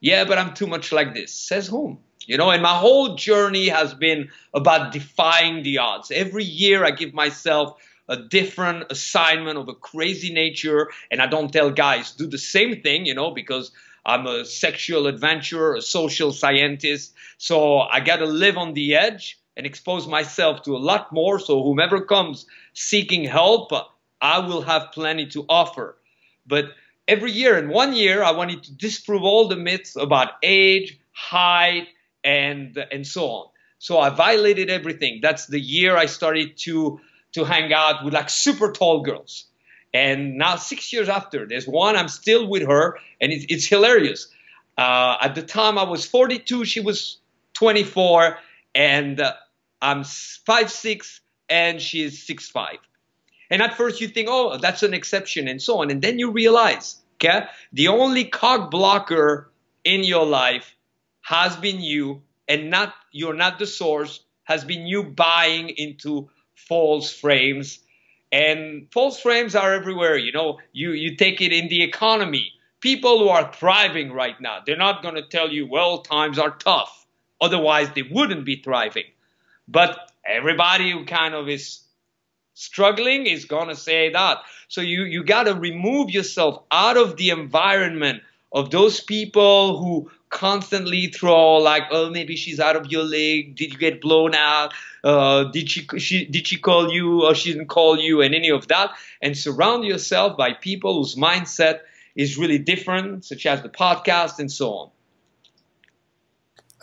Yeah, 0.00 0.24
but 0.24 0.38
I'm 0.38 0.54
too 0.54 0.66
much 0.66 0.90
like 0.90 1.14
this. 1.14 1.32
Says 1.34 1.68
whom? 1.68 1.98
You 2.26 2.36
know, 2.36 2.50
and 2.50 2.62
my 2.62 2.76
whole 2.76 3.16
journey 3.16 3.68
has 3.68 3.94
been 3.94 4.30
about 4.54 4.92
defying 4.92 5.62
the 5.62 5.78
odds. 5.78 6.10
Every 6.10 6.44
year 6.44 6.84
I 6.84 6.92
give 6.92 7.12
myself 7.12 7.80
a 8.08 8.16
different 8.16 8.90
assignment 8.90 9.58
of 9.58 9.68
a 9.68 9.74
crazy 9.74 10.32
nature, 10.32 10.88
and 11.10 11.20
I 11.20 11.26
don't 11.26 11.52
tell 11.52 11.70
guys 11.70 12.12
do 12.12 12.26
the 12.26 12.38
same 12.38 12.80
thing, 12.80 13.06
you 13.06 13.14
know, 13.14 13.30
because 13.32 13.72
I'm 14.04 14.26
a 14.26 14.44
sexual 14.44 15.06
adventurer, 15.06 15.74
a 15.74 15.82
social 15.82 16.32
scientist. 16.32 17.14
So 17.38 17.80
I 17.80 18.00
got 18.00 18.16
to 18.16 18.26
live 18.26 18.56
on 18.56 18.74
the 18.74 18.94
edge 18.96 19.38
and 19.56 19.66
expose 19.66 20.06
myself 20.06 20.62
to 20.62 20.76
a 20.76 20.78
lot 20.78 21.12
more. 21.12 21.38
So 21.38 21.62
whomever 21.62 22.00
comes 22.00 22.46
seeking 22.72 23.24
help, 23.24 23.72
I 24.20 24.38
will 24.40 24.62
have 24.62 24.92
plenty 24.92 25.26
to 25.26 25.44
offer. 25.48 25.96
But 26.46 26.66
every 27.08 27.32
year, 27.32 27.58
in 27.58 27.68
one 27.68 27.92
year, 27.94 28.22
I 28.22 28.32
wanted 28.32 28.62
to 28.64 28.74
disprove 28.74 29.22
all 29.22 29.48
the 29.48 29.56
myths 29.56 29.96
about 29.96 30.32
age, 30.42 30.98
height, 31.12 31.88
and 32.24 32.78
and 32.90 33.06
so 33.06 33.26
on. 33.26 33.48
So 33.78 33.98
I 33.98 34.10
violated 34.10 34.70
everything. 34.70 35.20
That's 35.22 35.46
the 35.46 35.60
year 35.60 35.96
I 35.96 36.06
started 36.06 36.56
to 36.58 37.00
to 37.32 37.44
hang 37.44 37.72
out 37.72 38.04
with 38.04 38.14
like 38.14 38.30
super 38.30 38.72
tall 38.72 39.02
girls. 39.02 39.46
And 39.94 40.38
now, 40.38 40.56
six 40.56 40.92
years 40.92 41.08
after, 41.08 41.46
there's 41.46 41.66
one, 41.66 41.96
I'm 41.96 42.08
still 42.08 42.48
with 42.48 42.66
her, 42.66 42.98
and 43.20 43.30
it's, 43.30 43.44
it's 43.48 43.66
hilarious. 43.66 44.28
Uh, 44.78 45.16
at 45.20 45.34
the 45.34 45.42
time, 45.42 45.76
I 45.76 45.82
was 45.82 46.06
42, 46.06 46.64
she 46.64 46.80
was 46.80 47.18
24, 47.54 48.38
and 48.74 49.20
uh, 49.20 49.34
I'm 49.82 50.02
5'6, 50.02 51.20
and 51.50 51.80
she 51.80 52.02
is 52.02 52.26
6'5. 52.26 52.78
And 53.52 53.62
at 53.62 53.76
first, 53.76 54.00
you 54.00 54.08
think, 54.08 54.28
oh, 54.28 54.58
that's 54.58 54.82
an 54.82 54.94
exception, 54.94 55.46
and 55.46 55.62
so 55.62 55.80
on. 55.82 55.90
And 55.92 56.02
then 56.02 56.18
you 56.18 56.32
realize, 56.32 56.96
okay, 57.16 57.44
the 57.72 57.88
only 57.88 58.24
cog 58.24 58.72
blocker 58.72 59.52
in 59.84 60.02
your 60.02 60.26
life 60.26 60.74
has 61.20 61.56
been 61.56 61.80
you, 61.80 62.22
and 62.48 62.70
not 62.70 62.92
you're 63.12 63.34
not 63.34 63.60
the 63.60 63.66
source, 63.66 64.24
has 64.42 64.64
been 64.64 64.88
you 64.88 65.04
buying 65.04 65.68
into 65.68 66.28
false 66.56 67.12
frames 67.12 67.78
and 68.32 68.88
false 68.90 69.20
frames 69.20 69.54
are 69.54 69.74
everywhere. 69.74 70.16
You 70.16 70.32
know, 70.32 70.58
you, 70.72 70.92
you 70.92 71.16
take 71.16 71.42
it 71.42 71.52
in 71.52 71.68
the 71.68 71.82
economy. 71.82 72.52
People 72.80 73.18
who 73.18 73.28
are 73.28 73.52
thriving 73.52 74.10
right 74.10 74.40
now, 74.40 74.60
they're 74.64 74.76
not 74.76 75.02
going 75.02 75.14
to 75.14 75.22
tell 75.22 75.52
you, 75.52 75.68
well, 75.68 75.98
times 75.98 76.38
are 76.38 76.50
tough. 76.50 77.06
Otherwise, 77.40 77.90
they 77.94 78.02
wouldn't 78.02 78.44
be 78.44 78.56
thriving. 78.56 79.04
But 79.68 80.10
everybody 80.26 80.90
who 80.90 81.04
kind 81.04 81.34
of 81.34 81.48
is 81.48 81.80
struggling 82.54 83.26
is 83.26 83.44
going 83.44 83.68
to 83.68 83.76
say 83.76 84.10
that. 84.12 84.38
So 84.68 84.80
you, 84.80 85.04
you 85.04 85.24
got 85.24 85.44
to 85.44 85.54
remove 85.54 86.10
yourself 86.10 86.62
out 86.70 86.96
of 86.96 87.16
the 87.16 87.30
environment 87.30 88.22
of 88.52 88.70
those 88.70 89.00
people 89.00 89.78
who 89.78 90.10
constantly 90.28 91.08
throw 91.08 91.56
like, 91.56 91.84
oh, 91.90 92.10
maybe 92.10 92.36
she's 92.36 92.58
out 92.58 92.76
of 92.76 92.90
your 92.90 93.02
league. 93.02 93.56
Did 93.56 93.72
you 93.72 93.78
get 93.78 94.00
blown 94.00 94.34
out? 94.34 94.72
Uh, 95.04 95.44
did 95.44 95.70
she, 95.70 95.86
she 95.98 96.24
did 96.24 96.46
she 96.46 96.56
call 96.58 96.90
you 96.90 97.24
or 97.24 97.34
she 97.34 97.52
didn't 97.52 97.68
call 97.68 97.98
you? 97.98 98.22
And 98.22 98.34
any 98.34 98.50
of 98.50 98.68
that. 98.68 98.90
And 99.20 99.36
surround 99.36 99.84
yourself 99.84 100.36
by 100.36 100.52
people 100.52 100.98
whose 100.98 101.16
mindset 101.16 101.80
is 102.14 102.36
really 102.36 102.58
different, 102.58 103.24
such 103.24 103.46
as 103.46 103.62
the 103.62 103.68
podcast 103.68 104.38
and 104.38 104.50
so 104.50 104.72
on. 104.72 104.90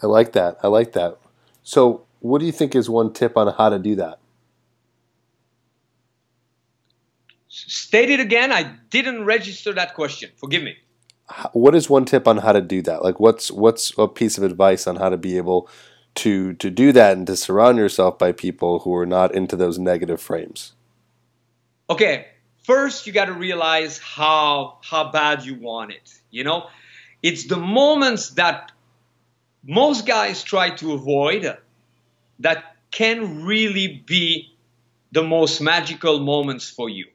I 0.02 0.08
like 0.08 0.34
that. 0.34 0.58
I 0.64 0.68
like 0.68 0.94
that. 0.94 1.18
So, 1.64 2.06
what 2.20 2.40
do 2.40 2.46
you 2.46 2.52
think 2.52 2.76
is 2.76 2.90
one 2.90 3.14
tip 3.14 3.38
on 3.38 3.54
how 3.54 3.70
to 3.70 3.80
do 3.80 3.96
that? 3.96 4.20
State 7.50 8.10
it 8.10 8.20
again. 8.20 8.52
I 8.52 8.64
didn't 8.90 9.26
register 9.26 9.74
that 9.74 9.96
question. 9.96 10.30
Forgive 10.38 10.64
me 10.64 10.78
what 11.54 11.76
is 11.76 11.90
one 11.90 12.06
tip 12.06 12.28
on 12.28 12.38
how 12.38 12.52
to 12.52 12.62
do 12.62 12.82
that? 12.84 13.04
Like, 13.04 13.20
what's 13.20 13.52
what's 13.52 13.94
a 13.98 14.08
piece 14.08 14.38
of 14.38 14.44
advice 14.44 14.88
on 14.88 14.96
how 14.96 15.10
to 15.10 15.18
be 15.18 15.38
able 15.38 15.70
to 16.16 16.54
to 16.56 16.70
do 16.70 16.92
that 16.92 17.18
and 17.18 17.28
to 17.28 17.36
surround 17.36 17.78
yourself 17.78 18.18
by 18.18 18.32
people 18.32 18.80
who 18.80 18.96
are 18.96 19.06
not 19.06 19.34
into 19.36 19.56
those 19.56 19.78
negative 19.78 20.22
frames? 20.22 20.74
Okay, 21.90 22.28
first 22.64 23.08
you 23.08 23.14
got 23.14 23.26
to 23.26 23.34
realize 23.34 24.00
how 24.00 24.80
how 24.84 25.12
bad 25.12 25.46
you 25.46 25.56
want 25.56 25.92
it. 25.92 26.14
You 26.32 26.44
know, 26.44 26.68
it's 27.22 27.46
the 27.46 27.58
moments 27.58 28.32
that 28.32 28.72
most 29.64 30.08
guys 30.08 30.44
try 30.44 30.72
to 30.72 30.94
avoid 30.94 31.58
that 32.40 32.76
can 32.92 33.44
really 33.44 34.04
be 34.06 34.56
the 35.12 35.24
most 35.24 35.62
magical 35.62 36.20
moments 36.20 36.70
for 36.70 36.90
you. 36.90 37.06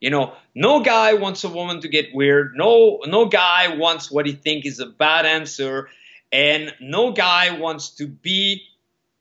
You 0.00 0.10
know, 0.10 0.32
no 0.54 0.80
guy 0.80 1.14
wants 1.14 1.44
a 1.44 1.48
woman 1.48 1.82
to 1.82 1.88
get 1.88 2.14
weird. 2.14 2.54
No, 2.56 3.00
no 3.06 3.26
guy 3.26 3.76
wants 3.76 4.10
what 4.10 4.26
he 4.26 4.32
thinks 4.32 4.66
is 4.66 4.80
a 4.80 4.86
bad 4.86 5.26
answer, 5.26 5.88
and 6.32 6.74
no 6.80 7.12
guy 7.12 7.58
wants 7.58 7.90
to 7.96 8.06
be 8.06 8.62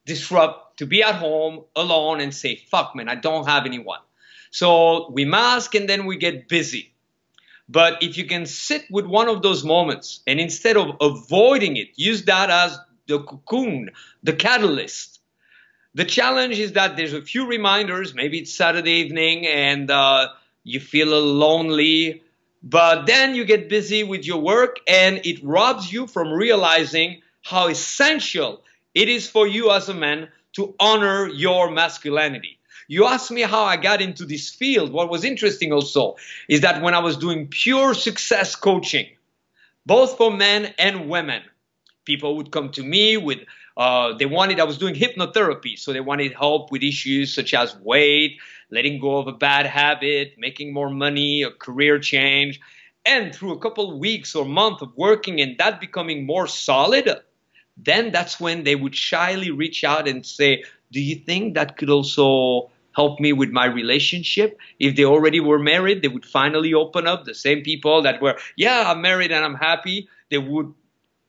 disrupt, 0.06 0.78
to 0.78 0.86
be 0.86 1.04
at 1.04 1.16
home 1.16 1.66
alone 1.76 2.22
and 2.22 2.34
say, 2.34 2.56
"Fuck, 2.56 2.96
man, 2.96 3.10
I 3.10 3.16
don't 3.16 3.48
have 3.48 3.66
anyone." 3.66 4.00
So 4.52 5.12
we 5.12 5.26
mask 5.26 5.76
and 5.76 5.88
then 5.88 6.06
we 6.06 6.18
get 6.18 6.48
busy. 6.48 6.94
But 7.68 8.02
if 8.02 8.18
you 8.18 8.26
can 8.26 8.48
sit 8.48 8.86
with 8.90 9.06
one 9.06 9.30
of 9.30 9.44
those 9.44 9.64
moments 9.64 10.22
and 10.26 10.40
instead 10.40 10.76
of 10.76 10.96
avoiding 11.00 11.78
it, 11.78 11.90
use 11.96 12.24
that 12.26 12.50
as 12.50 12.78
the 13.08 13.20
cocoon, 13.20 13.92
the 14.24 14.34
catalyst. 14.34 15.20
The 15.94 16.06
challenge 16.06 16.58
is 16.58 16.74
that 16.74 16.98
there's 16.98 17.14
a 17.14 17.22
few 17.22 17.48
reminders. 17.48 18.16
Maybe 18.16 18.40
it's 18.40 18.54
Saturday 18.54 19.02
evening 19.04 19.46
and 19.46 19.92
uh, 19.92 20.30
you 20.64 20.80
feel 20.80 21.08
lonely, 21.08 22.24
but 22.62 23.06
then 23.06 23.36
you 23.36 23.46
get 23.46 23.70
busy 23.70 24.04
with 24.04 24.26
your 24.26 24.42
work 24.42 24.78
and 24.88 25.22
it 25.26 25.44
robs 25.44 25.92
you 25.92 26.08
from 26.08 26.32
realizing 26.32 27.22
how 27.44 27.68
essential 27.68 28.64
it 28.94 29.08
is 29.08 29.30
for 29.30 29.48
you 29.48 29.72
as 29.72 29.90
a 29.90 29.94
man 29.94 30.30
to 30.54 30.76
honor 30.80 31.28
your 31.28 31.72
masculinity. 31.72 32.60
You 32.88 33.06
asked 33.06 33.32
me 33.32 33.42
how 33.42 33.64
I 33.64 33.78
got 33.78 34.02
into 34.02 34.26
this 34.26 34.50
field. 34.50 34.92
What 34.92 35.10
was 35.10 35.24
interesting 35.24 35.72
also 35.72 36.16
is 36.48 36.62
that 36.62 36.82
when 36.82 36.96
I 36.96 37.00
was 37.00 37.18
doing 37.18 37.48
pure 37.48 37.94
success 37.94 38.56
coaching, 38.56 39.08
both 39.86 40.18
for 40.18 40.32
men 40.32 40.74
and 40.80 41.08
women, 41.08 41.44
people 42.06 42.36
would 42.38 42.52
come 42.52 42.70
to 42.72 42.84
me 42.84 43.18
with 43.18 43.40
uh, 43.78 44.14
they 44.18 44.26
wanted 44.26 44.60
i 44.60 44.64
was 44.64 44.78
doing 44.78 44.96
hypnotherapy 44.96 45.78
so 45.78 45.94
they 45.94 46.02
wanted 46.02 46.34
help 46.34 46.72
with 46.72 46.84
issues 46.84 47.34
such 47.34 47.54
as 47.54 47.76
weight 47.78 48.40
letting 48.72 49.00
go 49.00 49.18
of 49.18 49.28
a 49.28 49.34
bad 49.34 49.66
habit, 49.66 50.36
making 50.38 50.74
more 50.74 50.90
money, 50.90 51.44
a 51.44 51.52
career 51.52 52.00
change. 52.00 52.60
And 53.06 53.34
through 53.34 53.54
a 53.54 53.60
couple 53.60 53.92
of 53.92 53.98
weeks 53.98 54.36
or 54.36 54.46
month 54.46 54.82
of 54.82 54.96
working 54.96 55.42
and 55.42 55.58
that 55.58 55.80
becoming 55.80 56.26
more 56.26 56.48
solid, 56.48 57.10
then 57.78 58.12
that's 58.12 58.40
when 58.40 58.64
they 58.64 58.76
would 58.76 58.96
shyly 58.96 59.52
reach 59.52 59.84
out 59.84 60.08
and 60.08 60.26
say, 60.26 60.64
Do 60.92 61.02
you 61.02 61.16
think 61.16 61.56
that 61.56 61.78
could 61.78 61.90
also 61.90 62.72
help 62.94 63.20
me 63.20 63.34
with 63.34 63.50
my 63.52 63.66
relationship? 63.66 64.60
If 64.80 64.96
they 64.96 65.06
already 65.06 65.40
were 65.40 65.60
married, 65.60 66.02
they 66.02 66.08
would 66.10 66.26
finally 66.26 66.74
open 66.74 67.08
up. 67.08 67.26
The 67.26 67.34
same 67.34 67.64
people 67.64 68.02
that 68.04 68.22
were, 68.22 68.38
Yeah, 68.58 68.92
I'm 68.92 69.02
married 69.02 69.32
and 69.32 69.44
I'm 69.46 69.56
happy, 69.56 70.10
they 70.30 70.38
would 70.38 70.74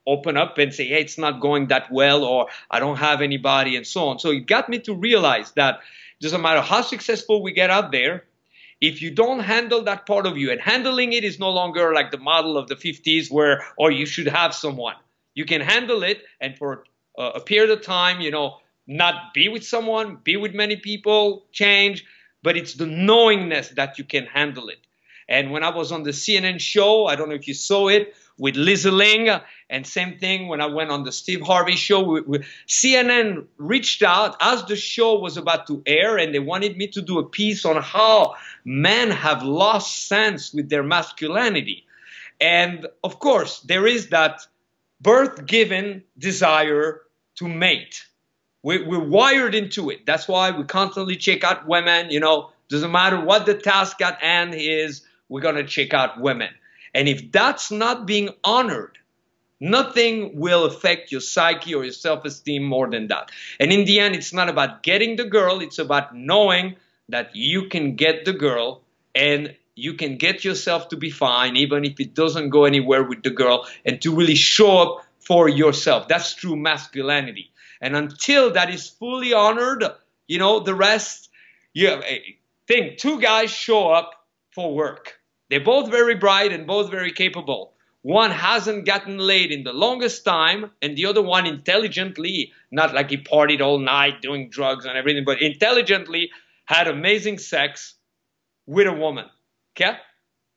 open 0.06 0.36
up 0.36 0.58
and 0.58 0.74
say, 0.74 0.88
Hey, 0.88 1.02
it's 1.02 1.18
not 1.18 1.40
going 1.40 1.68
that 1.68 1.90
well, 1.90 2.24
or 2.24 2.48
I 2.70 2.80
don't 2.80 2.96
have 2.96 3.22
anybody, 3.22 3.76
and 3.76 3.86
so 3.86 4.08
on. 4.08 4.18
So 4.18 4.30
it 4.30 4.46
got 4.46 4.68
me 4.68 4.80
to 4.80 4.94
realize 4.94 5.52
that 5.52 5.80
doesn't 6.20 6.42
matter 6.42 6.60
how 6.60 6.82
successful 6.82 7.42
we 7.42 7.52
get 7.52 7.70
out 7.70 7.92
there, 7.92 8.24
if 8.80 9.02
you 9.02 9.10
don't 9.10 9.40
handle 9.40 9.82
that 9.82 10.06
part 10.06 10.26
of 10.26 10.36
you, 10.38 10.50
and 10.50 10.60
handling 10.60 11.12
it 11.12 11.24
is 11.24 11.38
no 11.38 11.50
longer 11.50 11.92
like 11.92 12.10
the 12.10 12.18
model 12.18 12.56
of 12.56 12.68
the 12.68 12.76
50s 12.76 13.30
where, 13.30 13.62
oh, 13.78 13.88
you 13.88 14.06
should 14.06 14.28
have 14.28 14.54
someone. 14.54 14.96
You 15.34 15.44
can 15.44 15.60
handle 15.60 16.02
it, 16.02 16.22
and 16.40 16.56
for 16.56 16.84
uh, 17.18 17.32
a 17.34 17.40
period 17.40 17.70
of 17.70 17.82
time, 17.82 18.20
you 18.20 18.30
know, 18.30 18.56
not 18.86 19.34
be 19.34 19.48
with 19.48 19.64
someone, 19.64 20.18
be 20.22 20.36
with 20.36 20.54
many 20.54 20.76
people, 20.76 21.44
change, 21.52 22.04
but 22.42 22.56
it's 22.56 22.74
the 22.74 22.86
knowingness 22.86 23.68
that 23.70 23.98
you 23.98 24.04
can 24.04 24.26
handle 24.26 24.68
it. 24.68 24.78
And 25.28 25.52
when 25.52 25.62
I 25.62 25.68
was 25.70 25.92
on 25.92 26.02
the 26.02 26.10
CNN 26.10 26.60
show, 26.60 27.06
I 27.06 27.16
don't 27.16 27.28
know 27.28 27.34
if 27.34 27.46
you 27.46 27.54
saw 27.54 27.88
it, 27.88 28.14
with 28.40 28.56
Lisa 28.56 28.90
Ling. 28.90 29.28
And 29.70 29.86
same 29.86 30.18
thing 30.18 30.48
when 30.48 30.60
I 30.60 30.66
went 30.66 30.90
on 30.90 31.04
the 31.04 31.12
Steve 31.12 31.42
Harvey 31.42 31.76
show. 31.76 32.02
We, 32.02 32.20
we, 32.22 32.38
CNN 32.66 33.46
reached 33.56 34.02
out 34.02 34.36
as 34.40 34.64
the 34.64 34.74
show 34.74 35.20
was 35.20 35.36
about 35.36 35.68
to 35.68 35.80
air, 35.86 36.18
and 36.18 36.34
they 36.34 36.40
wanted 36.40 36.76
me 36.76 36.88
to 36.88 37.00
do 37.00 37.20
a 37.20 37.24
piece 37.24 37.64
on 37.64 37.80
how 37.80 38.34
men 38.64 39.12
have 39.12 39.44
lost 39.44 40.08
sense 40.08 40.52
with 40.52 40.68
their 40.68 40.82
masculinity. 40.82 41.86
And 42.40 42.86
of 43.04 43.20
course, 43.20 43.60
there 43.60 43.86
is 43.86 44.08
that 44.08 44.46
birth 45.00 45.46
given 45.46 46.02
desire 46.18 47.02
to 47.36 47.48
mate. 47.48 48.04
We, 48.62 48.82
we're 48.82 48.98
wired 48.98 49.54
into 49.54 49.90
it. 49.90 50.04
That's 50.04 50.26
why 50.26 50.50
we 50.50 50.64
constantly 50.64 51.16
check 51.16 51.44
out 51.44 51.68
women. 51.68 52.10
You 52.10 52.20
know, 52.20 52.50
doesn't 52.68 52.90
matter 52.92 53.20
what 53.20 53.46
the 53.46 53.54
task 53.54 54.00
at 54.02 54.20
hand 54.20 54.54
is, 54.54 55.02
we're 55.28 55.40
going 55.40 55.54
to 55.54 55.64
check 55.64 55.94
out 55.94 56.20
women. 56.20 56.50
And 56.92 57.08
if 57.08 57.30
that's 57.30 57.70
not 57.70 58.06
being 58.06 58.30
honored, 58.42 58.98
nothing 59.60 60.38
will 60.38 60.64
affect 60.64 61.12
your 61.12 61.20
psyche 61.20 61.74
or 61.74 61.84
your 61.84 61.92
self 61.92 62.24
esteem 62.24 62.64
more 62.64 62.90
than 62.90 63.08
that. 63.08 63.30
And 63.60 63.72
in 63.72 63.84
the 63.84 64.00
end, 64.00 64.14
it's 64.14 64.32
not 64.32 64.48
about 64.48 64.82
getting 64.82 65.16
the 65.16 65.24
girl, 65.24 65.60
it's 65.60 65.78
about 65.78 66.16
knowing 66.16 66.76
that 67.08 67.34
you 67.34 67.68
can 67.68 67.96
get 67.96 68.24
the 68.24 68.32
girl 68.32 68.82
and 69.14 69.54
you 69.74 69.94
can 69.94 70.16
get 70.16 70.44
yourself 70.44 70.88
to 70.88 70.96
be 70.96 71.10
fine, 71.10 71.56
even 71.56 71.84
if 71.84 72.00
it 72.00 72.14
doesn't 72.14 72.50
go 72.50 72.64
anywhere 72.64 73.02
with 73.02 73.22
the 73.22 73.30
girl, 73.30 73.66
and 73.84 74.00
to 74.02 74.14
really 74.14 74.34
show 74.34 74.78
up 74.78 75.06
for 75.18 75.48
yourself. 75.48 76.08
That's 76.08 76.34
true 76.34 76.56
masculinity. 76.56 77.50
And 77.80 77.96
until 77.96 78.52
that 78.52 78.72
is 78.72 78.88
fully 78.88 79.32
honored, 79.32 79.84
you 80.28 80.38
know, 80.38 80.60
the 80.60 80.74
rest, 80.74 81.30
you 81.72 81.88
have, 81.88 82.04
think 82.66 82.98
two 82.98 83.20
guys 83.20 83.50
show 83.50 83.88
up 83.88 84.12
for 84.52 84.74
work. 84.74 85.18
They're 85.48 85.64
both 85.64 85.90
very 85.90 86.14
bright 86.14 86.52
and 86.52 86.66
both 86.66 86.90
very 86.90 87.12
capable. 87.12 87.72
One 88.02 88.30
hasn't 88.30 88.86
gotten 88.86 89.18
laid 89.18 89.52
in 89.52 89.62
the 89.62 89.74
longest 89.74 90.24
time, 90.24 90.70
and 90.80 90.96
the 90.96 91.06
other 91.06 91.20
one 91.20 91.46
intelligently, 91.46 92.52
not 92.70 92.94
like 92.94 93.10
he 93.10 93.18
partied 93.18 93.60
all 93.60 93.78
night 93.78 94.22
doing 94.22 94.48
drugs 94.48 94.86
and 94.86 94.96
everything, 94.96 95.24
but 95.24 95.42
intelligently 95.42 96.30
had 96.64 96.88
amazing 96.88 97.38
sex 97.38 97.94
with 98.66 98.86
a 98.86 98.92
woman. 98.92 99.26
Okay? 99.76 99.98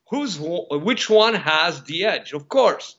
Who's 0.10 0.40
which 0.40 1.10
one 1.10 1.34
has 1.34 1.84
the 1.84 2.06
edge? 2.06 2.34
Of 2.34 2.48
course, 2.48 2.96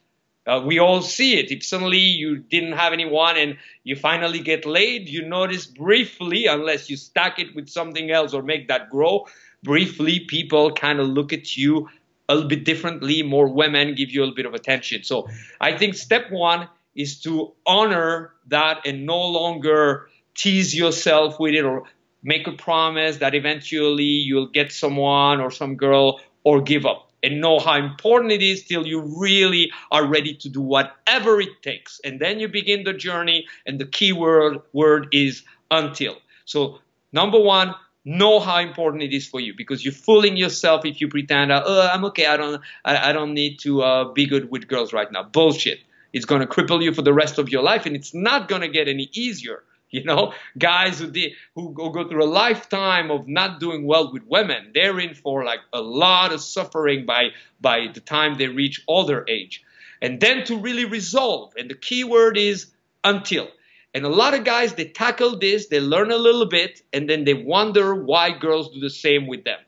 uh, 0.47 0.63
we 0.65 0.79
all 0.79 1.01
see 1.01 1.39
it. 1.39 1.51
If 1.51 1.65
suddenly 1.65 1.99
you 1.99 2.37
didn't 2.37 2.73
have 2.73 2.93
anyone 2.93 3.37
and 3.37 3.57
you 3.83 3.97
finally 3.97 4.41
get 4.41 4.67
laid, 4.67 5.09
you 5.09 5.27
notice 5.27 5.65
briefly, 5.65 6.47
unless 6.47 6.91
you 6.91 6.97
stack 6.97 7.39
it 7.39 7.55
with 7.55 7.69
something 7.69 8.11
else 8.11 8.35
or 8.35 8.43
make 8.43 8.69
that 8.69 8.91
grow, 8.91 9.27
briefly 9.63 10.21
people 10.21 10.71
kind 10.73 11.01
of 11.01 11.09
look 11.09 11.33
at 11.33 11.57
you 11.57 11.89
a 12.29 12.35
little 12.35 12.49
bit 12.49 12.65
differently. 12.65 13.23
More 13.23 13.49
women 13.49 13.95
give 13.95 14.11
you 14.11 14.21
a 14.21 14.23
little 14.23 14.35
bit 14.35 14.47
of 14.47 14.55
attention. 14.55 15.05
So 15.05 15.29
I 15.61 15.77
think 15.77 15.95
step 15.95 16.31
one 16.31 16.69
is 16.95 17.21
to 17.23 17.53
honor 17.67 18.33
that 18.49 18.87
and 18.87 19.07
no 19.07 19.19
longer 19.19 20.09
tease 20.35 20.75
yourself 20.75 21.39
with 21.39 21.55
it 21.55 21.65
or 21.65 21.85
make 22.23 22.47
a 22.47 22.53
promise 22.53 23.19
that 23.19 23.35
eventually 23.35 24.05
you'll 24.05 24.49
get 24.49 24.73
someone 24.73 25.41
or 25.41 25.51
some 25.51 25.77
girl 25.77 26.21
or 26.45 26.61
give 26.61 26.87
up 26.87 27.11
and 27.25 27.41
know 27.41 27.59
how 27.59 27.77
important 27.77 28.33
it 28.33 28.43
is 28.43 28.65
till 28.65 28.87
you 28.87 29.01
really 29.19 29.73
are 29.91 30.07
ready 30.07 30.35
to 30.35 30.49
do 30.49 30.61
whatever 30.61 31.41
it 31.41 31.63
takes. 31.63 32.01
And 32.05 32.21
then 32.21 32.39
you 32.39 32.49
begin 32.49 32.85
the 32.85 32.93
journey, 32.93 33.47
and 33.65 33.81
the 33.81 33.87
key 33.87 34.13
word, 34.13 34.59
word 34.75 35.09
is 35.13 35.43
until. 35.71 36.17
So, 36.45 36.81
number 37.13 37.41
one, 37.41 37.75
know 38.05 38.39
how 38.39 38.59
important 38.59 39.03
it 39.03 39.15
is 39.15 39.27
for 39.27 39.41
you 39.41 39.55
because 39.57 39.85
you're 39.85 39.93
fooling 39.93 40.37
yourself 40.37 40.85
if 40.85 41.01
you 41.01 41.09
pretend, 41.09 41.51
oh, 41.53 41.89
I'm 41.93 42.05
okay, 42.07 42.27
I 42.27 42.37
don't, 42.37 42.61
I, 42.85 43.11
I 43.11 43.13
don't 43.13 43.35
need 43.35 43.59
to 43.61 43.83
uh, 43.83 44.13
be 44.13 44.27
good 44.27 44.51
with 44.51 44.69
girls 44.69 44.93
right 44.93 45.11
now. 45.11 45.23
Bullshit. 45.23 45.79
It's 46.13 46.27
going 46.27 46.43
to 46.43 46.47
cripple 46.47 46.81
you 46.83 46.95
for 46.95 47.03
the 47.03 47.13
rest 47.13 47.39
of 47.39 47.49
your 47.49 47.63
life, 47.63 47.87
and 47.87 47.97
it's 47.97 48.15
not 48.15 48.47
going 48.49 48.61
to 48.61 48.69
get 48.69 48.89
any 48.89 49.11
easier. 49.13 49.63
You 49.95 50.03
know, 50.03 50.33
guys 50.59 50.99
who 50.99 51.09
did 51.09 51.35
who 51.55 51.73
go 51.73 52.09
through 52.09 52.25
a 52.25 52.27
lifetime 52.27 53.13
of 53.13 53.29
not 53.29 53.61
doing 53.61 53.87
well 53.87 54.13
with 54.13 54.25
women, 54.27 54.73
they're 54.75 54.99
in 54.99 55.15
for 55.15 55.45
like 55.45 55.61
a 55.73 55.81
lot 55.81 56.33
of 56.33 56.41
suffering 56.41 57.07
by 57.07 57.29
by 57.61 57.87
the 57.95 58.01
time 58.01 58.37
they 58.37 58.49
reach 58.49 58.83
older 58.89 59.25
age. 59.29 59.63
And 60.03 60.21
then 60.21 60.43
to 60.47 60.57
really 60.57 60.85
resolve, 60.85 61.53
and 61.57 61.71
the 61.71 61.77
key 61.77 62.03
word 62.03 62.37
is 62.37 62.73
until. 63.05 63.47
And 63.95 64.05
a 64.05 64.09
lot 64.09 64.35
of 64.35 64.45
guys 64.45 64.75
they 64.75 64.87
tackle 64.87 65.39
this, 65.39 65.69
they 65.69 65.81
learn 65.81 66.11
a 66.11 66.17
little 66.17 66.47
bit, 66.47 66.83
and 66.93 67.09
then 67.09 67.25
they 67.25 67.35
wonder 67.35 67.95
why 67.95 68.37
girls 68.37 68.75
do 68.75 68.81
the 68.81 68.91
same 68.91 69.29
with 69.29 69.45
them. 69.45 69.61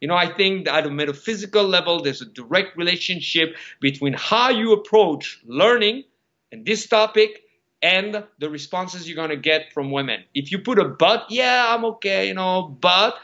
You 0.00 0.08
know, 0.08 0.14
I 0.14 0.32
think 0.32 0.68
at 0.68 0.86
a 0.86 0.90
metaphysical 0.90 1.64
level, 1.64 2.02
there's 2.02 2.22
a 2.22 2.26
direct 2.26 2.76
relationship 2.76 3.56
between 3.80 4.14
how 4.14 4.50
you 4.50 4.72
approach 4.72 5.40
learning 5.44 6.04
and 6.50 6.64
this 6.64 6.86
topic 6.86 7.42
and 7.82 8.24
the 8.38 8.50
responses 8.50 9.08
you're 9.08 9.16
going 9.16 9.30
to 9.30 9.36
get 9.36 9.72
from 9.72 9.90
women. 9.90 10.24
If 10.34 10.52
you 10.52 10.58
put 10.60 10.78
a 10.78 10.84
but, 10.84 11.26
yeah, 11.30 11.66
I'm 11.68 11.84
okay, 11.84 12.28
you 12.28 12.34
know, 12.34 12.62
but 12.80 13.16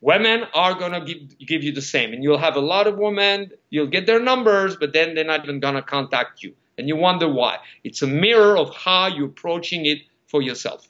women 0.00 0.44
are 0.54 0.74
going 0.74 0.92
to 0.92 1.00
give, 1.00 1.38
give 1.38 1.62
you 1.62 1.72
the 1.72 1.82
same. 1.82 2.12
And 2.12 2.22
you'll 2.22 2.38
have 2.38 2.56
a 2.56 2.60
lot 2.60 2.86
of 2.86 2.96
women, 2.96 3.52
you'll 3.70 3.86
get 3.86 4.06
their 4.06 4.20
numbers, 4.20 4.76
but 4.76 4.92
then 4.92 5.14
they're 5.14 5.24
not 5.24 5.44
even 5.44 5.60
going 5.60 5.74
to 5.74 5.82
contact 5.82 6.42
you. 6.42 6.54
And 6.78 6.88
you 6.88 6.96
wonder 6.96 7.28
why. 7.28 7.58
It's 7.84 8.02
a 8.02 8.06
mirror 8.06 8.56
of 8.56 8.74
how 8.74 9.06
you're 9.06 9.26
approaching 9.26 9.86
it 9.86 9.98
for 10.26 10.42
yourself. 10.42 10.88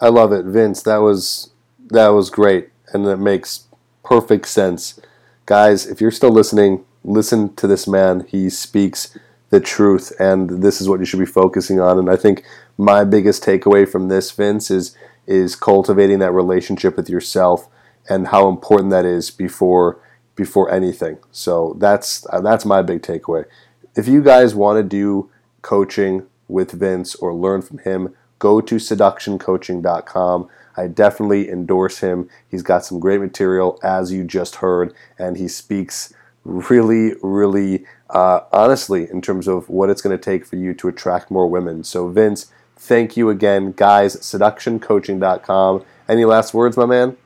I 0.00 0.08
love 0.08 0.32
it, 0.32 0.44
Vince. 0.44 0.82
That 0.82 0.98
was 0.98 1.50
that 1.90 2.08
was 2.08 2.30
great, 2.30 2.70
and 2.92 3.06
it 3.06 3.18
makes 3.18 3.66
perfect 4.04 4.48
sense. 4.48 5.00
Guys, 5.46 5.86
if 5.86 6.00
you're 6.00 6.10
still 6.10 6.30
listening, 6.30 6.84
listen 7.04 7.54
to 7.56 7.66
this 7.66 7.86
man. 7.86 8.26
He 8.28 8.48
speaks 8.50 9.16
the 9.50 9.60
truth, 9.60 10.12
and 10.18 10.62
this 10.62 10.80
is 10.80 10.88
what 10.88 11.00
you 11.00 11.06
should 11.06 11.20
be 11.20 11.26
focusing 11.26 11.80
on. 11.80 11.98
And 11.98 12.10
I 12.10 12.16
think 12.16 12.44
my 12.76 13.04
biggest 13.04 13.44
takeaway 13.44 13.88
from 13.88 14.08
this, 14.08 14.30
Vince, 14.30 14.70
is 14.70 14.96
is 15.26 15.56
cultivating 15.56 16.18
that 16.18 16.32
relationship 16.32 16.96
with 16.96 17.08
yourself 17.08 17.68
and 18.08 18.28
how 18.28 18.48
important 18.48 18.90
that 18.90 19.04
is 19.04 19.30
before 19.30 20.00
before 20.36 20.70
anything. 20.70 21.18
So 21.30 21.76
that's 21.78 22.26
that's 22.42 22.64
my 22.64 22.82
big 22.82 23.02
takeaway. 23.02 23.44
If 23.96 24.08
you 24.08 24.22
guys 24.22 24.56
want 24.56 24.78
to 24.78 24.82
do 24.82 25.30
coaching 25.62 26.26
with 26.48 26.72
Vince 26.72 27.14
or 27.14 27.32
learn 27.32 27.62
from 27.62 27.78
him, 27.78 28.14
go 28.40 28.60
to 28.60 28.76
seductioncoaching.com. 28.76 30.48
I 30.76 30.86
definitely 30.88 31.48
endorse 31.48 31.98
him. 31.98 32.28
He's 32.50 32.62
got 32.62 32.84
some 32.84 32.98
great 32.98 33.20
material, 33.20 33.78
as 33.84 34.12
you 34.12 34.24
just 34.24 34.56
heard, 34.56 34.92
and 35.16 35.36
he 35.36 35.46
speaks 35.46 36.12
really, 36.44 37.14
really 37.22 37.84
uh, 38.10 38.40
honestly 38.52 39.08
in 39.08 39.22
terms 39.22 39.46
of 39.46 39.68
what 39.68 39.90
it's 39.90 40.02
going 40.02 40.16
to 40.16 40.22
take 40.22 40.44
for 40.44 40.56
you 40.56 40.74
to 40.74 40.88
attract 40.88 41.30
more 41.30 41.48
women. 41.48 41.84
So, 41.84 42.08
Vince, 42.08 42.50
thank 42.76 43.16
you 43.16 43.30
again. 43.30 43.72
Guys, 43.72 44.16
seductioncoaching.com. 44.16 45.84
Any 46.08 46.24
last 46.24 46.52
words, 46.52 46.76
my 46.76 46.86
man? 46.86 47.16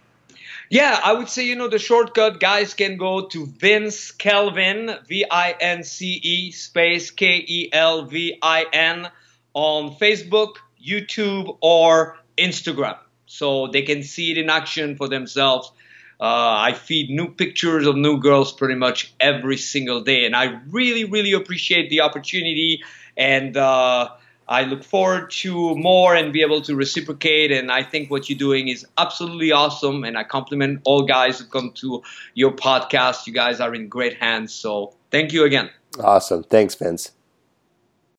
Yeah, 0.70 1.00
I 1.02 1.14
would 1.14 1.30
say, 1.30 1.46
you 1.46 1.56
know, 1.56 1.68
the 1.68 1.78
shortcut, 1.78 2.40
guys 2.40 2.74
can 2.74 2.98
go 2.98 3.26
to 3.28 3.46
Vince 3.46 4.10
Kelvin, 4.10 4.90
V 5.08 5.24
I 5.30 5.52
N 5.58 5.82
C 5.82 6.20
E 6.22 6.50
space 6.50 7.10
K 7.10 7.42
E 7.46 7.70
L 7.72 8.04
V 8.04 8.38
I 8.42 8.66
N 8.70 9.08
on 9.54 9.94
Facebook, 9.96 10.56
YouTube, 10.84 11.56
or 11.62 12.18
Instagram. 12.36 12.98
So 13.24 13.68
they 13.68 13.82
can 13.82 14.02
see 14.02 14.30
it 14.30 14.38
in 14.38 14.50
action 14.50 14.96
for 14.96 15.08
themselves. 15.08 15.72
Uh, 16.20 16.68
I 16.68 16.72
feed 16.74 17.10
new 17.10 17.30
pictures 17.32 17.86
of 17.86 17.96
new 17.96 18.18
girls 18.18 18.52
pretty 18.52 18.74
much 18.74 19.14
every 19.20 19.56
single 19.56 20.02
day, 20.02 20.26
and 20.26 20.34
I 20.34 20.60
really, 20.68 21.04
really 21.04 21.32
appreciate 21.32 21.90
the 21.90 22.00
opportunity. 22.00 22.82
And 23.16 23.56
uh, 23.56 24.10
I 24.48 24.62
look 24.62 24.82
forward 24.82 25.30
to 25.42 25.74
more 25.76 26.14
and 26.14 26.32
be 26.32 26.42
able 26.42 26.62
to 26.62 26.74
reciprocate. 26.74 27.52
And 27.52 27.70
I 27.70 27.82
think 27.82 28.10
what 28.10 28.30
you're 28.30 28.38
doing 28.38 28.68
is 28.68 28.86
absolutely 28.96 29.52
awesome. 29.52 30.04
And 30.04 30.16
I 30.16 30.24
compliment 30.24 30.80
all 30.84 31.02
guys 31.02 31.38
who 31.38 31.44
come 31.46 31.72
to 31.76 32.02
your 32.34 32.52
podcast. 32.52 33.26
You 33.26 33.34
guys 33.34 33.60
are 33.60 33.74
in 33.74 33.88
great 33.88 34.16
hands. 34.16 34.54
So 34.54 34.94
thank 35.10 35.32
you 35.32 35.44
again. 35.44 35.70
Awesome. 36.02 36.44
Thanks, 36.44 36.74
Vince. 36.74 37.12